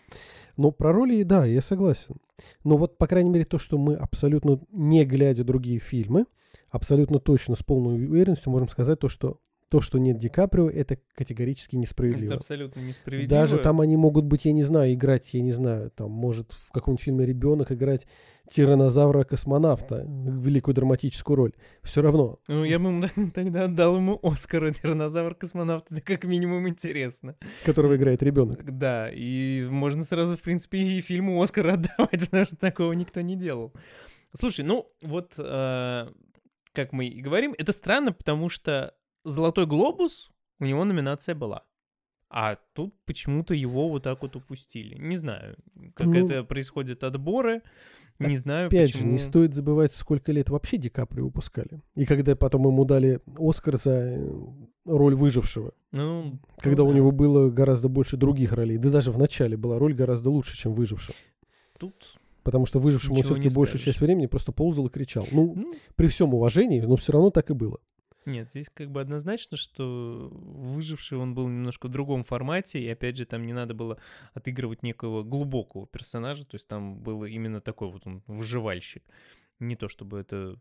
Но 0.57 0.73
про 0.73 0.93
роли, 0.93 1.23
да, 1.23 1.47
я 1.47 1.61
согласен. 1.63 2.17
Но 2.65 2.77
вот, 2.77 2.99
по 2.99 3.07
крайней 3.07 3.31
мере, 3.31 3.45
то, 3.45 3.59
что 3.59 3.79
мы 3.79 3.95
абсолютно, 3.95 4.61
не 4.73 5.05
глядя 5.05 5.45
другие 5.45 5.79
фильмы, 5.79 6.27
абсолютно 6.71 7.21
точно, 7.21 7.55
с 7.55 7.63
полной 7.63 8.05
уверенностью 8.05 8.51
можем 8.51 8.69
сказать 8.69 8.99
то, 8.99 9.09
что 9.09 9.41
то, 9.69 9.81
что 9.81 9.99
нет 9.99 10.19
Ди 10.19 10.29
Каприо, 10.29 10.69
это 10.69 10.99
категорически 11.15 11.75
Это 11.75 11.79
несправедливо. 11.79 12.35
абсолютно 12.37 12.81
несправедливо. 12.81 13.29
Даже 13.29 13.59
там 13.59 13.81
они 13.81 13.97
могут 13.97 14.25
быть, 14.25 14.47
я 14.47 14.53
не 14.53 14.63
знаю, 14.63 14.95
играть, 14.95 15.35
я 15.35 15.43
не 15.43 15.53
знаю, 15.53 15.91
там 15.91 16.11
может 16.11 16.53
в 16.53 16.73
каком-нибудь 16.73 17.05
фильме 17.05 17.27
ребенок 17.27 17.71
играть 17.71 18.07
тиранозавра-космонавта, 18.51 20.05
великую 20.07 20.75
драматическую 20.75 21.37
роль. 21.37 21.53
Все 21.83 22.03
равно. 22.03 22.41
Ну, 22.49 22.65
я 22.65 22.79
бы 22.79 23.09
тогда 23.35 23.65
отдал 23.65 23.97
ему 23.97 24.19
Оскар 24.23 24.73
Тиранозавр-космонавт. 24.73 25.91
Это 25.91 26.01
как 26.01 26.25
минимум 26.25 26.69
интересно. 26.69 27.37
которого 27.65 27.97
играет 27.97 28.23
ребенок. 28.23 28.65
Да, 28.65 29.11
и 29.11 29.67
можно 29.71 30.03
сразу, 30.03 30.37
в 30.37 30.41
принципе, 30.43 30.79
и 30.79 31.01
фильму 31.01 31.43
Оскар 31.43 31.67
отдавать, 31.69 32.21
потому 32.21 32.45
что 32.45 32.57
такого 32.57 32.93
никто 32.93 33.21
не 33.21 33.37
делал. 33.37 33.73
Слушай, 34.39 34.65
ну 34.65 34.91
вот, 35.03 35.35
э, 35.39 36.09
как 36.73 36.93
мы 36.93 37.07
и 37.07 37.21
говорим, 37.21 37.55
это 37.57 37.73
странно, 37.73 38.13
потому 38.13 38.49
что 38.49 38.95
«Золотой 39.25 39.67
глобус» 39.67 40.31
у 40.61 40.65
него 40.65 40.85
номинация 40.85 41.35
была. 41.35 41.65
А 42.31 42.57
тут 42.75 42.95
почему-то 43.07 43.55
его 43.55 43.89
вот 43.89 44.03
так 44.03 44.21
вот 44.23 44.37
упустили. 44.37 44.97
Не 44.99 45.17
знаю, 45.17 45.57
как 45.95 46.09
Ну, 46.09 46.27
это 46.27 46.45
происходит 46.45 47.03
отборы. 47.03 47.63
Не 48.19 48.37
знаю, 48.37 48.67
Опять 48.67 48.93
почему. 48.93 49.07
же, 49.07 49.13
не 49.13 49.19
стоит 49.19 49.55
забывать, 49.55 49.93
сколько 49.93 50.33
лет 50.33 50.51
вообще 50.51 50.77
Ди 50.77 50.89
Каприо 50.89 51.27
выпускали. 51.27 51.81
И 51.95 52.05
когда 52.05 52.35
потом 52.35 52.67
ему 52.67 52.85
дали 52.85 53.21
Оскар 53.39 53.77
за 53.77 53.93
э, 53.93 54.31
роль 54.85 55.15
выжившего. 55.15 55.73
Ну, 55.93 56.39
Когда 56.59 56.83
ну 56.83 56.89
у 56.89 56.93
да. 56.93 56.97
него 56.97 57.13
было 57.13 57.49
гораздо 57.49 57.89
больше 57.89 58.17
других 58.17 58.53
ролей. 58.53 58.77
Да 58.77 58.91
даже 58.91 59.13
в 59.13 59.19
начале 59.19 59.57
была 59.57 59.79
роль 59.79 59.95
гораздо 59.95 60.31
лучше, 60.31 60.57
чем 60.57 60.75
выживший. 60.75 61.15
Тут, 61.79 62.19
Потому 62.43 62.67
что 62.67 62.81
выжившему 62.81 63.17
все-таки 63.23 63.49
большую 63.51 63.79
скажешь. 63.79 63.85
часть 63.85 64.01
времени 64.01 64.27
просто 64.27 64.51
ползал 64.53 64.87
и 64.87 64.91
кричал. 64.91 65.27
Ну, 65.31 65.53
ну, 65.55 65.73
при 65.95 66.09
всем 66.09 66.35
уважении, 66.35 66.81
но 66.81 66.97
все 66.97 67.13
равно 67.13 67.31
так 67.31 67.51
и 67.51 67.55
было. 67.55 67.79
Нет, 68.27 68.51
здесь 68.51 68.69
как 68.73 68.91
бы 68.91 69.01
однозначно, 69.01 69.57
что 69.57 70.29
выживший 70.33 71.19
он 71.19 71.35
был 71.35 71.49
немножко 71.49 71.87
в 71.87 71.91
другом 71.91 72.25
формате, 72.25 72.81
и 72.81 72.89
опять 72.89 73.17
же 73.17 73.25
там 73.25 73.47
не 73.47 73.53
надо 73.53 73.75
было 73.75 73.99
отыгрывать 74.35 74.83
некого 74.83 75.23
глубокого 75.23 75.87
персонажа, 75.87 76.45
то 76.45 76.57
есть 76.57 76.69
там 76.69 77.01
было 77.01 77.25
именно 77.25 77.61
такой 77.61 77.91
вот 77.91 78.07
он 78.07 78.23
выживальщик. 78.27 79.03
Не 79.61 79.77
то 79.77 79.89
чтобы 79.89 80.19
это 80.19 80.61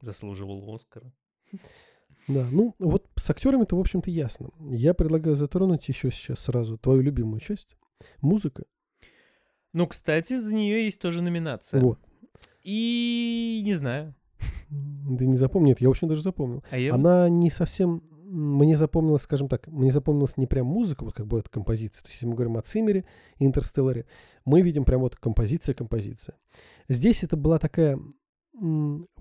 заслуживало 0.00 0.74
Оскара. 0.74 1.12
Да, 2.28 2.46
ну 2.50 2.74
вот 2.78 3.08
с 3.16 3.30
актерами-то, 3.30 3.76
в 3.76 3.80
общем-то, 3.80 4.10
ясно. 4.10 4.50
Я 4.70 4.94
предлагаю 4.94 5.36
затронуть 5.36 5.88
еще 5.88 6.10
сейчас 6.10 6.40
сразу 6.40 6.78
твою 6.78 7.00
любимую 7.00 7.40
часть. 7.40 7.76
Музыка. 8.20 8.64
Ну, 9.72 9.86
кстати, 9.86 10.38
за 10.38 10.54
нее 10.54 10.84
есть 10.84 11.00
тоже 11.00 11.22
номинация. 11.22 11.80
Вот. 11.80 11.98
И 12.62 13.62
не 13.64 13.74
знаю. 13.74 14.14
Да 14.70 15.24
не 15.24 15.36
запомнил, 15.36 15.68
нет, 15.68 15.80
я 15.80 15.90
очень 15.90 16.08
даже 16.08 16.22
запомнил. 16.22 16.62
А 16.70 16.78
я... 16.78 16.94
Она 16.94 17.28
не 17.28 17.50
совсем... 17.50 18.02
Мне 18.24 18.76
запомнилась, 18.76 19.22
скажем 19.22 19.48
так, 19.48 19.66
мне 19.66 19.90
запомнилась 19.90 20.36
не 20.36 20.46
прям 20.46 20.66
музыка, 20.66 21.04
вот 21.04 21.14
как 21.14 21.26
бы 21.26 21.40
это 21.40 21.50
композиция. 21.50 22.02
То 22.04 22.06
есть, 22.06 22.16
если 22.16 22.26
мы 22.26 22.34
говорим 22.34 22.56
о 22.56 22.62
Циммере 22.62 23.04
и 23.38 23.44
Интерстелларе, 23.44 24.06
мы 24.44 24.62
видим 24.62 24.84
прям 24.84 25.00
вот 25.00 25.16
композиция-композиция. 25.16 26.36
Здесь 26.88 27.24
это 27.24 27.36
была 27.36 27.58
такая 27.58 27.98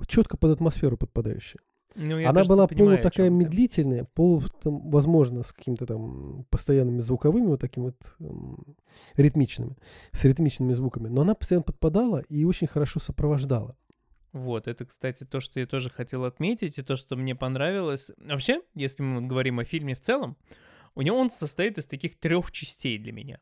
четко 0.05 0.37
под 0.37 0.51
атмосферу 0.51 0.95
подпадающая. 0.95 1.59
Ну, 1.95 2.17
Она 2.17 2.33
кажется, 2.33 2.53
была 2.53 2.67
понимаю, 2.67 2.97
полу 2.99 3.09
такая 3.09 3.29
медлительная, 3.31 4.05
полу, 4.13 4.43
там, 4.61 4.89
возможно, 4.91 5.41
с 5.41 5.51
какими-то 5.51 5.87
там 5.87 6.45
постоянными 6.51 6.99
звуковыми, 6.99 7.47
вот 7.47 7.59
такими 7.61 7.85
вот 7.85 7.97
м, 8.19 8.75
ритмичными, 9.15 9.75
с 10.11 10.23
ритмичными 10.23 10.73
звуками. 10.73 11.07
Но 11.07 11.21
она 11.21 11.33
постоянно 11.33 11.63
подпадала 11.63 12.19
и 12.29 12.45
очень 12.45 12.67
хорошо 12.67 12.99
сопровождала. 12.99 13.75
Вот, 14.31 14.67
это, 14.67 14.85
кстати, 14.85 15.23
то, 15.23 15.39
что 15.39 15.59
я 15.59 15.65
тоже 15.65 15.89
хотел 15.89 16.25
отметить, 16.25 16.77
и 16.77 16.83
то, 16.83 16.97
что 16.97 17.15
мне 17.15 17.35
понравилось. 17.35 18.11
Вообще, 18.17 18.61
если 18.75 19.01
мы 19.01 19.21
говорим 19.21 19.59
о 19.59 19.63
фильме 19.63 19.95
в 19.95 20.01
целом, 20.01 20.37
у 20.95 21.01
него 21.01 21.17
он 21.17 21.31
состоит 21.31 21.77
из 21.77 21.85
таких 21.85 22.19
трех 22.19 22.51
частей 22.51 22.97
для 22.97 23.11
меня. 23.11 23.39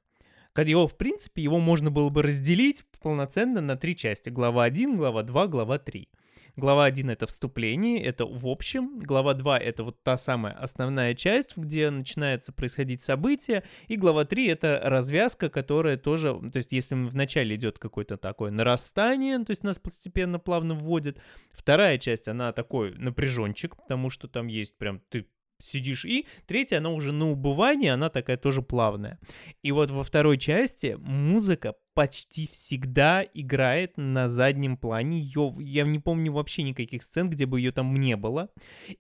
Когда 0.53 0.71
его, 0.71 0.87
в 0.87 0.97
принципе, 0.97 1.43
его 1.43 1.59
можно 1.59 1.91
было 1.91 2.09
бы 2.09 2.23
разделить 2.23 2.83
полноценно 3.01 3.61
на 3.61 3.75
три 3.75 3.95
части. 3.95 4.29
Глава 4.29 4.63
1, 4.63 4.97
глава 4.97 5.23
2, 5.23 5.47
глава 5.47 5.77
3. 5.77 6.09
Глава 6.57 6.85
1— 6.85 7.09
это 7.11 7.27
вступление, 7.27 8.03
это 8.03 8.25
в 8.25 8.47
общем. 8.47 8.97
Глава 8.97 9.35
2— 9.35 9.59
это 9.59 9.83
вот 9.83 10.01
та 10.01 10.17
самая 10.17 10.53
основная 10.53 11.13
часть, 11.13 11.55
где 11.55 11.91
начинается 11.91 12.51
происходить 12.51 12.99
событие. 12.99 13.63
И 13.87 13.95
глава 13.95 14.25
3— 14.25 14.47
это 14.47 14.81
развязка, 14.83 15.51
которая 15.51 15.97
тоже... 15.97 16.33
То 16.51 16.57
есть 16.57 16.71
если 16.71 16.95
вначале 16.95 17.55
идет 17.55 17.77
какое-то 17.77 18.17
такое 18.17 18.49
нарастание, 18.49 19.37
то 19.45 19.51
есть 19.51 19.63
нас 19.63 19.77
постепенно 19.77 20.39
плавно 20.39 20.73
вводит. 20.73 21.21
Вторая 21.51 21.99
часть, 21.99 22.27
она 22.27 22.51
такой 22.53 22.95
напряженчик, 22.95 23.75
потому 23.77 24.09
что 24.09 24.27
там 24.27 24.47
есть 24.47 24.75
прям... 24.79 24.99
Ты 25.09 25.27
сидишь 25.59 26.05
и 26.05 26.27
третья, 26.45 26.77
она 26.77 26.89
уже 26.89 27.11
на 27.11 27.29
убывании, 27.29 27.89
она 27.89 28.09
такая 28.09 28.37
тоже 28.37 28.61
плавная. 28.61 29.19
И 29.63 29.71
вот 29.71 29.91
во 29.91 30.03
второй 30.03 30.37
части 30.37 30.97
музыка 30.99 31.75
почти 31.93 32.47
всегда 32.47 33.25
играет 33.33 33.97
на 33.97 34.27
заднем 34.27 34.77
плане. 34.77 35.19
Её, 35.19 35.53
я 35.59 35.83
не 35.83 35.99
помню 35.99 36.31
вообще 36.31 36.63
никаких 36.63 37.03
сцен, 37.03 37.29
где 37.29 37.45
бы 37.45 37.59
ее 37.59 37.71
там 37.71 37.95
не 37.95 38.15
было. 38.15 38.49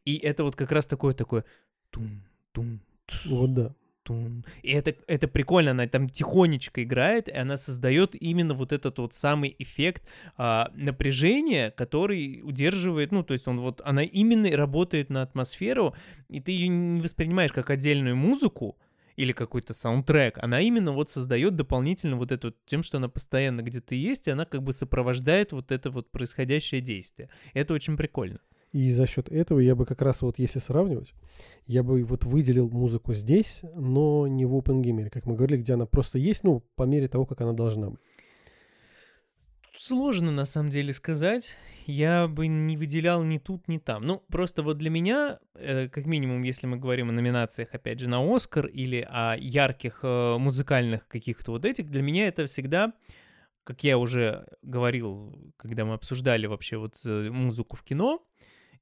И 0.05 0.17
это 0.17 0.43
вот 0.43 0.55
как 0.55 0.71
раз 0.71 0.87
такое 0.87 1.13
такое 1.13 1.45
тун 1.91 2.23
тун 2.51 2.81
Вот 3.25 3.53
да. 3.53 3.75
Тун. 4.07 4.45
И 4.63 4.71
это, 4.71 4.95
это 5.07 5.27
прикольно, 5.27 5.71
она 5.71 5.85
там 5.87 6.09
тихонечко 6.09 6.83
играет, 6.83 7.27
и 7.27 7.33
она 7.33 7.57
создает 7.57 8.15
именно 8.15 8.53
вот 8.53 8.71
этот 8.71 8.97
вот 8.99 9.13
самый 9.13 9.53
эффект 9.59 10.03
а, 10.37 10.71
напряжения, 10.75 11.71
который 11.71 12.41
удерживает, 12.41 13.11
ну, 13.11 13.23
то 13.23 13.33
есть 13.33 13.47
он 13.47 13.59
вот, 13.59 13.81
она 13.83 14.03
именно 14.03 14.49
работает 14.55 15.09
на 15.09 15.23
атмосферу, 15.23 15.93
и 16.29 16.39
ты 16.39 16.51
ее 16.51 16.69
не 16.69 17.01
воспринимаешь 17.01 17.51
как 17.51 17.69
отдельную 17.69 18.15
музыку, 18.15 18.77
или 19.17 19.31
какой-то 19.31 19.73
саундтрек, 19.73 20.37
она 20.37 20.61
именно 20.61 20.91
вот 20.91 21.09
создает 21.09 21.55
дополнительно 21.55 22.17
вот 22.17 22.31
это 22.31 22.47
вот 22.47 22.55
тем, 22.67 22.83
что 22.83 22.97
она 22.97 23.09
постоянно 23.09 23.61
где-то 23.61 23.95
есть, 23.95 24.27
и 24.27 24.31
она 24.31 24.45
как 24.45 24.61
бы 24.61 24.73
сопровождает 24.73 25.51
вот 25.51 25.71
это 25.71 25.89
вот 25.89 26.11
происходящее 26.11 26.81
действие. 26.81 27.29
Это 27.55 27.73
очень 27.73 27.97
прикольно. 27.97 28.39
И 28.73 28.91
за 28.91 29.07
счет 29.07 29.29
этого 29.29 29.59
я 29.59 29.75
бы 29.75 29.85
как 29.85 30.01
раз 30.01 30.21
вот, 30.21 30.39
если 30.39 30.59
сравнивать, 30.59 31.13
я 31.65 31.83
бы 31.83 32.03
вот 32.03 32.25
выделил 32.25 32.69
музыку 32.69 33.13
здесь, 33.13 33.61
но 33.75 34.27
не 34.27 34.45
в 34.45 34.55
OpenGamer, 34.55 35.09
как 35.09 35.25
мы 35.25 35.35
говорили, 35.35 35.61
где 35.61 35.73
она 35.73 35.85
просто 35.85 36.19
есть, 36.19 36.43
ну, 36.43 36.63
по 36.75 36.83
мере 36.83 37.07
того, 37.07 37.25
как 37.25 37.41
она 37.41 37.53
должна 37.53 37.89
быть. 37.91 37.99
Сложно 39.77 40.31
на 40.31 40.45
самом 40.45 40.71
деле 40.71 40.91
сказать. 40.91 41.55
Я 41.85 42.27
бы 42.27 42.47
не 42.47 42.75
выделял 42.75 43.23
ни 43.23 43.37
тут, 43.37 43.67
ни 43.67 43.77
там. 43.77 44.03
Ну, 44.03 44.23
просто 44.27 44.63
вот 44.63 44.77
для 44.79 44.89
меня, 44.89 45.39
э, 45.53 45.87
как 45.87 46.05
минимум, 46.07 46.41
если 46.41 46.65
мы 46.67 46.77
говорим 46.77 47.09
о 47.09 47.13
номинациях, 47.13 47.69
опять 47.73 47.99
же, 47.99 48.09
на 48.09 48.19
Оскар 48.35 48.65
или 48.65 49.07
о 49.09 49.35
ярких 49.37 49.99
э, 50.01 50.37
музыкальных 50.37 51.07
каких-то 51.07 51.51
вот 51.51 51.63
этих, 51.63 51.89
для 51.89 52.01
меня 52.01 52.27
это 52.27 52.47
всегда, 52.47 52.93
как 53.63 53.83
я 53.83 53.97
уже 53.97 54.47
говорил, 54.63 55.53
когда 55.57 55.85
мы 55.85 55.93
обсуждали 55.93 56.47
вообще 56.47 56.77
вот 56.77 56.95
э, 57.05 57.29
музыку 57.29 57.77
в 57.77 57.83
кино, 57.83 58.25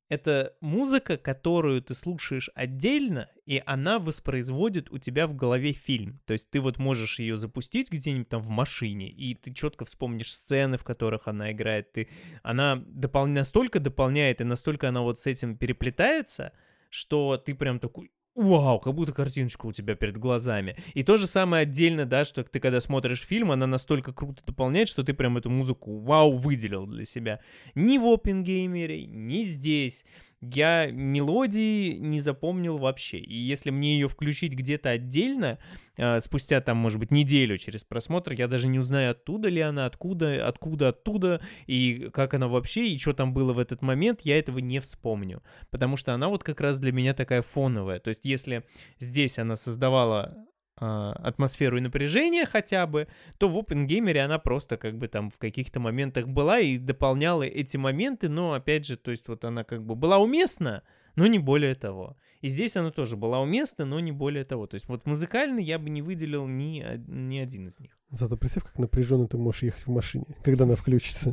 это 0.07 0.55
музыка, 0.61 1.17
которую 1.17 1.81
ты 1.81 1.95
слушаешь 1.95 2.49
отдельно, 2.53 3.29
и 3.45 3.61
она 3.65 3.97
воспроизводит 3.97 4.91
у 4.91 4.99
тебя 4.99 5.25
в 5.25 5.35
голове 5.35 5.73
фильм. 5.73 6.21
То 6.25 6.33
есть 6.33 6.49
ты 6.51 6.59
вот 6.59 6.77
можешь 6.77 7.19
ее 7.19 7.37
запустить 7.37 7.91
где-нибудь 7.91 8.29
там 8.29 8.41
в 8.41 8.49
машине, 8.49 9.09
и 9.09 9.33
ты 9.33 9.53
четко 9.53 9.85
вспомнишь 9.85 10.33
сцены, 10.33 10.77
в 10.77 10.83
которых 10.83 11.27
она 11.27 11.51
играет. 11.51 11.91
Ты, 11.91 12.09
она 12.43 12.83
допол... 12.87 13.25
настолько 13.25 13.79
дополняет, 13.79 14.41
и 14.41 14.43
настолько 14.43 14.89
она 14.89 15.01
вот 15.01 15.19
с 15.19 15.25
этим 15.25 15.57
переплетается, 15.57 16.53
что 16.89 17.37
ты 17.37 17.55
прям 17.55 17.79
такой, 17.79 18.11
вау, 18.36 18.79
как 18.79 18.93
будто 18.93 19.13
картиночка 19.13 19.65
у 19.65 19.71
тебя 19.71 19.95
перед 19.95 20.17
глазами. 20.17 20.75
И 20.93 21.03
то 21.03 21.17
же 21.17 21.25
самое 21.25 21.63
отдельно, 21.63 22.05
да, 22.05 22.25
что 22.25 22.43
ты 22.43 22.59
когда 22.59 22.79
смотришь 22.79 23.21
фильм, 23.21 23.51
она 23.51 23.65
настолько 23.65 24.13
круто 24.13 24.43
дополняет, 24.45 24.89
что 24.89 25.03
ты 25.03 25.13
прям 25.13 25.38
эту 25.38 25.49
музыку, 25.49 25.99
вау, 25.99 26.33
выделил 26.33 26.86
для 26.86 27.05
себя. 27.05 27.39
Ни 27.73 27.97
в 27.97 28.05
Опенгеймере, 28.05 29.05
ни 29.05 29.43
здесь. 29.43 30.05
Я 30.53 30.87
мелодии 30.91 31.93
не 31.97 32.21
запомнил 32.21 32.77
вообще. 32.77 33.17
И 33.17 33.35
если 33.35 33.69
мне 33.69 33.95
ее 33.95 34.07
включить 34.07 34.53
где-то 34.53 34.89
отдельно, 34.89 35.59
э, 35.97 36.19
спустя 36.19 36.61
там, 36.61 36.77
может 36.77 36.99
быть, 36.99 37.11
неделю 37.11 37.57
через 37.57 37.83
просмотр, 37.83 38.33
я 38.33 38.47
даже 38.47 38.67
не 38.67 38.79
узнаю, 38.79 39.11
оттуда 39.11 39.49
ли 39.49 39.61
она, 39.61 39.85
откуда, 39.85 40.47
откуда, 40.47 40.89
оттуда, 40.89 41.41
и 41.67 42.09
как 42.13 42.33
она 42.33 42.47
вообще, 42.47 42.89
и 42.89 42.97
что 42.97 43.13
там 43.13 43.33
было 43.33 43.53
в 43.53 43.59
этот 43.59 43.81
момент, 43.81 44.21
я 44.21 44.37
этого 44.37 44.59
не 44.59 44.79
вспомню. 44.79 45.41
Потому 45.69 45.97
что 45.97 46.13
она 46.13 46.29
вот 46.29 46.43
как 46.43 46.61
раз 46.61 46.79
для 46.79 46.91
меня 46.91 47.13
такая 47.13 47.41
фоновая. 47.41 47.99
То 47.99 48.09
есть 48.09 48.25
если 48.25 48.63
здесь 48.99 49.39
она 49.39 49.55
создавала 49.55 50.35
атмосферу 50.78 51.78
и 51.78 51.82
напряжение 51.82 52.45
хотя 52.45 52.86
бы, 52.86 53.07
то 53.38 53.49
в 53.49 53.57
OpenGamer 53.57 54.17
она 54.19 54.39
просто 54.39 54.78
как 54.78 54.97
бы 54.97 55.07
там 55.07 55.32
в 55.32 55.38
каких-то 55.38 55.80
моментах 55.80 56.28
была 56.28 56.59
и 56.59 56.78
дополняла 56.78 57.43
эти 57.43 57.78
моменты, 57.78 58.30
но 58.30 58.53
опять 58.53 58.86
же, 58.86 58.97
то 58.97 59.11
есть 59.11 59.28
вот 59.28 59.45
она 59.45 59.63
как 59.63 59.84
бы 59.84 59.95
была 59.95 60.17
уместна, 60.17 60.84
но 61.15 61.28
не 61.28 61.39
более 61.39 61.76
того. 61.76 62.17
И 62.41 62.49
здесь 62.49 62.76
она 62.76 62.91
тоже 62.91 63.15
была 63.15 63.41
уместна, 63.41 63.86
но 63.86 63.99
не 63.99 64.11
более 64.11 64.43
того. 64.43 64.67
То 64.67 64.76
есть 64.76 64.88
вот 64.88 65.07
музыкально 65.07 65.59
я 65.59 65.80
бы 65.80 65.89
не 65.89 66.01
выделил 66.01 66.45
ни, 66.45 66.84
ни 67.07 67.39
один 67.39 67.69
из 67.69 67.80
них. 67.80 67.97
Зато 68.11 68.38
представь, 68.38 68.65
как 68.65 68.78
напряженно 68.78 69.28
ты 69.28 69.38
можешь 69.38 69.63
ехать 69.63 69.88
в 69.88 69.89
машине, 69.89 70.26
когда 70.43 70.65
она 70.65 70.76
включится. 70.76 71.32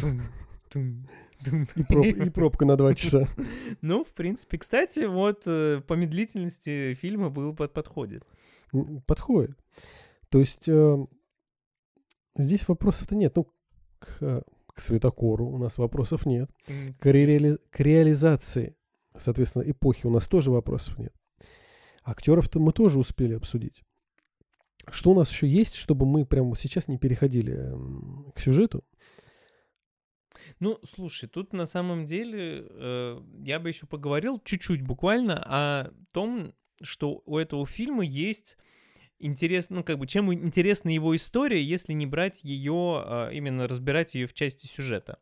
И, 0.75 1.83
проб- 1.83 2.27
и 2.27 2.31
пробка 2.31 2.65
на 2.65 2.77
два 2.77 2.95
часа. 2.95 3.29
Ну, 3.83 4.05
в 4.05 4.15
принципе, 4.15 4.59
кстати, 4.59 5.07
вот 5.07 5.43
э, 5.47 5.83
по 5.87 5.95
медлительности 5.95 6.95
фильма 6.95 7.31
был 7.31 7.55
под 7.55 7.73
подходит. 7.73 8.25
Подходит. 9.07 9.57
То 10.31 10.39
есть 10.41 10.69
э, 10.69 10.97
здесь 12.37 12.67
вопросов-то 12.69 13.15
нет. 13.15 13.35
Ну, 13.37 13.53
к, 13.99 14.45
к 14.75 14.81
светокору 14.81 15.47
у 15.47 15.59
нас 15.59 15.79
вопросов 15.79 16.25
нет. 16.27 16.51
М, 16.69 16.95
К, 16.95 17.07
реали- 17.07 17.59
к 17.71 17.81
реализации, 17.81 18.77
соответственно, 19.17 19.63
эпохи 19.71 20.07
у 20.07 20.11
нас 20.11 20.27
тоже 20.27 20.51
вопросов 20.51 20.99
нет. 20.99 21.15
Актеров-то 22.05 22.59
мы 22.61 22.73
тоже 22.73 22.99
успели 22.99 23.35
обсудить. 23.35 23.83
Что 24.91 25.11
у 25.13 25.15
нас 25.15 25.31
еще 25.31 25.47
есть, 25.47 25.75
чтобы 25.75 26.07
мы 26.07 26.27
прямо 26.27 26.57
сейчас 26.57 26.89
не 26.89 26.99
переходили 26.99 27.55
м, 27.55 28.33
к 28.35 28.41
сюжету? 28.41 28.83
Ну, 30.59 30.79
слушай, 30.95 31.29
тут 31.29 31.53
на 31.53 31.67
самом 31.67 32.05
деле 32.05 32.67
э, 32.69 33.21
я 33.45 33.61
бы 33.61 33.69
еще 33.69 33.87
поговорил 33.87 34.41
чуть-чуть 34.45 34.83
буквально 34.83 35.41
о 35.45 35.91
том, 36.13 36.53
что 36.83 37.23
у 37.27 37.39
этого 37.39 37.67
фильма 37.67 38.05
есть 38.05 38.57
интересно, 39.19 39.77
ну, 39.77 39.85
как 39.85 39.99
бы, 39.99 40.07
чем 40.07 40.33
интересна 40.33 40.93
его 40.93 41.15
история, 41.15 41.63
если 41.63 41.93
не 41.93 42.07
брать 42.07 42.43
ее, 42.43 43.03
а, 43.05 43.31
именно 43.31 43.69
разбирать 43.69 44.15
ее 44.15 44.27
в 44.27 44.35
части 44.35 44.67
сюжета. 44.67 45.19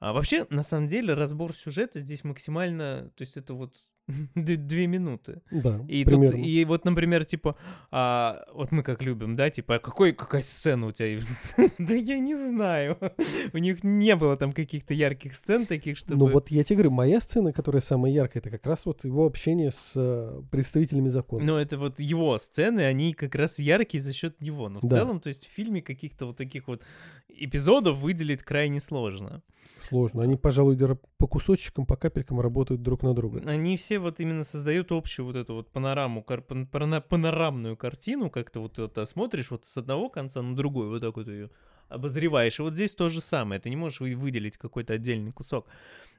А 0.00 0.12
вообще, 0.12 0.46
на 0.50 0.62
самом 0.62 0.88
деле, 0.88 1.14
разбор 1.14 1.54
сюжета 1.54 2.00
здесь 2.00 2.24
максимально, 2.24 3.10
то 3.14 3.22
есть 3.22 3.36
это 3.36 3.54
вот 3.54 3.82
две 4.34 4.86
минуты. 4.86 5.42
Да, 5.50 5.84
И, 5.88 6.04
тут, 6.04 6.34
и 6.34 6.64
вот, 6.64 6.84
например, 6.84 7.24
типа, 7.24 7.56
а, 7.90 8.44
вот 8.52 8.70
мы 8.70 8.82
как 8.82 9.02
любим, 9.02 9.36
да, 9.36 9.50
типа, 9.50 9.76
а 9.76 9.78
какой, 9.78 10.12
какая 10.12 10.42
сцена 10.42 10.86
у 10.86 10.92
тебя? 10.92 11.20
да 11.78 11.94
я 11.94 12.18
не 12.18 12.34
знаю. 12.34 12.98
у 13.52 13.58
них 13.58 13.82
не 13.82 14.14
было 14.16 14.36
там 14.36 14.52
каких-то 14.52 14.94
ярких 14.94 15.34
сцен 15.34 15.66
таких, 15.66 15.98
чтобы... 15.98 16.26
Ну 16.26 16.32
вот 16.32 16.50
я 16.50 16.62
тебе 16.62 16.76
говорю, 16.76 16.90
моя 16.92 17.20
сцена, 17.20 17.52
которая 17.52 17.82
самая 17.82 18.12
яркая, 18.12 18.40
это 18.40 18.50
как 18.50 18.66
раз 18.66 18.86
вот 18.86 19.04
его 19.04 19.26
общение 19.26 19.72
с 19.72 19.92
э, 19.96 20.42
представителями 20.50 21.08
закона. 21.08 21.44
Но 21.44 21.58
это 21.58 21.76
вот 21.76 21.98
его 21.98 22.38
сцены, 22.38 22.82
они 22.82 23.12
как 23.12 23.34
раз 23.34 23.58
яркие 23.58 24.00
за 24.02 24.12
счет 24.12 24.40
него. 24.40 24.68
Но 24.68 24.80
в 24.80 24.82
Да. 24.82 24.88
целом, 24.88 25.20
то 25.20 25.28
есть 25.28 25.46
в 25.46 25.50
фильме 25.50 25.82
каких-то 25.82 26.26
вот 26.26 26.36
таких 26.36 26.68
вот 26.68 26.82
эпизодов 27.28 27.98
выделить 27.98 28.42
крайне 28.42 28.80
сложно. 28.80 29.42
Сложно. 29.78 30.22
Они, 30.22 30.36
пожалуй, 30.36 30.78
по 31.18 31.26
кусочкам, 31.26 31.86
по 31.86 31.96
капелькам 31.96 32.40
работают 32.40 32.82
друг 32.82 33.02
на 33.02 33.14
друга. 33.14 33.42
Они 33.46 33.76
все 33.76 33.98
вот 33.98 34.20
именно 34.20 34.42
создают 34.44 34.90
общую 34.92 35.26
вот 35.26 35.36
эту 35.36 35.54
вот 35.54 35.70
панораму, 35.70 36.22
кар- 36.22 36.42
панорамную 36.42 37.76
картину, 37.76 38.30
как-то 38.30 38.60
вот 38.60 38.78
это 38.78 39.04
смотришь 39.04 39.50
вот 39.50 39.66
с 39.66 39.76
одного 39.76 40.08
конца 40.08 40.42
на 40.42 40.56
другой, 40.56 40.88
вот 40.88 41.00
так 41.02 41.16
вот 41.16 41.28
ее 41.28 41.50
обозреваешь. 41.88 42.58
И 42.58 42.62
вот 42.62 42.74
здесь 42.74 42.94
то 42.94 43.08
же 43.08 43.20
самое, 43.20 43.60
ты 43.60 43.70
не 43.70 43.76
можешь 43.76 44.00
вы- 44.00 44.14
выделить 44.16 44.56
какой-то 44.56 44.94
отдельный 44.94 45.32
кусок. 45.32 45.66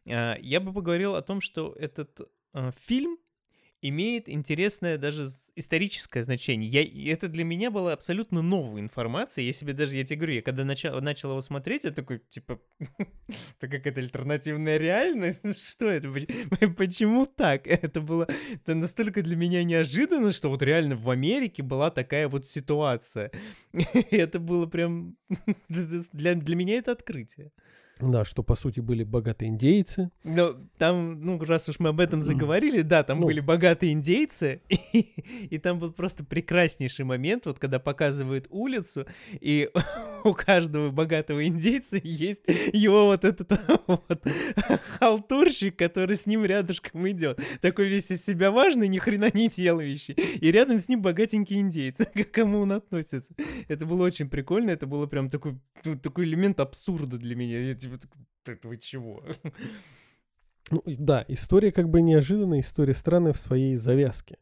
А, 0.08 0.36
Я 0.40 0.60
бы 0.60 0.72
поговорил 0.74 1.16
о 1.16 1.22
том, 1.22 1.42
что 1.42 1.74
этот 1.78 2.22
а, 2.54 2.72
фильм 2.78 3.18
имеет 3.82 4.28
интересное 4.28 4.98
даже 4.98 5.28
историческое 5.56 6.24
значение. 6.24 6.70
Я, 6.70 7.14
это 7.14 7.28
для 7.28 7.44
меня 7.44 7.70
была 7.72 7.94
абсолютно 7.94 8.42
новая 8.42 8.82
информация. 8.82 9.44
Я 9.44 9.54
себе 9.54 9.74
даже, 9.74 9.96
я 9.98 10.04
тебе 10.04 10.18
говорю, 10.18 10.34
я 10.36 10.42
когда 10.42 10.64
начал, 10.64 11.00
начал 11.02 11.32
его 11.32 11.42
смотреть, 11.42 11.84
я 11.84 11.92
такой, 11.92 12.20
типа, 12.30 12.60
это 12.80 13.68
какая-то 13.68 14.02
альтернативная 14.02 14.78
реальность? 14.78 15.42
Что 15.74 15.88
это? 15.88 16.10
Поч- 16.12 16.76
Почему 16.78 17.26
так? 17.26 17.68
Это 17.68 18.02
было 18.02 18.28
это 18.54 18.76
настолько 18.76 19.22
для 19.22 19.36
меня 19.36 19.64
неожиданно, 19.64 20.32
что 20.32 20.50
вот 20.50 20.62
реально 20.62 20.96
в 20.96 21.10
Америке 21.10 21.64
была 21.64 21.92
такая 21.92 22.28
вот 22.28 22.46
ситуация. 22.46 23.32
Это 24.12 24.40
было 24.40 24.66
прям... 24.66 25.16
Для, 25.70 26.36
для 26.36 26.56
меня 26.56 26.78
это 26.78 26.92
открытие. 26.92 27.52
Да, 28.00 28.26
что 28.26 28.44
по 28.44 28.56
сути 28.56 28.80
были 28.80 29.04
богатые 29.04 29.50
индейцы. 29.50 30.12
Но 30.24 30.56
там, 30.78 31.22
ну, 31.22 31.40
раз 31.44 31.68
уж 31.70 31.80
мы 31.80 31.90
об 31.90 32.00
этом 32.00 32.22
заговорили, 32.22 32.82
да, 32.82 33.04
там 33.04 33.20
Ну. 33.20 33.26
были 33.26 33.40
богатые 33.40 33.94
индейцы, 33.94 34.62
и, 34.70 35.00
и 35.50 35.58
там 35.58 35.80
был 35.80 35.92
просто 35.92 36.24
прекраснейший 36.24 37.06
момент, 37.06 37.46
вот 37.46 37.60
когда 37.60 37.80
показывают 37.80 38.48
улицу, 38.50 39.06
и 39.40 39.70
у 40.24 40.34
каждого 40.34 40.92
богатого 40.92 41.46
индейца 41.48 41.98
есть 42.04 42.44
его 42.74 43.06
вот 43.06 43.26
этот 43.26 43.52
вот 43.88 44.26
халтурщик, 45.00 45.76
который 45.76 46.16
с 46.16 46.26
ним 46.26 46.46
рядышком 46.46 47.08
идет. 47.10 47.40
Такой 47.62 47.88
весь 47.88 48.12
из 48.12 48.24
себя 48.24 48.52
важный, 48.52 48.88
ни 48.88 48.98
хрена 48.98 49.30
не 49.34 49.50
делающий. 49.50 50.14
И 50.14 50.52
рядом 50.52 50.80
с 50.80 50.88
ним 50.90 51.02
богатенький 51.02 51.60
индейец, 51.60 51.98
к 51.98 52.32
кому 52.32 52.60
он 52.60 52.72
относится. 52.74 53.34
Это 53.68 53.86
было 53.86 54.04
очень 54.04 54.30
прикольно, 54.30 54.72
это 54.72 54.88
было 54.88 55.06
прям 55.06 55.30
такой, 55.30 55.58
ну, 55.84 55.98
такой 55.98 56.26
элемент 56.26 56.60
абсурда 56.60 57.18
для 57.18 57.36
меня. 57.36 57.60
Типа, 57.96 58.16
«Да 58.46 58.54
вы 58.64 58.78
чего? 58.78 59.24
Ну, 60.70 60.84
да, 60.86 61.24
история 61.30 61.72
как 61.72 61.90
бы 61.90 62.02
неожиданная, 62.02 62.60
история 62.60 62.94
странная 62.94 63.32
в 63.32 63.40
своей 63.40 63.78
завязке. 63.78 64.38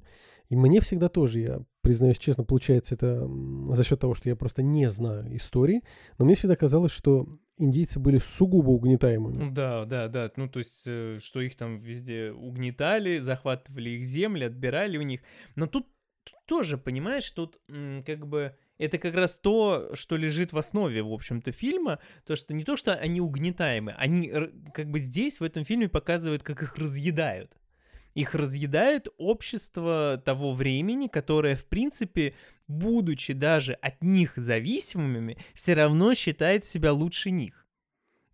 И 0.50 0.56
мне 0.56 0.80
всегда 0.80 1.10
тоже, 1.10 1.40
я 1.40 1.60
признаюсь 1.82 2.18
честно, 2.18 2.44
получается 2.44 2.96
это 2.96 3.28
за 3.72 3.84
счет 3.84 4.00
того, 4.00 4.14
что 4.14 4.30
я 4.30 4.36
просто 4.36 4.62
не 4.62 4.90
знаю 4.90 5.36
истории, 5.36 5.82
но 6.18 6.26
мне 6.26 6.36
всегда 6.36 6.56
казалось, 6.56 6.92
что 6.92 7.28
индейцы 7.58 8.00
были 8.00 8.20
сугубо 8.20 8.70
угнетаемыми. 8.72 9.36
Ну 9.36 9.52
Да, 9.52 9.86
да, 9.86 10.08
да. 10.08 10.32
Ну, 10.36 10.50
то 10.50 10.60
есть, 10.60 10.84
э, 10.86 11.20
что 11.22 11.42
их 11.42 11.56
там 11.56 11.78
везде 11.78 12.32
угнетали, 12.32 13.20
захватывали 13.20 13.92
их 13.92 14.04
земли, 14.04 14.46
отбирали 14.46 14.98
у 14.98 15.04
них. 15.04 15.22
Но 15.56 15.68
тут, 15.68 15.88
тут 16.24 16.36
тоже, 16.46 16.78
понимаешь, 16.78 17.30
тут 17.32 17.60
как 18.06 18.28
бы 18.28 18.56
это 18.78 18.98
как 18.98 19.16
раз 19.16 19.38
то, 19.38 19.92
что 19.94 20.18
лежит 20.18 20.54
в 20.54 20.58
основе, 20.58 21.02
в 21.02 21.12
общем-то, 21.12 21.52
фильма. 21.52 22.00
То, 22.26 22.36
что 22.36 22.54
не 22.54 22.64
то, 22.64 22.76
что 22.76 22.94
они 22.94 23.22
угнетаемы, 23.22 23.94
они 23.94 24.32
как 24.74 24.90
бы 24.90 25.00
здесь, 25.00 25.40
в 25.40 25.44
этом 25.44 25.66
фильме, 25.66 25.88
показывают, 25.88 26.44
как 26.44 26.62
их 26.62 26.76
разъедают. 26.76 27.52
Их 28.14 28.34
разъедает 28.34 29.10
общество 29.18 30.22
того 30.24 30.54
времени, 30.54 31.08
которое, 31.08 31.56
в 31.56 31.66
принципе, 31.66 32.34
будучи 32.68 33.34
даже 33.34 33.74
от 33.74 34.02
них 34.02 34.34
зависимыми, 34.38 35.38
все 35.54 35.74
равно 35.74 36.14
считает 36.14 36.64
себя 36.64 36.94
лучше 36.94 37.32
них. 37.32 37.65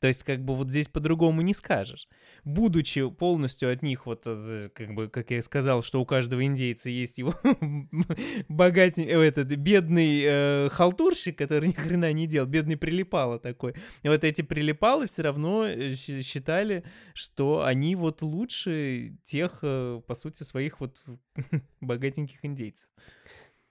То 0.02 0.08
есть, 0.08 0.24
как 0.24 0.44
бы 0.44 0.56
вот 0.56 0.72
здесь 0.72 0.88
по-другому 0.88 1.44
не 1.44 1.54
скажешь. 1.54 2.08
Будучи 2.44 3.08
полностью 3.08 3.72
от 3.72 3.84
них, 3.84 4.08
вот, 4.08 4.24
как 4.24 4.96
бы, 4.96 5.08
как 5.10 5.30
я 5.30 5.38
и 5.38 5.42
сказал, 5.42 5.84
что 5.84 6.02
у 6.02 6.06
каждого 6.08 6.44
индейца 6.44 6.90
есть 6.90 7.20
его 7.20 7.36
богатень, 8.50 9.08
э, 9.08 9.22
этот 9.22 9.50
бедный 9.50 10.22
э, 10.24 10.70
халтурщик, 10.70 11.38
который 11.38 11.70
ни 11.70 11.74
хрена 11.74 12.12
не 12.14 12.26
делал, 12.26 12.48
бедный 12.48 12.78
прилипало 12.78 13.38
такой. 13.38 13.76
И 14.02 14.10
вот 14.10 14.24
эти 14.24 14.42
прилипалы 14.42 15.06
все 15.06 15.22
равно 15.22 15.68
э, 15.68 15.94
считали, 15.94 16.84
что 17.14 17.64
они 17.64 17.96
вот 17.96 18.24
лучше 18.24 19.16
тех, 19.24 19.60
э, 19.62 20.02
по 20.08 20.16
сути, 20.16 20.42
своих 20.42 20.80
вот 20.80 20.98
богатеньких 21.80 22.44
индейцев. 22.44 22.90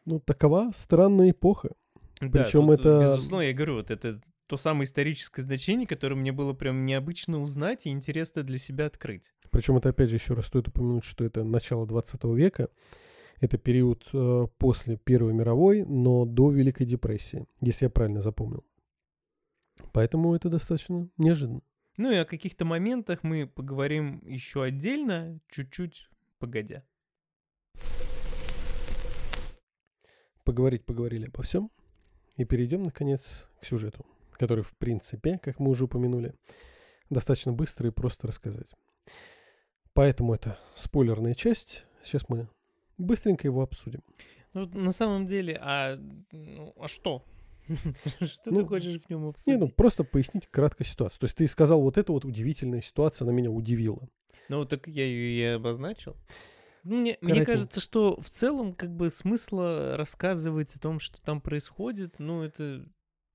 Ну, 0.04 0.20
такова 0.20 0.70
странная 0.76 1.32
эпоха. 1.32 1.70
Да, 2.20 2.44
Причем 2.44 2.70
это- 2.70 3.00
Безусловно, 3.00 3.42
я 3.42 3.52
говорю, 3.52 3.74
вот 3.76 3.90
это 3.90 4.20
то 4.50 4.56
самое 4.56 4.82
историческое 4.82 5.42
значение, 5.42 5.86
которое 5.86 6.16
мне 6.16 6.32
было 6.32 6.54
прям 6.54 6.84
необычно 6.84 7.40
узнать 7.40 7.86
и 7.86 7.90
интересно 7.90 8.42
для 8.42 8.58
себя 8.58 8.86
открыть. 8.86 9.32
Причем 9.50 9.76
это, 9.76 9.90
опять 9.90 10.10
же, 10.10 10.16
еще 10.16 10.34
раз 10.34 10.46
стоит 10.46 10.66
упомянуть, 10.66 11.04
что 11.04 11.24
это 11.24 11.44
начало 11.44 11.86
20 11.86 12.24
века. 12.34 12.68
Это 13.40 13.58
период 13.58 14.08
э, 14.12 14.46
после 14.58 14.96
Первой 14.96 15.34
мировой, 15.34 15.84
но 15.84 16.24
до 16.24 16.50
Великой 16.50 16.84
депрессии, 16.84 17.46
если 17.60 17.84
я 17.84 17.90
правильно 17.90 18.22
запомнил. 18.22 18.64
Поэтому 19.92 20.34
это 20.34 20.48
достаточно 20.48 21.08
неожиданно. 21.16 21.62
Ну 21.96 22.10
и 22.10 22.16
о 22.16 22.24
каких-то 22.24 22.64
моментах 22.64 23.22
мы 23.22 23.46
поговорим 23.46 24.20
еще 24.26 24.64
отдельно, 24.64 25.38
чуть-чуть 25.48 26.10
погодя. 26.40 26.82
Поговорить 30.42 30.84
поговорили 30.84 31.26
обо 31.26 31.44
всем. 31.44 31.70
И 32.36 32.44
перейдем, 32.44 32.82
наконец, 32.82 33.48
к 33.60 33.64
сюжету, 33.64 34.04
который, 34.40 34.64
в 34.64 34.74
принципе, 34.74 35.38
как 35.38 35.60
мы 35.60 35.70
уже 35.70 35.84
упомянули, 35.84 36.34
достаточно 37.10 37.52
быстро 37.52 37.88
и 37.88 37.92
просто 37.92 38.26
рассказать. 38.26 38.72
Поэтому 39.92 40.32
это 40.34 40.58
спойлерная 40.76 41.34
часть. 41.34 41.84
Сейчас 42.02 42.26
мы 42.30 42.48
быстренько 42.96 43.46
его 43.46 43.60
обсудим. 43.60 44.02
Ну, 44.54 44.66
на 44.72 44.92
самом 44.92 45.26
деле, 45.26 45.58
а, 45.60 45.96
ну, 46.32 46.72
а 46.80 46.88
что? 46.88 47.22
Что 47.68 48.50
Ну, 48.50 48.62
ты 48.62 48.66
хочешь 48.66 48.98
в 48.98 49.10
нем 49.10 49.20
Не, 49.20 49.24
ну 49.24 49.28
обсудить? 49.28 49.76
просто 49.76 50.04
пояснить 50.04 50.46
кратко 50.46 50.84
ситуацию. 50.84 51.20
То 51.20 51.24
есть 51.26 51.36
ты 51.36 51.46
сказал, 51.46 51.82
вот 51.82 51.98
эта 51.98 52.10
вот 52.10 52.24
удивительная 52.24 52.80
ситуация, 52.80 53.26
она 53.26 53.34
меня 53.34 53.50
удивила. 53.50 54.08
Ну, 54.48 54.64
так 54.64 54.88
я 54.88 55.04
ее 55.04 55.38
и 55.38 55.42
обозначил. 55.54 56.16
Ну, 56.82 56.96
Мне, 56.96 57.18
мне 57.20 57.44
кажется, 57.44 57.78
что 57.78 58.18
в 58.22 58.30
целом, 58.30 58.72
как 58.72 58.90
бы, 58.90 59.10
смысла 59.10 59.98
рассказывать 59.98 60.74
о 60.74 60.78
том, 60.78 60.98
что 60.98 61.20
там 61.20 61.42
происходит, 61.42 62.18
ну, 62.18 62.42
это... 62.42 62.88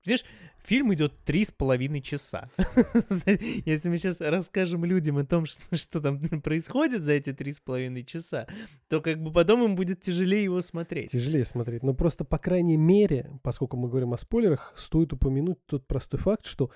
Знаешь, 0.06 0.24
фильм 0.58 0.94
идет 0.94 1.18
три 1.24 1.44
с 1.44 1.50
половиной 1.50 2.00
часа. 2.00 2.48
Если 3.26 3.88
мы 3.88 3.96
сейчас 3.96 4.20
расскажем 4.20 4.84
людям 4.84 5.18
о 5.18 5.26
том, 5.26 5.46
что, 5.46 5.76
что 5.76 6.00
там 6.00 6.20
происходит 6.42 7.02
за 7.02 7.12
эти 7.12 7.32
три 7.32 7.50
с 7.50 7.58
половиной 7.58 8.04
часа, 8.04 8.46
то 8.88 9.00
как 9.00 9.20
бы 9.20 9.32
потом 9.32 9.64
им 9.64 9.74
будет 9.74 10.00
тяжелее 10.00 10.44
его 10.44 10.62
смотреть. 10.62 11.10
Тяжелее 11.10 11.44
смотреть. 11.44 11.82
Но 11.82 11.92
просто, 11.92 12.24
по 12.24 12.38
крайней 12.38 12.76
мере, 12.76 13.32
поскольку 13.42 13.76
мы 13.76 13.88
говорим 13.88 14.12
о 14.12 14.16
спойлерах, 14.16 14.74
стоит 14.76 15.12
упомянуть 15.12 15.58
тот 15.66 15.88
простой 15.88 16.20
факт, 16.20 16.46
что 16.46 16.70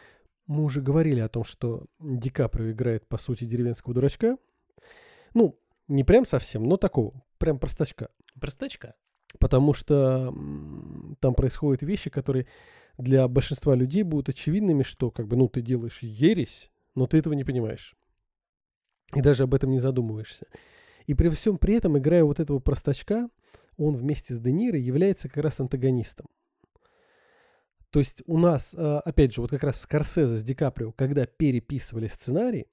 мы 0.48 0.64
уже 0.64 0.82
говорили 0.82 1.20
о 1.20 1.28
том, 1.28 1.44
что 1.44 1.86
Ди 2.00 2.30
Каприо 2.30 2.72
играет, 2.72 3.06
по 3.06 3.16
сути, 3.16 3.44
деревенского 3.44 3.94
дурачка. 3.94 4.38
Ну, 5.34 5.56
не 5.86 6.02
прям 6.02 6.24
совсем, 6.24 6.64
но 6.64 6.76
такого, 6.76 7.22
прям 7.38 7.60
простачка. 7.60 8.08
Простачка. 8.40 8.96
Потому 9.38 9.72
что 9.72 10.34
там 11.20 11.34
происходят 11.34 11.82
вещи, 11.82 12.10
которые 12.10 12.48
для 13.00 13.26
большинства 13.28 13.74
людей 13.74 14.02
будут 14.02 14.28
очевидными, 14.28 14.82
что 14.82 15.10
как 15.10 15.26
бы, 15.26 15.36
ну, 15.36 15.48
ты 15.48 15.60
делаешь 15.60 16.00
ересь, 16.02 16.70
но 16.94 17.06
ты 17.06 17.18
этого 17.18 17.34
не 17.34 17.44
понимаешь. 17.44 17.96
И 19.14 19.20
даже 19.20 19.44
об 19.44 19.54
этом 19.54 19.70
не 19.70 19.78
задумываешься. 19.78 20.46
И 21.06 21.14
при 21.14 21.28
всем 21.30 21.58
при 21.58 21.74
этом, 21.74 21.98
играя 21.98 22.24
вот 22.24 22.40
этого 22.40 22.58
простачка, 22.60 23.28
он 23.76 23.96
вместе 23.96 24.34
с 24.34 24.38
Де 24.38 24.52
Ниро 24.52 24.78
является 24.78 25.28
как 25.28 25.42
раз 25.42 25.58
антагонистом. 25.60 26.26
То 27.90 27.98
есть 27.98 28.22
у 28.26 28.38
нас, 28.38 28.72
э, 28.74 29.00
опять 29.04 29.34
же, 29.34 29.40
вот 29.40 29.50
как 29.50 29.64
раз 29.64 29.80
Скорсезе 29.80 30.36
с 30.36 30.44
Ди 30.44 30.54
Каприо, 30.54 30.92
когда 30.92 31.26
переписывали 31.26 32.06
сценарий, 32.06 32.66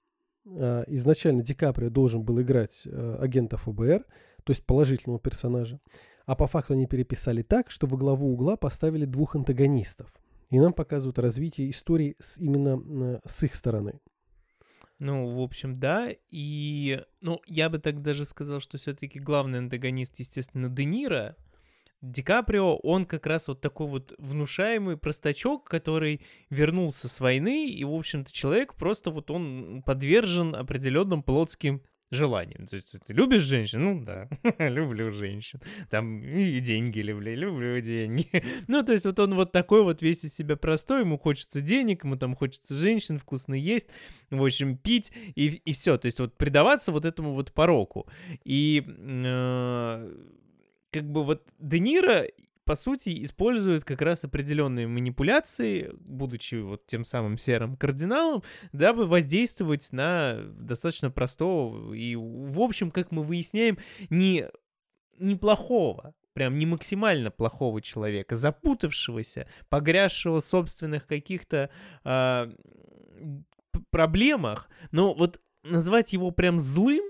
э, 0.45 0.83
изначально 0.87 1.41
Ди 1.41 1.55
Каприо 1.55 1.89
должен 1.89 2.23
был 2.23 2.39
играть 2.41 2.83
э, 2.85 3.17
агента 3.19 3.57
ФБР, 3.57 4.05
то 4.43 4.51
есть 4.51 4.63
положительного 4.65 5.19
персонажа, 5.19 5.79
А 6.27 6.35
по 6.35 6.45
факту 6.45 6.73
они 6.73 6.85
переписали 6.87 7.41
так, 7.41 7.71
что 7.71 7.87
во 7.87 7.97
главу 7.97 8.33
угла 8.33 8.57
поставили 8.57 9.05
двух 9.05 9.35
антагонистов. 9.35 10.13
И 10.49 10.59
нам 10.59 10.73
показывают 10.73 11.17
развитие 11.19 11.71
истории 11.71 12.17
с, 12.19 12.37
именно 12.37 13.21
с 13.25 13.43
их 13.43 13.55
стороны. 13.55 13.99
Ну, 14.99 15.37
в 15.37 15.41
общем, 15.41 15.79
да. 15.79 16.09
И, 16.29 17.01
ну, 17.21 17.41
я 17.47 17.69
бы 17.69 17.79
так 17.79 18.01
даже 18.01 18.25
сказал, 18.25 18.59
что 18.59 18.77
все-таки 18.77 19.19
главный 19.19 19.59
антагонист, 19.59 20.19
естественно, 20.19 20.69
Де 20.69 20.83
Ниро. 20.83 21.37
Ди 22.01 22.21
Каприо, 22.21 22.75
он 22.75 23.05
как 23.05 23.25
раз 23.25 23.47
вот 23.47 23.61
такой 23.61 23.87
вот 23.87 24.13
внушаемый 24.17 24.97
простачок, 24.97 25.63
который 25.63 26.21
вернулся 26.49 27.07
с 27.07 27.21
войны, 27.21 27.69
и, 27.69 27.83
в 27.85 27.93
общем-то, 27.93 28.31
человек 28.33 28.75
просто 28.75 29.11
вот 29.11 29.31
он 29.31 29.81
подвержен 29.83 30.55
определенным 30.55 31.23
плотским 31.23 31.81
желанием. 32.11 32.67
То 32.67 32.75
есть 32.75 32.93
ты 33.05 33.13
любишь 33.13 33.41
женщин? 33.41 33.83
Ну 33.83 34.03
да, 34.03 34.29
люблю 34.59 35.11
женщин. 35.11 35.61
Там 35.89 36.21
и 36.21 36.59
деньги 36.59 36.99
люблю, 36.99 37.35
люблю 37.35 37.79
деньги. 37.81 38.27
ну, 38.67 38.83
то 38.83 38.93
есть 38.93 39.05
вот 39.05 39.19
он 39.19 39.35
вот 39.35 39.51
такой 39.51 39.83
вот 39.83 40.01
весь 40.01 40.23
из 40.23 40.33
себя 40.35 40.55
простой, 40.55 41.01
ему 41.01 41.17
хочется 41.17 41.61
денег, 41.61 42.03
ему 42.03 42.15
там 42.15 42.35
хочется 42.35 42.73
женщин, 42.73 43.19
вкусно 43.19 43.53
есть, 43.53 43.89
в 44.29 44.43
общем, 44.43 44.77
пить 44.77 45.11
и, 45.35 45.47
и 45.47 45.73
все. 45.73 45.97
То 45.97 46.05
есть 46.05 46.19
вот 46.19 46.37
предаваться 46.37 46.91
вот 46.91 47.05
этому 47.05 47.33
вот 47.33 47.51
пороку. 47.53 48.07
И 48.43 48.83
э, 48.87 50.13
как 50.91 51.11
бы 51.11 51.23
вот 51.23 51.43
Де 51.59 51.79
Ниро 51.79 52.25
по 52.67 52.75
сути, 52.75 53.23
использует 53.23 53.85
как 53.85 54.01
раз 54.01 54.25
определенные 54.25 54.87
манипуляции, 54.87 55.89
будучи 56.01 56.55
вот 56.55 56.85
тем 56.85 57.05
самым 57.05 57.37
серым 57.37 57.77
кардиналом, 57.77 58.43
дабы 58.73 59.05
воздействовать 59.05 59.93
на 59.93 60.41
достаточно 60.59 61.09
простого 61.09 61.93
и, 61.93 62.15
в 62.15 62.59
общем, 62.59 62.91
как 62.91 63.11
мы 63.11 63.23
выясняем, 63.23 63.77
не 64.09 64.49
неплохого, 65.17 66.13
прям 66.33 66.59
не 66.59 66.65
максимально 66.65 67.31
плохого 67.31 67.81
человека, 67.81 68.35
запутавшегося, 68.35 69.47
погрязшего 69.69 70.41
в 70.41 70.45
собственных 70.45 71.07
каких-то 71.07 71.69
э, 72.03 72.51
проблемах, 73.91 74.69
но 74.91 75.13
вот 75.13 75.39
назвать 75.63 76.11
его 76.11 76.31
прям 76.31 76.59
злым, 76.59 77.05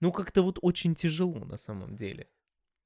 ну 0.00 0.10
как-то 0.10 0.42
вот 0.42 0.58
очень 0.60 0.96
тяжело 0.96 1.44
на 1.44 1.56
самом 1.56 1.94
деле. 1.94 2.26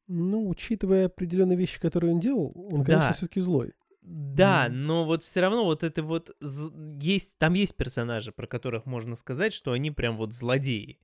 Ну, 0.09 0.48
учитывая 0.48 1.07
определенные 1.07 1.57
вещи, 1.57 1.80
которые 1.80 2.12
он 2.14 2.20
делал, 2.20 2.53
он, 2.55 2.84
конечно, 2.84 3.09
Да. 3.11 3.12
все-таки 3.14 3.40
злой. 3.40 3.72
Да, 4.03 4.66
М. 4.66 4.84
но 4.86 5.05
вот 5.05 5.22
все 5.22 5.40
равно 5.40 5.64
вот 5.64 5.82
это 5.84 6.03
вот 6.03 6.36
есть, 7.00 7.32
там 7.38 7.55
есть 7.55 7.76
персонажи, 7.76 8.32
про 8.32 8.46
которых 8.46 8.84
можно 8.84 9.14
сказать, 9.14 9.53
что 9.53 9.72
они 9.72 9.90
прям 9.92 10.16
вот 10.16 10.32
злодеи. 10.34 10.98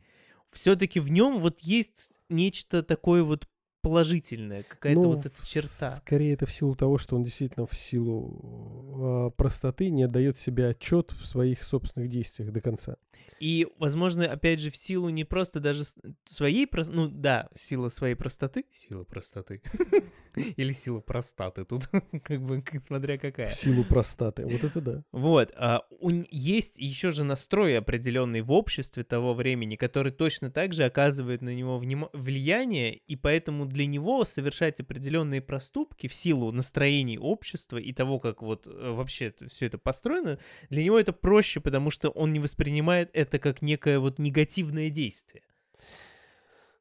Все-таки 0.50 0.98
в 0.98 1.10
нем 1.10 1.38
вот 1.38 1.60
есть 1.60 2.10
нечто 2.28 2.82
такое 2.82 3.22
вот 3.22 3.46
положительное, 3.88 4.64
какая-то 4.64 5.00
Ну, 5.00 5.08
вот 5.14 5.26
эта 5.26 5.46
черта. 5.46 5.96
Скорее 6.04 6.34
это 6.34 6.44
в 6.44 6.52
силу 6.52 6.74
того, 6.74 6.98
что 6.98 7.16
он 7.16 7.24
действительно 7.24 7.66
в 7.66 7.76
силу 7.76 9.30
э, 9.30 9.36
простоты 9.36 9.88
не 9.88 10.02
отдает 10.02 10.38
себе 10.38 10.68
отчет 10.68 11.12
в 11.12 11.26
своих 11.26 11.64
собственных 11.64 12.10
действиях 12.10 12.52
до 12.52 12.60
конца. 12.60 12.96
И, 13.40 13.68
возможно, 13.78 14.26
опять 14.26 14.60
же, 14.60 14.70
в 14.70 14.76
силу 14.76 15.08
не 15.10 15.24
просто 15.24 15.60
даже 15.60 15.84
своей, 16.26 16.66
прос- 16.66 16.90
ну 16.92 17.08
да, 17.08 17.48
сила 17.54 17.88
своей 17.88 18.14
простоты, 18.14 18.64
сила 18.72 19.04
простоты, 19.04 19.62
или 20.56 20.72
сила 20.72 21.00
простаты, 21.00 21.64
тут 21.64 21.88
как 22.22 22.42
бы 22.42 22.62
смотря 22.80 23.16
какая. 23.16 23.50
В 23.50 23.54
силу 23.54 23.84
простаты. 23.84 24.44
Вот 24.44 24.64
это 24.64 24.80
да. 24.80 25.04
Вот, 25.12 25.52
а, 25.56 25.82
есть 26.30 26.78
еще 26.78 27.12
же 27.12 27.24
настрой 27.24 27.78
определенный 27.78 28.40
в 28.40 28.50
обществе 28.50 29.04
того 29.04 29.34
времени, 29.34 29.76
который 29.76 30.12
точно 30.12 30.50
так 30.50 30.72
же 30.72 30.84
оказывает 30.84 31.40
на 31.40 31.54
него 31.54 31.78
влияние, 32.12 32.96
и 32.96 33.14
поэтому 33.14 33.66
для 33.66 33.77
него 33.86 34.24
совершать 34.24 34.80
определенные 34.80 35.40
проступки 35.40 36.06
в 36.08 36.14
силу 36.14 36.52
настроений 36.52 37.18
общества 37.18 37.76
и 37.78 37.92
того, 37.92 38.18
как 38.18 38.42
вот 38.42 38.66
э, 38.66 38.90
вообще 38.92 39.34
все 39.48 39.66
это 39.66 39.78
построено, 39.78 40.38
для 40.70 40.82
него 40.84 40.98
это 40.98 41.12
проще, 41.12 41.60
потому 41.60 41.90
что 41.90 42.10
он 42.10 42.32
не 42.32 42.40
воспринимает 42.40 43.10
это 43.12 43.38
как 43.38 43.62
некое 43.62 43.98
вот 43.98 44.18
негативное 44.18 44.90
действие. 44.90 45.42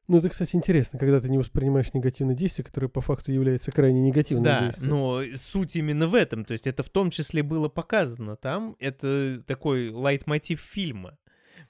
Ну, 0.08 0.16
это, 0.18 0.30
кстати, 0.30 0.56
интересно, 0.56 0.98
когда 0.98 1.20
ты 1.20 1.28
не 1.28 1.36
воспринимаешь 1.36 1.92
негативное 1.92 2.34
действие, 2.34 2.64
которое 2.64 2.88
по 2.88 3.02
факту 3.02 3.30
является 3.30 3.70
крайне 3.70 4.00
негативным 4.00 4.42
Да, 4.44 4.60
действием. 4.64 4.88
но 4.90 5.22
суть 5.34 5.76
именно 5.76 6.06
в 6.08 6.14
этом. 6.14 6.46
То 6.46 6.52
есть 6.52 6.66
это 6.66 6.82
в 6.82 6.88
том 6.88 7.10
числе 7.10 7.42
было 7.42 7.68
показано 7.68 8.36
там. 8.36 8.74
Это 8.78 9.42
такой 9.46 9.90
лайтмотив 9.90 10.60
фильма. 10.62 11.18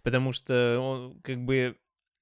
Потому 0.04 0.30
что 0.30 0.78
он, 0.78 1.20
как 1.22 1.44
бы 1.44 1.76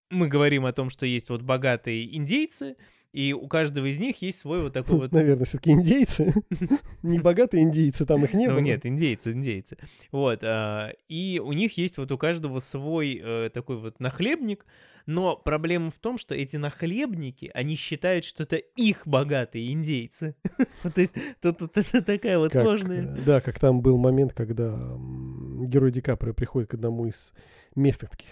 мы 0.09 0.28
говорим 0.28 0.64
о 0.64 0.72
том, 0.72 0.88
что 0.88 1.04
есть 1.04 1.28
вот 1.28 1.42
богатые 1.42 2.16
индейцы, 2.16 2.76
и 3.17 3.33
у 3.33 3.49
каждого 3.49 3.87
из 3.87 3.99
них 3.99 4.21
есть 4.21 4.41
свой 4.41 4.61
вот 4.61 4.75
такой 4.75 4.99
вот... 4.99 5.11
Наверное, 5.12 5.47
все-таки 5.47 5.71
индейцы. 5.71 6.35
Не 7.03 7.19
богатые 7.19 7.62
индейцы, 7.62 8.05
там 8.05 8.23
их 8.25 8.35
не 8.35 8.47
Ну 8.47 8.53
было. 8.57 8.61
нет, 8.61 8.85
индейцы, 8.85 9.33
индейцы. 9.33 9.79
Вот. 10.12 10.41
а, 10.45 10.91
И 11.09 11.41
у 11.43 11.53
них 11.53 11.79
есть 11.79 11.97
вот 11.97 12.12
у 12.12 12.19
каждого 12.19 12.61
свой 12.61 13.19
э, 13.25 13.49
такой 13.55 13.79
вот 13.79 14.01
нахлебник, 14.01 14.67
но 15.07 15.35
проблема 15.35 15.91
в 15.91 15.99
том, 15.99 16.19
что 16.19 16.35
эти 16.35 16.59
нахлебники, 16.59 17.51
они 17.55 17.75
считают, 17.77 18.27
что 18.27 18.43
это 18.43 18.57
их 18.57 19.07
богатые 19.07 19.73
индейцы. 19.73 20.35
То 20.83 21.01
есть 21.01 21.14
тут 21.41 21.59
такая 22.05 22.39
вот 22.39 22.53
сложная... 22.53 23.17
э, 23.17 23.23
Да, 23.25 23.41
как 23.41 23.59
там 23.59 23.81
был 23.81 23.97
момент, 23.97 24.35
когда 24.35 24.77
герой 25.64 25.91
Ди 25.91 26.03
Каприо 26.03 26.35
приходит 26.35 26.69
к 26.69 26.75
одному 26.75 27.07
из 27.07 27.33
местных 27.75 28.11
таких 28.11 28.29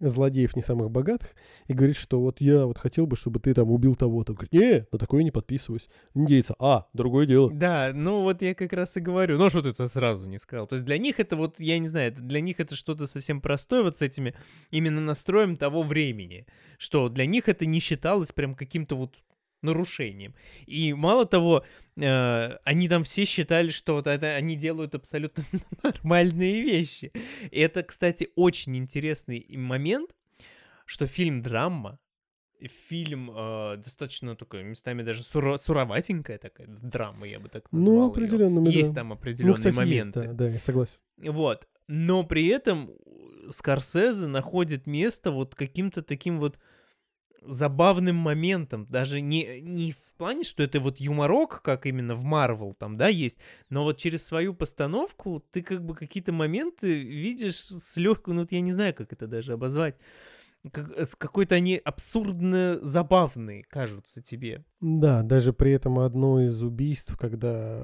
злодеев 0.00 0.56
не 0.56 0.62
самых 0.62 0.90
богатых 0.90 1.30
и 1.66 1.74
говорит, 1.74 1.96
что 1.96 2.20
вот 2.20 2.40
я 2.40 2.66
вот 2.66 2.78
хотел 2.78 3.06
бы, 3.06 3.16
чтобы 3.16 3.40
ты 3.40 3.54
там 3.54 3.70
убил 3.70 3.94
того-то. 3.94 4.32
Говорит, 4.32 4.52
не, 4.52 4.86
на 4.90 4.98
такое 4.98 5.22
не 5.22 5.30
подписываюсь. 5.30 5.88
Индейца, 6.14 6.54
а, 6.58 6.86
другое 6.92 7.26
дело. 7.26 7.50
Да, 7.52 7.92
ну 7.94 8.22
вот 8.22 8.42
я 8.42 8.54
как 8.54 8.72
раз 8.72 8.96
и 8.96 9.00
говорю. 9.00 9.38
Ну, 9.38 9.50
что 9.50 9.62
ты 9.62 9.70
это 9.70 9.88
сразу 9.88 10.28
не 10.28 10.38
сказал? 10.38 10.66
То 10.66 10.74
есть 10.74 10.86
для 10.86 10.98
них 10.98 11.20
это 11.20 11.36
вот, 11.36 11.60
я 11.60 11.78
не 11.78 11.88
знаю, 11.88 12.12
для 12.12 12.40
них 12.40 12.60
это 12.60 12.74
что-то 12.74 13.06
совсем 13.06 13.40
простое 13.40 13.82
вот 13.82 13.96
с 13.96 14.02
этими 14.02 14.34
именно 14.70 15.00
настроем 15.00 15.56
того 15.56 15.82
времени, 15.82 16.46
что 16.78 17.08
для 17.08 17.26
них 17.26 17.48
это 17.48 17.66
не 17.66 17.80
считалось 17.80 18.32
прям 18.32 18.54
каким-то 18.54 18.96
вот 18.96 19.14
нарушением. 19.62 20.34
И 20.66 20.92
мало 20.92 21.26
того, 21.26 21.64
э, 21.96 22.56
они 22.64 22.88
там 22.88 23.04
все 23.04 23.24
считали, 23.24 23.70
что 23.70 23.94
вот 23.94 24.06
это 24.06 24.34
они 24.34 24.56
делают 24.56 24.94
абсолютно 24.94 25.44
нормальные 25.82 26.62
вещи. 26.62 27.12
И 27.50 27.60
это, 27.60 27.82
кстати, 27.82 28.28
очень 28.36 28.76
интересный 28.76 29.46
момент, 29.50 30.10
что 30.86 31.06
фильм 31.06 31.42
драма, 31.42 31.98
фильм 32.88 33.30
э, 33.34 33.76
достаточно 33.78 34.36
такой, 34.36 34.62
местами 34.64 35.02
даже 35.02 35.22
суро- 35.22 35.56
суроватенькая 35.56 36.38
такая 36.38 36.66
драма, 36.68 37.26
я 37.26 37.40
бы 37.40 37.48
так 37.48 37.70
назвал 37.72 37.96
Ну, 37.96 38.10
определенно. 38.10 38.68
Есть 38.68 38.94
там 38.94 39.08
Ну, 39.08 39.14
определенные 39.14 39.56
кстати, 39.56 39.74
есть, 39.74 39.76
моменты. 39.78 40.22
да, 40.24 40.32
да, 40.32 40.48
я 40.48 40.60
согласен. 40.60 40.98
Вот. 41.18 41.66
Но 41.88 42.22
при 42.24 42.46
этом 42.48 42.90
Скорсезе 43.50 44.26
находит 44.26 44.86
место 44.86 45.30
вот 45.30 45.54
каким-то 45.54 46.02
таким 46.02 46.38
вот 46.38 46.58
забавным 47.42 48.16
моментом. 48.16 48.86
Даже 48.88 49.20
не, 49.20 49.60
не 49.60 49.92
в 49.92 50.14
плане, 50.18 50.44
что 50.44 50.62
это 50.62 50.80
вот 50.80 51.00
юморок, 51.00 51.62
как 51.62 51.86
именно 51.86 52.14
в 52.14 52.22
Марвел 52.24 52.74
там, 52.74 52.96
да, 52.96 53.08
есть, 53.08 53.38
но 53.70 53.84
вот 53.84 53.96
через 53.96 54.24
свою 54.24 54.54
постановку 54.54 55.42
ты 55.50 55.62
как 55.62 55.84
бы 55.84 55.94
какие-то 55.94 56.32
моменты 56.32 56.98
видишь 57.02 57.56
с 57.56 57.96
легкой, 57.96 58.34
ну 58.34 58.40
вот 58.42 58.52
я 58.52 58.60
не 58.60 58.72
знаю, 58.72 58.94
как 58.94 59.12
это 59.12 59.26
даже 59.26 59.54
обозвать, 59.54 59.96
как- 60.72 60.98
с 60.98 61.14
какой-то 61.14 61.54
они 61.54 61.80
абсурдно 61.82 62.78
забавные 62.82 63.64
кажутся 63.64 64.20
тебе. 64.20 64.62
Да, 64.80 65.22
даже 65.22 65.54
при 65.54 65.72
этом 65.72 65.98
одно 66.00 66.42
из 66.44 66.62
убийств, 66.62 67.16
когда, 67.16 67.80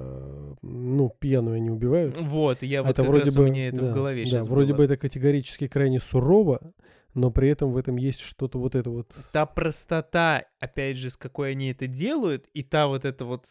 ну, 0.61 1.09
пьяную 1.19 1.57
они 1.57 1.71
убивают, 1.71 2.19
Вот, 2.21 2.63
я 2.63 2.83
вот 2.83 2.91
это 2.91 3.03
вроде 3.03 3.25
раз 3.25 3.35
бы, 3.37 3.45
у 3.45 3.47
меня 3.47 3.69
это 3.69 3.81
да, 3.81 3.91
в 3.91 3.95
голове 3.95 4.25
да, 4.25 4.27
сейчас 4.31 4.49
вроде 4.49 4.75
бы 4.75 4.85
это 4.85 4.97
категорически 4.99 5.69
крайне 5.69 6.01
сурово, 6.01 6.75
но 7.17 7.31
при 7.31 7.49
этом 7.49 7.73
в 7.73 7.79
этом 7.79 7.97
есть 7.97 8.21
что-то 8.21 8.59
вот 8.59 8.75
это 8.75 8.91
вот. 8.91 9.11
та 9.33 9.47
простота, 9.47 10.45
опять 10.61 10.99
же, 10.99 11.09
с 11.09 11.17
какой 11.17 11.53
они 11.53 11.71
это 11.71 11.87
делают, 11.87 12.47
и 12.53 12.63
та 12.63 12.87
вот 12.87 13.07
эта 13.07 13.25
вот 13.25 13.47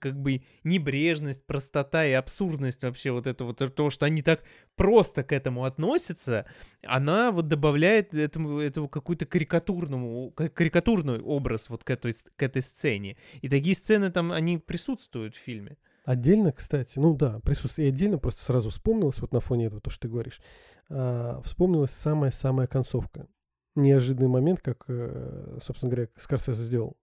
как 0.00 0.18
бы 0.18 0.42
небрежность, 0.64 1.44
простота 1.46 2.06
и 2.06 2.12
абсурдность 2.12 2.82
вообще 2.82 3.10
вот 3.10 3.26
это 3.26 3.44
вот 3.44 3.58
то, 3.74 3.90
что 3.90 4.06
они 4.06 4.22
так 4.22 4.42
просто 4.76 5.22
к 5.24 5.32
этому 5.32 5.66
относятся, 5.66 6.46
она 6.82 7.30
вот 7.32 7.48
добавляет 7.48 8.14
этому, 8.14 8.58
этому 8.60 8.88
какую-то 8.88 9.26
карикатурному, 9.26 10.30
ка- 10.30 10.48
карикатурный 10.48 11.20
образ 11.20 11.68
вот 11.68 11.84
к 11.84 11.90
этой, 11.90 12.14
к 12.14 12.42
этой 12.42 12.62
сцене. 12.62 13.18
И 13.42 13.48
такие 13.50 13.74
сцены 13.74 14.10
там, 14.10 14.32
они 14.32 14.56
присутствуют 14.56 15.36
в 15.36 15.38
фильме. 15.38 15.76
Отдельно, 16.04 16.52
кстати, 16.52 16.98
ну 16.98 17.14
да, 17.14 17.38
присутствие 17.40 17.88
и 17.88 17.90
отдельно, 17.90 18.18
просто 18.18 18.42
сразу 18.42 18.70
вспомнилось 18.70 19.20
вот 19.20 19.32
на 19.32 19.40
фоне 19.40 19.66
этого, 19.66 19.80
то, 19.80 19.90
что 19.90 20.02
ты 20.02 20.08
говоришь, 20.08 20.40
а, 20.88 21.40
вспомнилась 21.44 21.92
самая-самая 21.92 22.66
концовка. 22.66 23.28
Неожиданный 23.74 24.28
момент, 24.28 24.60
как, 24.60 24.84
э, 24.88 25.58
собственно 25.62 25.90
говоря, 25.90 26.08
Скорсезе 26.16 26.62
сделал. 26.62 26.98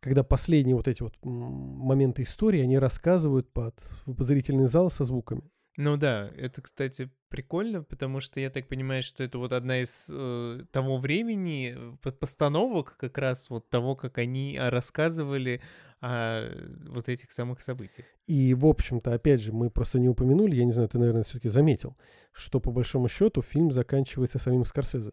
Когда 0.00 0.22
последние 0.22 0.74
вот 0.74 0.88
эти 0.88 1.02
вот 1.02 1.14
моменты 1.22 2.22
истории, 2.22 2.62
они 2.62 2.78
рассказывают 2.78 3.52
под 3.52 3.74
в 4.06 4.22
зрительный 4.22 4.68
зал 4.68 4.90
со 4.90 5.04
звуками. 5.04 5.42
Ну 5.76 5.96
да, 5.96 6.28
это, 6.36 6.60
кстати, 6.60 7.08
прикольно, 7.28 7.84
потому 7.84 8.20
что 8.20 8.40
я 8.40 8.50
так 8.50 8.66
понимаю, 8.66 9.02
что 9.02 9.22
это 9.22 9.38
вот 9.38 9.52
одна 9.52 9.80
из 9.80 10.08
э, 10.10 10.64
того 10.72 10.96
времени 10.96 11.76
э, 12.04 12.10
постановок 12.10 12.96
как 12.96 13.16
раз 13.16 13.48
вот 13.48 13.70
того, 13.70 13.94
как 13.94 14.18
они 14.18 14.56
а, 14.56 14.70
рассказывали 14.70 15.60
о 16.00 16.48
вот 16.86 17.08
этих 17.08 17.32
самых 17.32 17.60
событиях. 17.60 18.06
И, 18.26 18.54
в 18.54 18.66
общем-то, 18.66 19.12
опять 19.12 19.40
же, 19.40 19.52
мы 19.52 19.70
просто 19.70 19.98
не 19.98 20.08
упомянули, 20.08 20.54
я 20.54 20.64
не 20.64 20.72
знаю, 20.72 20.88
ты, 20.88 20.98
наверное, 20.98 21.24
все-таки 21.24 21.48
заметил, 21.48 21.96
что 22.32 22.60
по 22.60 22.70
большому 22.70 23.08
счету 23.08 23.42
фильм 23.42 23.70
заканчивается 23.70 24.38
самим 24.38 24.64
Скорсезе. 24.64 25.10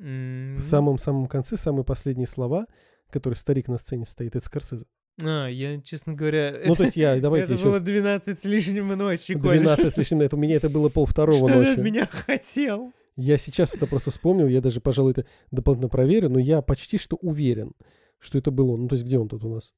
Mm-hmm. 0.00 0.56
В 0.56 0.62
самом-самом 0.62 1.26
конце 1.26 1.56
самые 1.56 1.84
последние 1.84 2.26
слова, 2.26 2.66
которые 3.10 3.36
старик 3.36 3.68
на 3.68 3.76
сцене 3.76 4.06
стоит, 4.06 4.34
это 4.34 4.46
Скорсезе. 4.46 4.86
А, 5.20 5.46
я, 5.46 5.80
честно 5.82 6.14
говоря... 6.14 6.58
Ну, 6.64 6.74
то 6.74 6.84
есть 6.84 6.96
я, 6.96 7.16
давайте 7.20 7.54
Это 7.54 7.62
было 7.62 7.80
12 7.80 8.40
с 8.40 8.44
лишним 8.44 8.88
ночи, 8.88 9.34
12 9.34 9.94
с 9.94 9.96
лишним, 9.96 10.22
это 10.22 10.36
у 10.36 10.38
меня 10.38 10.56
это 10.56 10.70
было 10.70 10.88
пол 10.88 11.04
второго 11.06 11.36
Что 11.48 11.48
ночи. 11.48 11.66
ты 11.66 11.72
от 11.72 11.78
меня 11.78 12.06
хотел? 12.06 12.92
Я 13.16 13.36
сейчас 13.36 13.74
это 13.74 13.86
просто 13.86 14.10
вспомнил, 14.10 14.48
я 14.48 14.62
даже, 14.62 14.80
пожалуй, 14.80 15.12
это 15.12 15.26
дополнительно 15.50 15.90
проверю, 15.90 16.30
но 16.30 16.38
я 16.38 16.62
почти 16.62 16.96
что 16.96 17.16
уверен, 17.16 17.72
что 18.18 18.38
это 18.38 18.50
был 18.50 18.70
он. 18.70 18.82
Ну, 18.82 18.88
то 18.88 18.94
есть 18.94 19.04
где 19.04 19.18
он 19.18 19.28
тут 19.28 19.44
у 19.44 19.54
нас? 19.54 19.74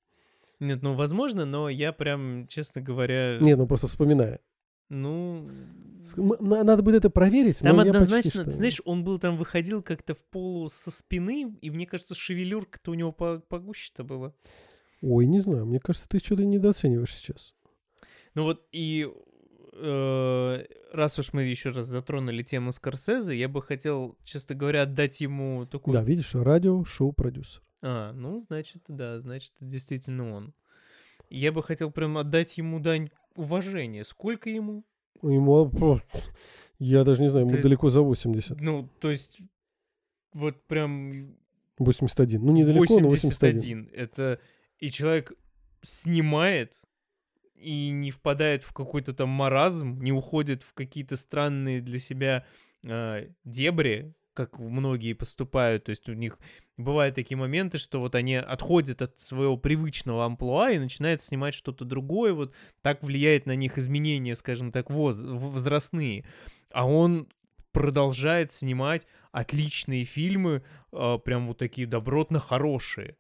Нет, 0.65 0.83
ну, 0.83 0.95
возможно, 0.95 1.45
но 1.45 1.69
я 1.69 1.93
прям, 1.93 2.47
честно 2.49 2.81
говоря... 2.81 3.39
Нет, 3.41 3.59
ну 3.59 3.67
просто 3.67 3.87
вспоминая. 3.89 4.41
Ну... 4.89 5.49
Надо 6.41 6.83
будет 6.83 6.97
это 6.97 7.11
проверить, 7.11 7.59
Там 7.59 7.77
почти 7.77 7.91
однозначно, 7.91 8.31
что- 8.31 8.45
ты 8.45 8.51
знаешь, 8.53 8.81
он 8.85 9.05
был 9.05 9.19
там, 9.19 9.37
выходил 9.39 9.83
как-то 9.83 10.15
в 10.15 10.23
полу 10.27 10.69
со 10.69 10.91
спины, 10.91 11.57
и 11.63 11.71
мне 11.71 11.87
кажется, 11.87 12.15
шевелюрка-то 12.15 12.91
у 12.91 12.95
него 12.95 13.11
по- 13.13 13.39
погуще-то 13.49 14.05
была. 14.05 14.35
Ой, 15.01 15.27
не 15.27 15.41
знаю, 15.41 15.65
мне 15.67 15.81
кажется, 15.81 16.09
ты 16.09 16.19
что-то 16.19 16.45
недооцениваешь 16.45 17.15
сейчас. 17.15 17.55
Ну 18.35 18.43
вот 18.45 18.67
и 18.73 19.09
э, 19.73 20.65
раз 20.93 21.19
уж 21.19 21.33
мы 21.33 21.43
еще 21.45 21.71
раз 21.71 21.87
затронули 21.87 22.43
тему 22.43 22.73
Скорсезе, 22.73 23.35
я 23.35 23.49
бы 23.49 23.63
хотел, 23.63 24.19
честно 24.25 24.55
говоря, 24.55 24.83
отдать 24.83 25.21
ему 25.21 25.65
такую... 25.67 25.95
Да, 25.95 26.03
видишь, 26.03 26.35
радио, 26.35 26.85
шоу-продюсер. 26.85 27.63
А, 27.87 28.13
ну, 28.15 28.41
значит, 28.41 28.83
да, 28.89 29.21
значит, 29.21 29.53
действительно 29.61 30.35
он. 30.35 30.55
Я 31.29 31.53
бы 31.53 31.63
хотел 31.63 31.91
прям 31.91 32.17
отдать 32.17 32.57
ему 32.57 32.81
дань 32.81 33.11
уважения. 33.35 34.05
Сколько 34.05 34.49
ему? 34.49 34.85
Ему, 35.23 36.01
я 36.79 37.05
даже 37.05 37.21
не 37.21 37.29
знаю, 37.29 37.45
ему 37.47 37.57
Ты- 37.57 37.63
далеко 37.63 37.91
за 37.91 38.01
80. 38.01 38.59
Ну, 38.59 38.89
то 39.01 39.11
есть, 39.11 39.39
вот 40.33 40.63
прям 40.65 41.37
81. 41.79 42.43
Ну, 42.43 42.53
недалеко, 42.53 43.01
но 43.01 43.09
81. 43.09 43.85
81. 43.85 43.91
Это 43.93 44.41
и 44.79 44.91
человек 44.91 45.35
снимает 45.83 46.81
и 47.55 47.91
не 47.91 48.11
впадает 48.11 48.63
в 48.63 48.73
какой-то 48.73 49.13
там 49.13 49.29
маразм, 49.29 50.01
не 50.01 50.13
уходит 50.13 50.63
в 50.63 50.73
какие-то 50.73 51.17
странные 51.17 51.83
для 51.83 51.99
себя 51.99 52.47
э, 52.83 53.29
дебри, 53.45 54.15
как 54.35 54.59
многие 54.59 55.15
поступают. 55.15 55.85
То 55.85 55.91
есть 55.91 56.09
у 56.09 56.13
них 56.13 56.39
бывают 56.77 57.15
такие 57.15 57.37
моменты, 57.37 57.79
что 57.79 58.01
вот 58.01 58.15
они 58.15 58.35
отходят 58.37 59.01
от 59.01 59.19
своего 59.19 59.57
привычного 59.57 60.25
амплуа 60.25 60.73
и 60.73 60.79
начинают 60.79 61.23
снимать 61.23 61.55
что-то 61.55 61.85
другое. 61.85 62.35
Вот 62.35 62.53
так 62.83 63.03
влияет 63.03 63.47
на 63.47 63.55
них 63.55 63.79
изменения, 63.79 64.37
скажем 64.37 64.73
так, 64.73 64.91
воз- 64.91 65.19
возрастные. 65.19 66.25
А 66.71 66.87
он 66.87 67.29
продолжает 67.73 68.53
снимать 68.53 69.07
отличные 69.33 70.05
фильмы, 70.05 70.63
э, 70.93 71.19
прям 71.25 71.49
вот 71.49 71.59
такие 71.59 71.87
добротно 71.87 72.39
хорошие. 72.39 73.17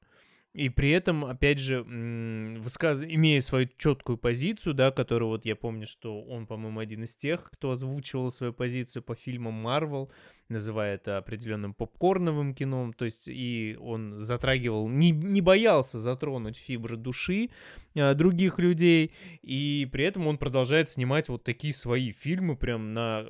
И 0.55 0.69
при 0.69 0.91
этом, 0.91 1.25
опять 1.25 1.59
же, 1.59 1.83
высказ... 1.83 3.01
имея 3.03 3.41
свою 3.41 3.69
четкую 3.77 4.19
позицию, 4.19 4.75
да, 4.75 4.93
которую 4.93 5.31
вот 5.31 5.45
я 5.45 5.57
помню, 5.57 5.85
что 5.85 6.23
он, 6.23 6.47
по-моему, 6.47 6.79
один 6.79 7.03
из 7.03 7.17
тех, 7.17 7.51
кто 7.51 7.73
озвучивал 7.73 8.31
свою 8.31 8.53
позицию 8.53 9.03
по 9.03 9.17
фильмам 9.17 9.67
Marvel, 9.67 10.11
называя 10.49 10.97
это 10.97 11.19
определенным 11.19 11.75
попкорновым 11.75 12.55
кино, 12.55 12.93
то 12.97 13.05
есть 13.05 13.29
и 13.29 13.77
он 13.81 14.21
затрагивал, 14.21 14.89
не, 14.89 15.11
не 15.11 15.41
боялся 15.41 15.99
затронуть 15.99 16.57
фибры 16.57 16.97
души 16.97 17.51
а, 17.97 18.15
других 18.15 18.59
людей, 18.59 19.13
и 19.43 19.89
при 19.91 20.05
этом 20.05 20.27
он 20.27 20.39
продолжает 20.39 20.91
снимать 20.91 21.29
вот 21.29 21.45
такие 21.45 21.73
свои 21.73 22.13
фильмы, 22.13 22.57
прям 22.57 22.93
на 22.93 23.27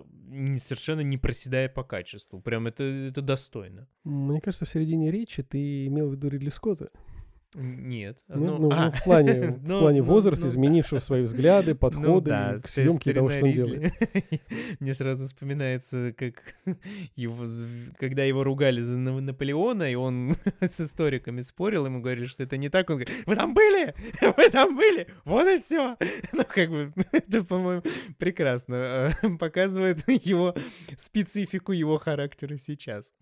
совершенно 0.57 1.01
не 1.01 1.19
проседая 1.19 1.69
по 1.69 1.85
качеству, 1.85 2.41
прям 2.41 2.67
это, 2.67 2.83
это 2.83 3.23
достойно. 3.23 3.89
Мне 4.05 4.41
кажется, 4.41 4.65
в 4.65 4.69
середине 4.69 5.11
речи 5.11 5.43
ты 5.43 5.87
имел 5.87 6.09
в 6.09 6.12
виду 6.12 6.29
Ридли 6.29 6.51
Скотта. 6.51 6.91
Нет. 7.55 8.19
Ну, 8.29 8.59
ну, 8.59 8.59
ну, 8.59 8.69
а, 8.73 8.87
ну, 8.87 8.91
в 8.91 9.03
плане, 9.03 9.33
в 9.51 9.69
ну, 9.69 9.81
плане 9.81 10.01
ну, 10.01 10.07
возраста, 10.07 10.47
ну, 10.47 10.51
изменившего 10.51 10.99
свои 10.99 11.23
взгляды, 11.23 11.73
Ну 11.73 11.77
подходы 11.77 12.31
да, 12.31 12.59
к 12.63 12.69
съемке 12.69 13.13
того, 13.13 13.31
что 13.31 13.45
он 13.45 13.53
делает. 13.53 13.93
Мне 14.81 14.95
сразу 14.95 15.25
вспоминается, 15.25 16.15
как 16.17 16.55
его, 17.17 17.47
когда 17.99 18.25
его 18.25 18.45
ругали 18.45 18.81
за 18.81 18.99
На- 18.99 19.21
Наполеона, 19.21 19.91
и 19.91 19.95
он 19.95 20.37
с 20.61 20.81
историками 20.81 21.41
спорил, 21.41 21.87
ему 21.87 22.01
говорили, 22.01 22.27
что 22.27 22.43
это 22.43 22.57
не 22.57 22.69
так, 22.69 22.91
он 22.91 22.97
говорит, 22.97 23.15
вы 23.27 23.37
там 23.37 23.55
были? 23.55 23.95
Вы 24.21 24.51
там 24.51 24.77
были? 24.77 25.07
Вот 25.25 25.47
и 25.47 25.59
все. 25.59 25.97
Ну, 26.33 26.45
как 26.45 26.71
бы, 26.71 26.93
это, 27.13 27.45
по-моему, 27.45 27.83
прекрасно 28.19 29.15
э, 29.23 29.29
показывает 29.39 30.03
его 30.09 30.55
специфику 30.97 31.73
его 31.73 31.99
характера 31.99 32.57
сейчас. 32.57 33.13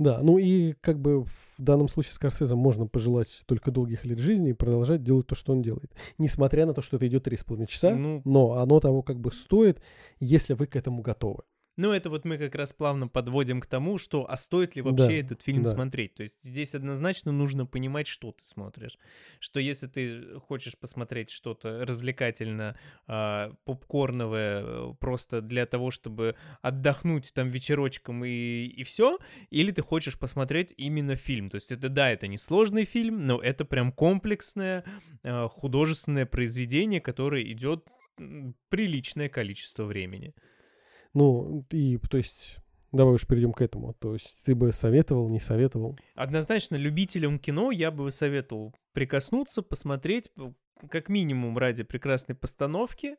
Да, 0.00 0.20
ну 0.22 0.38
и 0.38 0.72
как 0.80 0.98
бы 0.98 1.24
в 1.24 1.54
данном 1.58 1.86
случае 1.86 2.14
Скорсезе 2.14 2.54
можно 2.54 2.86
пожелать 2.86 3.42
только 3.44 3.70
долгих 3.70 4.06
лет 4.06 4.18
жизни 4.18 4.50
и 4.50 4.54
продолжать 4.54 5.02
делать 5.02 5.26
то, 5.26 5.34
что 5.34 5.52
он 5.52 5.60
делает. 5.60 5.92
Несмотря 6.16 6.64
на 6.64 6.72
то, 6.72 6.80
что 6.80 6.96
это 6.96 7.06
идет 7.06 7.26
3,5 7.26 7.66
часа, 7.66 7.94
Ну, 7.94 8.22
но 8.24 8.54
оно 8.54 8.80
того 8.80 9.02
как 9.02 9.20
бы 9.20 9.30
стоит, 9.30 9.82
если 10.18 10.54
вы 10.54 10.66
к 10.66 10.74
этому 10.74 11.02
готовы. 11.02 11.42
Ну, 11.76 11.92
это 11.92 12.10
вот 12.10 12.24
мы 12.24 12.36
как 12.36 12.54
раз 12.54 12.72
плавно 12.72 13.08
подводим 13.08 13.60
к 13.60 13.66
тому, 13.66 13.98
что 13.98 14.30
а 14.30 14.36
стоит 14.36 14.76
ли 14.76 14.82
вообще 14.82 15.06
Да, 15.06 15.12
этот 15.14 15.42
фильм 15.42 15.62
да. 15.62 15.70
смотреть. 15.70 16.14
То 16.14 16.22
есть 16.22 16.36
здесь 16.42 16.74
однозначно 16.74 17.32
нужно 17.32 17.66
понимать, 17.66 18.06
что 18.06 18.32
ты 18.32 18.44
смотришь. 18.44 18.98
Что 19.38 19.60
если 19.60 19.86
ты 19.86 20.38
хочешь 20.40 20.76
посмотреть 20.78 21.30
что-то 21.30 21.84
развлекательно, 21.86 22.78
а, 23.06 23.54
попкорновое, 23.64 24.62
э, 24.62 24.94
просто 24.98 25.40
для 25.40 25.64
того, 25.66 25.90
чтобы 25.90 26.34
отдохнуть 26.60 27.32
там 27.32 27.48
вечерочком 27.50 28.24
и, 28.24 28.66
и 28.66 28.84
все, 28.84 29.18
или 29.50 29.70
ты 29.70 29.82
хочешь 29.82 30.18
посмотреть 30.18 30.74
именно 30.76 31.16
фильм. 31.16 31.50
То 31.50 31.56
есть 31.56 31.70
это, 31.70 31.88
да, 31.88 32.10
это 32.10 32.26
не 32.26 32.38
сложный 32.38 32.84
фильм, 32.84 33.26
но 33.26 33.40
это 33.40 33.64
прям 33.64 33.92
комплексное 33.92 34.84
а, 35.22 35.48
художественное 35.48 36.26
произведение, 36.26 37.00
которое 37.00 37.42
идет 37.50 37.86
приличное 38.68 39.28
количество 39.28 39.84
времени. 39.84 40.34
Ну, 41.14 41.64
и 41.70 41.98
то 41.98 42.16
есть, 42.16 42.58
давай 42.92 43.14
уж 43.14 43.26
перейдем 43.26 43.52
к 43.52 43.62
этому. 43.62 43.94
То 43.94 44.14
есть 44.14 44.38
ты 44.44 44.54
бы 44.54 44.72
советовал, 44.72 45.28
не 45.28 45.40
советовал? 45.40 45.98
Однозначно, 46.14 46.76
любителям 46.76 47.38
кино 47.38 47.70
я 47.70 47.90
бы 47.90 48.10
советовал 48.10 48.74
прикоснуться, 48.92 49.62
посмотреть, 49.62 50.30
как 50.88 51.08
минимум 51.08 51.58
ради 51.58 51.82
прекрасной 51.82 52.34
постановки, 52.34 53.16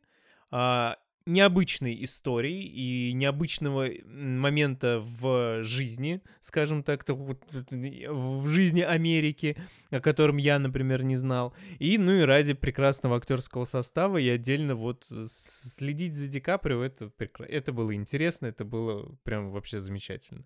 а, 0.49 0.97
необычной 1.25 2.03
истории 2.03 2.63
и 2.63 3.13
необычного 3.13 3.89
момента 4.05 4.99
в 4.99 5.63
жизни, 5.63 6.21
скажем 6.41 6.83
так, 6.83 7.05
в 7.07 8.47
жизни 8.47 8.81
Америки, 8.81 9.57
о 9.89 9.99
котором 9.99 10.37
я, 10.37 10.57
например, 10.59 11.03
не 11.03 11.17
знал. 11.17 11.53
И, 11.79 11.97
ну 11.97 12.11
и 12.11 12.21
ради 12.21 12.53
прекрасного 12.53 13.17
актерского 13.17 13.65
состава 13.65 14.17
и 14.17 14.27
отдельно 14.29 14.75
вот 14.75 15.05
следить 15.29 16.15
за 16.15 16.27
Ди 16.27 16.39
Каприо, 16.39 16.83
это, 16.83 17.11
прекра- 17.17 17.45
это 17.45 17.71
было 17.71 17.93
интересно, 17.93 18.47
это 18.47 18.65
было 18.65 19.15
прям 19.23 19.51
вообще 19.51 19.79
замечательно. 19.79 20.45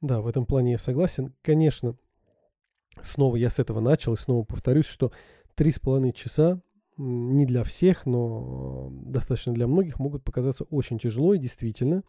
Да, 0.00 0.20
в 0.20 0.26
этом 0.26 0.46
плане 0.46 0.72
я 0.72 0.78
согласен. 0.78 1.34
Конечно, 1.42 1.96
снова 3.02 3.36
я 3.36 3.50
с 3.50 3.58
этого 3.58 3.80
начал 3.80 4.14
и 4.14 4.18
снова 4.18 4.44
повторюсь, 4.44 4.86
что 4.86 5.12
три 5.54 5.72
с 5.72 5.78
половиной 5.78 6.12
часа 6.12 6.62
не 7.00 7.46
для 7.46 7.64
всех, 7.64 8.06
но 8.06 8.90
э, 8.90 9.10
достаточно 9.10 9.52
для 9.52 9.66
многих 9.66 9.98
могут 9.98 10.22
показаться 10.22 10.64
очень 10.64 10.98
тяжело 10.98 11.34
и 11.34 11.38
действительно 11.38 12.02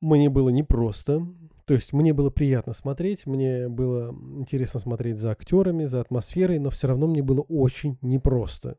мне 0.00 0.28
было 0.28 0.48
непросто. 0.50 1.26
То 1.64 1.74
есть 1.74 1.92
мне 1.92 2.12
было 2.12 2.30
приятно 2.30 2.74
смотреть, 2.74 3.26
мне 3.26 3.68
было 3.68 4.14
интересно 4.38 4.78
смотреть 4.78 5.18
за 5.18 5.32
актерами, 5.32 5.84
за 5.84 6.00
атмосферой, 6.00 6.58
но 6.58 6.70
все 6.70 6.88
равно 6.88 7.06
мне 7.06 7.22
было 7.22 7.40
очень 7.40 7.98
непросто. 8.02 8.78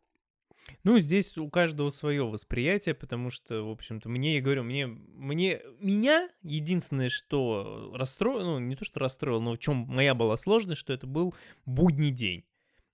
Ну, 0.83 0.99
здесь 0.99 1.37
у 1.37 1.49
каждого 1.49 1.89
свое 1.89 2.23
восприятие, 2.23 2.93
потому 2.93 3.29
что, 3.29 3.63
в 3.63 3.69
общем-то, 3.69 4.09
мне, 4.09 4.35
я 4.35 4.41
говорю, 4.41 4.63
мне, 4.63 4.87
мне, 4.87 5.61
меня 5.79 6.29
единственное, 6.43 7.09
что 7.09 7.91
расстроило, 7.93 8.43
ну, 8.43 8.59
не 8.59 8.75
то, 8.75 8.83
что 8.83 8.99
расстроило, 8.99 9.39
но 9.39 9.53
в 9.53 9.59
чем 9.59 9.85
моя 9.87 10.13
была 10.13 10.35
сложность, 10.35 10.79
что 10.79 10.93
это 10.93 11.07
был 11.07 11.33
будний 11.65 12.11
день. 12.11 12.43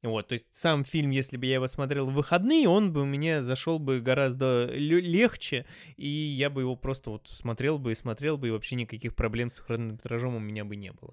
Вот, 0.03 0.27
то 0.27 0.33
есть 0.33 0.49
сам 0.51 0.83
фильм, 0.83 1.11
если 1.11 1.37
бы 1.37 1.45
я 1.45 1.55
его 1.55 1.67
смотрел 1.67 2.07
в 2.07 2.13
выходные, 2.13 2.67
он 2.67 2.91
бы 2.91 3.01
у 3.03 3.05
меня 3.05 3.41
зашел 3.41 3.79
бы 3.79 4.01
гораздо 4.01 4.65
легче, 4.65 5.65
и 5.95 6.07
я 6.07 6.49
бы 6.49 6.61
его 6.61 6.75
просто 6.75 7.09
вот 7.09 7.29
смотрел 7.29 7.79
бы 7.79 7.93
и 7.93 7.95
смотрел 7.95 8.37
бы, 8.37 8.49
и 8.49 8.51
вообще 8.51 8.75
никаких 8.75 9.15
проблем 9.15 9.49
с 9.49 9.59
хронометражом 9.59 10.35
у 10.35 10.39
меня 10.39 10.65
бы 10.65 10.75
не 10.75 10.91
было. 10.91 11.11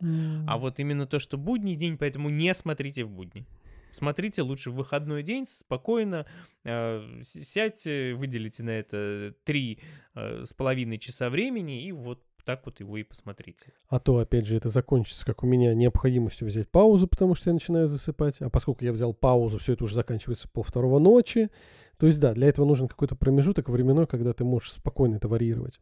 А 0.48 0.58
вот 0.58 0.80
именно 0.80 1.06
то, 1.06 1.20
что 1.20 1.38
будний 1.38 1.76
день, 1.76 1.96
поэтому 1.98 2.30
не 2.30 2.52
смотрите 2.52 3.04
в 3.04 3.10
будни. 3.10 3.46
Смотрите 3.92 4.42
лучше 4.42 4.70
в 4.70 4.74
выходной 4.74 5.22
день, 5.22 5.46
спокойно, 5.46 6.26
э, 6.64 7.20
сядьте, 7.22 8.14
выделите 8.14 8.62
на 8.62 8.70
это 8.70 9.34
три 9.44 9.80
э, 10.14 10.44
с 10.44 10.52
половиной 10.52 10.98
часа 10.98 11.28
времени, 11.28 11.84
и 11.84 11.92
вот 11.92 12.22
так 12.50 12.66
вот 12.66 12.80
его 12.80 12.96
и 12.96 13.04
посмотрите. 13.04 13.72
А 13.88 14.00
то, 14.00 14.18
опять 14.18 14.44
же, 14.44 14.56
это 14.56 14.68
закончится, 14.68 15.24
как 15.24 15.44
у 15.44 15.46
меня, 15.46 15.72
необходимостью 15.72 16.48
взять 16.48 16.68
паузу, 16.68 17.06
потому 17.06 17.36
что 17.36 17.50
я 17.50 17.54
начинаю 17.54 17.86
засыпать. 17.86 18.40
А 18.40 18.50
поскольку 18.50 18.84
я 18.84 18.90
взял 18.90 19.14
паузу, 19.14 19.58
все 19.58 19.74
это 19.74 19.84
уже 19.84 19.94
заканчивается 19.94 20.48
пол 20.48 20.64
второго 20.64 20.98
ночи. 20.98 21.48
То 21.96 22.08
есть, 22.08 22.18
да, 22.18 22.34
для 22.34 22.48
этого 22.48 22.66
нужен 22.66 22.88
какой-то 22.88 23.14
промежуток 23.14 23.68
временной, 23.68 24.08
когда 24.08 24.32
ты 24.32 24.42
можешь 24.42 24.72
спокойно 24.72 25.14
это 25.14 25.28
варьировать. 25.28 25.78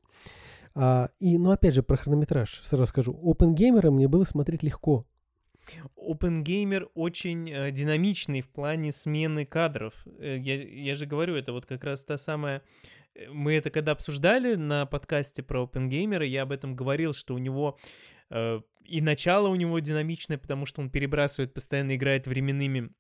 А, 0.75 1.09
и, 1.21 1.39
ну, 1.39 1.53
опять 1.53 1.73
же, 1.73 1.83
про 1.83 1.97
хронометраж 1.97 2.61
сразу 2.65 2.87
скажу. 2.87 3.19
OpenGamer 3.25 3.91
мне 3.91 4.07
было 4.07 4.25
смотреть 4.25 4.63
легко. 4.63 5.07
OpenGamer 5.97 6.91
очень 6.95 7.51
э, 7.51 7.71
динамичный 7.71 8.43
в 8.43 8.51
плане 8.51 8.93
смены 8.93 9.47
кадров. 9.47 9.95
Э, 10.19 10.37
я, 10.37 10.63
я 10.63 10.95
же 10.95 11.07
говорю, 11.07 11.35
это 11.35 11.53
вот 11.53 11.65
как 11.65 11.83
раз 11.83 12.05
та 12.05 12.19
самая... 12.19 12.61
э, 13.15 13.29
Мы 13.31 13.55
это 13.55 13.71
когда 13.71 13.93
обсуждали 13.93 14.55
на 14.55 14.87
подкасте 14.87 15.43
про 15.43 15.65
OpenGamer, 15.65 16.25
я 16.27 16.43
об 16.43 16.53
этом 16.53 16.75
говорил, 16.75 17.13
что 17.13 17.35
у 17.35 17.39
него 17.39 17.79
э, 18.31 18.61
и 18.85 19.01
начало 19.01 19.49
у 19.49 19.55
него 19.55 19.79
динамичное, 19.79 20.39
потому 20.39 20.67
что 20.67 20.81
он 20.81 20.91
перебрасывает, 20.91 21.55
постоянно 21.55 21.95
играет 21.97 22.27
временными 22.27 22.91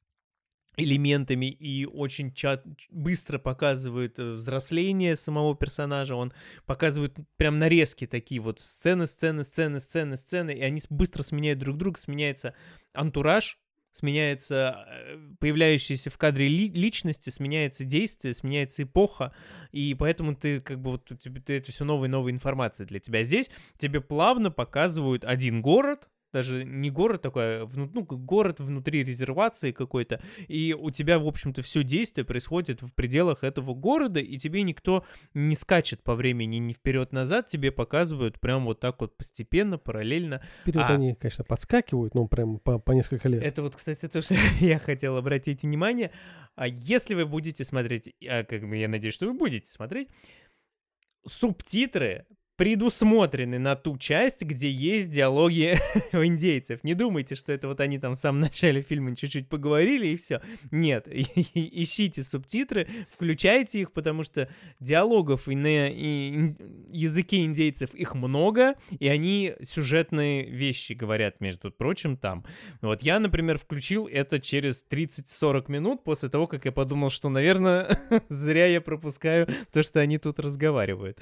элементами 0.78 1.46
и 1.46 1.84
очень 1.84 2.32
ча- 2.32 2.62
быстро 2.90 3.38
показывает 3.38 4.18
э, 4.18 4.32
взросление 4.32 5.16
самого 5.16 5.56
персонажа. 5.56 6.14
Он 6.14 6.32
показывает 6.66 7.16
прям 7.36 7.58
нарезки 7.58 8.06
такие 8.06 8.40
вот 8.40 8.60
сцены, 8.60 9.06
сцены, 9.06 9.42
сцены, 9.42 9.80
сцены, 9.80 10.16
сцены, 10.16 10.52
и 10.52 10.62
они 10.62 10.80
быстро 10.88 11.22
сменяют 11.22 11.58
друг 11.58 11.76
друга, 11.76 11.98
сменяется 11.98 12.54
антураж, 12.92 13.58
сменяется 13.98 14.86
э, 14.88 15.18
появляющиеся 15.40 16.10
в 16.10 16.18
кадре 16.18 16.48
ли- 16.48 16.70
личности, 16.70 17.30
сменяется 17.30 17.84
действие, 17.84 18.32
сменяется 18.32 18.84
эпоха, 18.84 19.34
и 19.72 19.94
поэтому 19.94 20.34
ты 20.34 20.60
как 20.60 20.80
бы 20.80 20.92
вот 20.92 21.04
ты, 21.06 21.52
это 21.54 21.72
все 21.72 21.84
новая 21.84 22.08
и 22.08 22.10
новая 22.10 22.32
информация 22.32 22.86
для 22.86 23.00
тебя. 23.00 23.22
Здесь 23.22 23.50
тебе 23.76 24.00
плавно 24.00 24.50
показывают 24.50 25.24
один 25.24 25.60
город, 25.62 26.08
даже 26.32 26.64
не 26.64 26.90
город 26.90 27.22
такой, 27.22 27.62
а 27.62 27.64
вну- 27.64 27.90
ну, 27.92 28.02
город 28.02 28.60
внутри 28.60 29.02
резервации 29.02 29.72
какой-то, 29.72 30.20
и 30.46 30.74
у 30.78 30.90
тебя, 30.90 31.18
в 31.18 31.26
общем-то, 31.26 31.62
все 31.62 31.82
действие 31.82 32.24
происходит 32.24 32.82
в 32.82 32.94
пределах 32.94 33.44
этого 33.44 33.74
города, 33.74 34.20
и 34.20 34.36
тебе 34.38 34.62
никто 34.62 35.04
не 35.34 35.54
скачет 35.54 36.02
по 36.02 36.14
времени 36.14 36.56
ни 36.56 36.72
вперед-назад, 36.72 37.46
тебе 37.46 37.72
показывают 37.72 38.40
прям 38.40 38.64
вот 38.64 38.80
так 38.80 39.00
вот 39.00 39.16
постепенно, 39.16 39.78
параллельно. 39.78 40.42
Вперед 40.62 40.84
А- 40.86 40.94
они, 40.94 41.14
конечно, 41.14 41.44
подскакивают, 41.44 42.14
ну, 42.14 42.28
прям 42.28 42.58
по, 42.58 42.78
по 42.78 42.92
несколько 42.92 43.28
лет. 43.28 43.42
Это 43.42 43.62
вот, 43.62 43.76
кстати, 43.76 44.08
то, 44.08 44.20
что 44.22 44.34
я 44.60 44.78
хотел 44.78 45.16
обратить 45.16 45.62
внимание. 45.62 46.10
А 46.56 46.66
если 46.66 47.14
вы 47.14 47.24
будете 47.24 47.64
смотреть, 47.64 48.14
а 48.28 48.44
как 48.44 48.68
бы 48.68 48.76
я 48.76 48.88
надеюсь, 48.88 49.14
что 49.14 49.26
вы 49.26 49.32
будете 49.32 49.70
смотреть, 49.70 50.08
субтитры 51.26 52.26
предусмотрены 52.58 53.60
на 53.60 53.76
ту 53.76 53.96
часть, 53.96 54.42
где 54.42 54.68
есть 54.68 55.12
диалоги 55.12 55.78
у 56.12 56.24
индейцев. 56.24 56.82
Не 56.82 56.94
думайте, 56.94 57.36
что 57.36 57.52
это 57.52 57.68
вот 57.68 57.78
они 57.78 58.00
там 58.00 58.16
в 58.16 58.18
самом 58.18 58.40
начале 58.40 58.82
фильма 58.82 59.14
чуть-чуть 59.14 59.48
поговорили 59.48 60.08
и 60.08 60.16
все. 60.16 60.42
Нет, 60.72 61.06
ищите 61.54 62.24
субтитры, 62.24 62.88
включайте 63.12 63.80
их, 63.80 63.92
потому 63.92 64.24
что 64.24 64.48
диалогов 64.80 65.48
и 65.48 65.54
на 65.54 65.88
и 65.88 66.54
языке 66.90 67.44
индейцев 67.44 67.94
их 67.94 68.16
много, 68.16 68.74
и 68.90 69.06
они 69.06 69.54
сюжетные 69.62 70.50
вещи 70.50 70.94
говорят, 70.94 71.40
между 71.40 71.70
прочим, 71.70 72.16
там. 72.16 72.44
Вот 72.80 73.04
я, 73.04 73.20
например, 73.20 73.58
включил 73.58 74.08
это 74.08 74.40
через 74.40 74.84
30-40 74.90 75.70
минут 75.70 76.02
после 76.02 76.28
того, 76.28 76.48
как 76.48 76.64
я 76.64 76.72
подумал, 76.72 77.10
что, 77.10 77.28
наверное, 77.28 78.00
зря 78.28 78.66
я 78.66 78.80
пропускаю 78.80 79.46
то, 79.72 79.84
что 79.84 80.00
они 80.00 80.18
тут 80.18 80.40
разговаривают. 80.40 81.20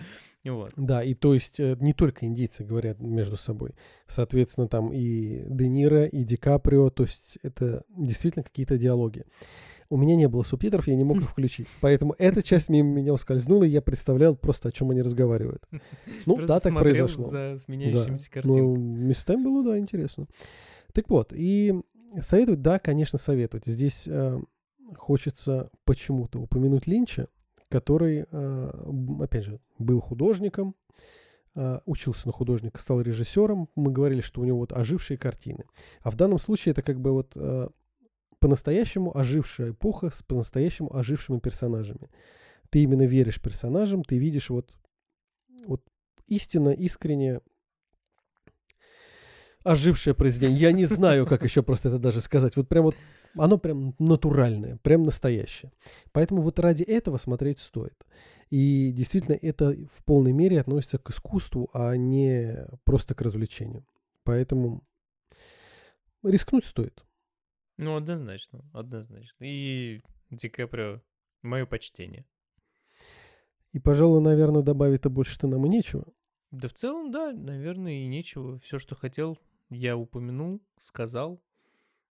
Вот. 0.51 0.73
Да, 0.77 1.03
и 1.03 1.15
то 1.15 1.26
есть 1.35 1.61
э, 1.61 1.77
не 1.81 1.93
только 1.93 2.27
индейцы 2.27 2.65
говорят 2.65 3.01
между 3.01 3.37
собой. 3.37 3.75
Соответственно, 4.07 4.69
там 4.69 4.93
и 4.93 5.45
Де 5.49 5.69
Ниро, 5.69 6.05
и 6.07 6.25
Ди 6.25 6.37
Каприо, 6.37 6.91
то 6.91 7.05
есть 7.05 7.39
это 7.43 7.85
действительно 7.89 8.43
какие-то 8.43 8.79
диалоги. 8.79 9.25
У 9.89 9.97
меня 9.97 10.17
не 10.17 10.27
было 10.29 10.43
субтитров, 10.43 10.89
я 10.89 10.97
не 10.97 11.05
мог 11.05 11.19
их 11.19 11.31
включить. 11.31 11.69
Поэтому 11.81 12.15
эта 12.19 12.43
часть 12.43 12.69
мимо 12.69 12.91
меня 12.93 13.13
ускользнула, 13.13 13.65
и 13.65 13.69
я 13.69 13.81
представлял 13.83 14.35
просто, 14.37 14.69
о 14.69 14.73
чем 14.73 14.91
они 14.91 15.01
разговаривают. 15.03 15.63
Ну, 16.27 16.37
Просто 16.37 16.55
да, 16.55 16.61
так 16.61 16.75
произошло. 16.75 17.27
за 17.29 17.59
сменяющимися 17.61 18.27
Да. 18.27 18.33
картинками. 18.35 18.61
Ну, 18.63 18.77
местами 18.77 19.45
было, 19.45 19.65
да, 19.65 19.79
интересно. 19.79 20.27
Так 20.93 21.09
вот, 21.09 21.33
и 21.33 21.75
советовать, 22.21 22.63
да, 22.63 22.79
конечно, 22.79 23.19
советовать. 23.19 23.67
Здесь 23.67 24.05
э, 24.09 24.41
хочется 24.97 25.71
почему-то 25.85 26.41
упомянуть 26.41 26.87
Линча, 26.87 27.29
который, 27.69 28.27
э, 28.31 28.71
опять 29.21 29.45
же, 29.45 29.61
был 29.79 30.01
художником, 30.01 30.75
учился 31.87 32.27
на 32.27 32.33
художника, 32.33 32.79
стал 32.79 33.01
режиссером. 33.01 33.69
Мы 33.75 33.91
говорили, 33.91 34.21
что 34.21 34.41
у 34.41 34.45
него 34.45 34.59
вот 34.59 34.73
ожившие 34.73 35.17
картины. 35.17 35.65
А 36.03 36.11
в 36.11 36.17
данном 36.17 36.39
случае 36.39 36.73
это 36.73 36.83
как 36.83 37.01
бы 37.01 37.13
вот 37.13 37.33
э, 37.35 37.69
по-настоящему 38.39 39.17
ожившая 39.17 39.71
эпоха 39.71 40.11
с 40.11 40.23
по-настоящему 40.23 40.95
ожившими 40.95 41.39
персонажами. 41.39 42.11
Ты 42.71 42.83
именно 42.83 43.07
веришь 43.07 43.41
персонажам, 43.41 44.05
ты 44.05 44.19
видишь 44.19 44.51
вот, 44.51 44.75
вот 45.67 45.83
истинно, 46.27 46.71
искренне 46.71 47.41
ожившее 49.65 50.15
произведение. 50.15 50.59
Я 50.59 50.73
не 50.73 50.85
знаю, 50.85 51.27
как 51.27 51.43
еще 51.43 51.63
просто 51.63 51.89
это 51.89 51.99
даже 51.99 52.21
сказать. 52.21 52.57
Вот 52.57 52.69
прям 52.69 52.85
вот 52.85 52.97
оно 53.35 53.59
прям 53.59 53.95
натуральное, 53.99 54.79
прям 54.83 55.03
настоящее. 55.03 55.73
Поэтому 56.13 56.43
вот 56.43 56.59
ради 56.59 56.83
этого 56.83 57.19
смотреть 57.19 57.61
стоит. 57.61 57.95
И 58.51 58.93
действительно 58.93 59.35
это 59.35 59.73
в 59.93 60.05
полной 60.05 60.33
мере 60.33 60.61
относится 60.61 60.99
к 60.99 61.11
искусству, 61.11 61.69
а 61.73 61.97
не 61.97 62.67
просто 62.85 63.15
к 63.15 63.21
развлечению. 63.21 63.85
Поэтому 64.23 64.85
рискнуть 66.23 66.65
стоит. 66.65 67.05
Ну, 67.77 67.97
однозначно, 67.97 68.65
однозначно. 68.73 69.45
И 69.45 70.01
Ди 70.31 70.49
Каприо, 70.49 71.03
мое 71.43 71.67
почтение. 71.67 72.25
И, 73.73 73.79
пожалуй, 73.79 74.23
наверное, 74.23 74.63
добавить-то 74.63 75.11
больше-то 75.11 75.47
нам 75.47 75.67
и 75.67 75.69
нечего. 75.69 76.07
Да 76.51 76.69
в 76.69 76.73
целом, 76.73 77.11
да, 77.11 77.33
наверное, 77.33 78.05
и 78.05 78.07
нечего. 78.07 78.59
Все, 78.61 78.79
что 78.79 78.95
хотел, 78.95 79.39
я 79.69 79.97
упомянул, 79.97 80.63
сказал. 80.79 81.43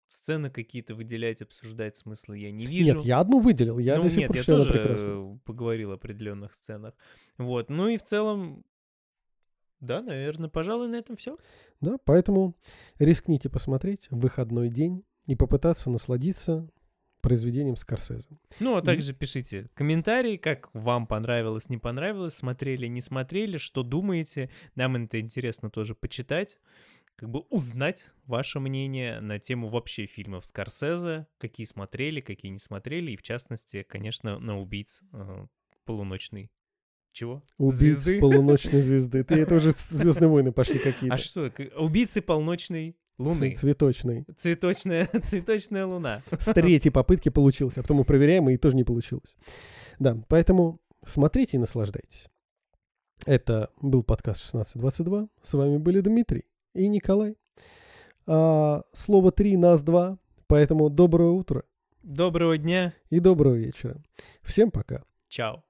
Сцены 0.08 0.50
какие-то 0.50 0.96
выделять, 0.96 1.42
обсуждать 1.42 1.98
смысла 1.98 2.34
я 2.34 2.52
не 2.52 2.66
вижу. 2.66 2.96
Нет, 2.96 3.06
я 3.06 3.20
одну 3.20 3.40
выделил. 3.40 3.80
Я 3.80 3.98
ну, 3.98 4.04
до 4.04 4.10
сих 4.10 4.18
нет, 4.20 4.28
пор 4.28 4.38
я 4.38 4.44
тоже 4.44 4.74
э, 4.76 5.38
поговорил 5.46 5.92
о 5.92 5.96
определенных 5.96 6.54
сценах. 6.54 6.94
Вот. 7.38 7.70
Ну 7.70 7.88
и 7.88 7.98
в 7.98 8.04
целом, 8.04 8.64
да, 9.80 10.02
наверное, 10.02 10.50
пожалуй, 10.50 10.88
на 10.88 10.96
этом 10.96 11.16
все. 11.16 11.38
Да, 11.82 11.98
поэтому 12.06 12.56
рискните 13.00 13.50
посмотреть 13.50 14.08
в 14.10 14.20
выходной 14.20 14.70
день 14.70 15.04
и 15.26 15.36
попытаться 15.36 15.90
насладиться 15.90 16.70
произведением 17.26 17.76
Скорсезе. 17.76 18.38
Ну, 18.60 18.76
а 18.76 18.82
И- 18.82 18.84
также 18.84 19.14
пишите 19.14 19.68
комментарии, 19.74 20.38
как 20.38 20.70
вам 20.74 21.08
понравилось, 21.08 21.70
не 21.70 21.80
понравилось, 21.80 22.36
смотрели, 22.36 22.86
не 22.86 23.02
смотрели, 23.02 23.58
что 23.58 23.82
думаете. 23.82 24.52
Нам 24.76 24.96
это 24.96 25.20
интересно 25.20 25.72
тоже 25.72 25.96
почитать, 25.96 26.60
как 27.16 27.30
бы 27.30 27.42
узнать 27.50 28.12
ваше 28.26 28.60
мнение 28.60 29.20
на 29.22 29.40
тему 29.40 29.70
вообще 29.70 30.06
фильмов 30.06 30.46
Скорсезе, 30.46 31.28
какие 31.38 31.66
смотрели, 31.66 32.20
какие 32.22 32.52
не 32.52 32.60
смотрели, 32.60 33.12
и 33.12 33.16
в 33.18 33.22
частности, 33.22 33.84
конечно, 33.84 34.38
на 34.40 34.60
убийц 34.60 35.02
э, 35.14 35.48
полуночный. 35.86 36.52
Чего? 37.14 37.44
Убийц 37.58 37.78
Звезды? 37.78 38.20
полуночной 38.20 38.82
звезды. 38.82 39.24
Ты 39.24 39.36
это 39.36 39.56
уже 39.56 39.72
Звездные 39.90 40.28
войны 40.28 40.52
пошли 40.52 40.80
какие-то. 40.80 41.16
А 41.16 41.18
что? 41.18 41.50
Убийцы 41.78 42.22
полночной 42.22 42.98
луны. 43.18 43.52
Ц- 43.52 43.62
Цветочный. 43.62 44.26
Цветочная, 44.36 45.06
цветочная 45.24 45.86
луна. 45.86 46.24
С 46.38 46.54
третьей 46.54 46.92
попытки 46.92 47.30
получилось, 47.30 47.78
а 47.78 47.82
потом 47.84 47.98
мы 47.98 48.04
проверяем, 48.04 48.50
и 48.50 48.58
тоже 48.58 48.76
не 48.76 48.84
получилось. 48.84 49.38
Да, 50.00 50.22
поэтому 50.28 50.82
смотрите 51.06 51.56
и 51.56 51.60
наслаждайтесь. 51.60 52.28
Это 53.26 53.72
был 53.82 54.04
подкаст 54.04 54.50
1622. 54.50 55.30
С 55.42 55.54
вами 55.54 55.78
были 55.78 56.02
Дмитрий 56.02 56.44
и 56.76 56.88
Николай. 56.88 57.38
А, 58.28 58.84
слово 58.94 59.32
три, 59.32 59.58
нас 59.58 59.82
два. 59.82 60.18
Поэтому 60.48 60.90
доброе 60.90 61.30
утро 61.30 61.64
Доброго 62.04 62.58
дня. 62.58 62.94
и 63.10 63.20
доброго 63.20 63.56
вечера. 63.56 64.04
Всем 64.44 64.70
пока. 64.70 65.04
Чао. 65.28 65.64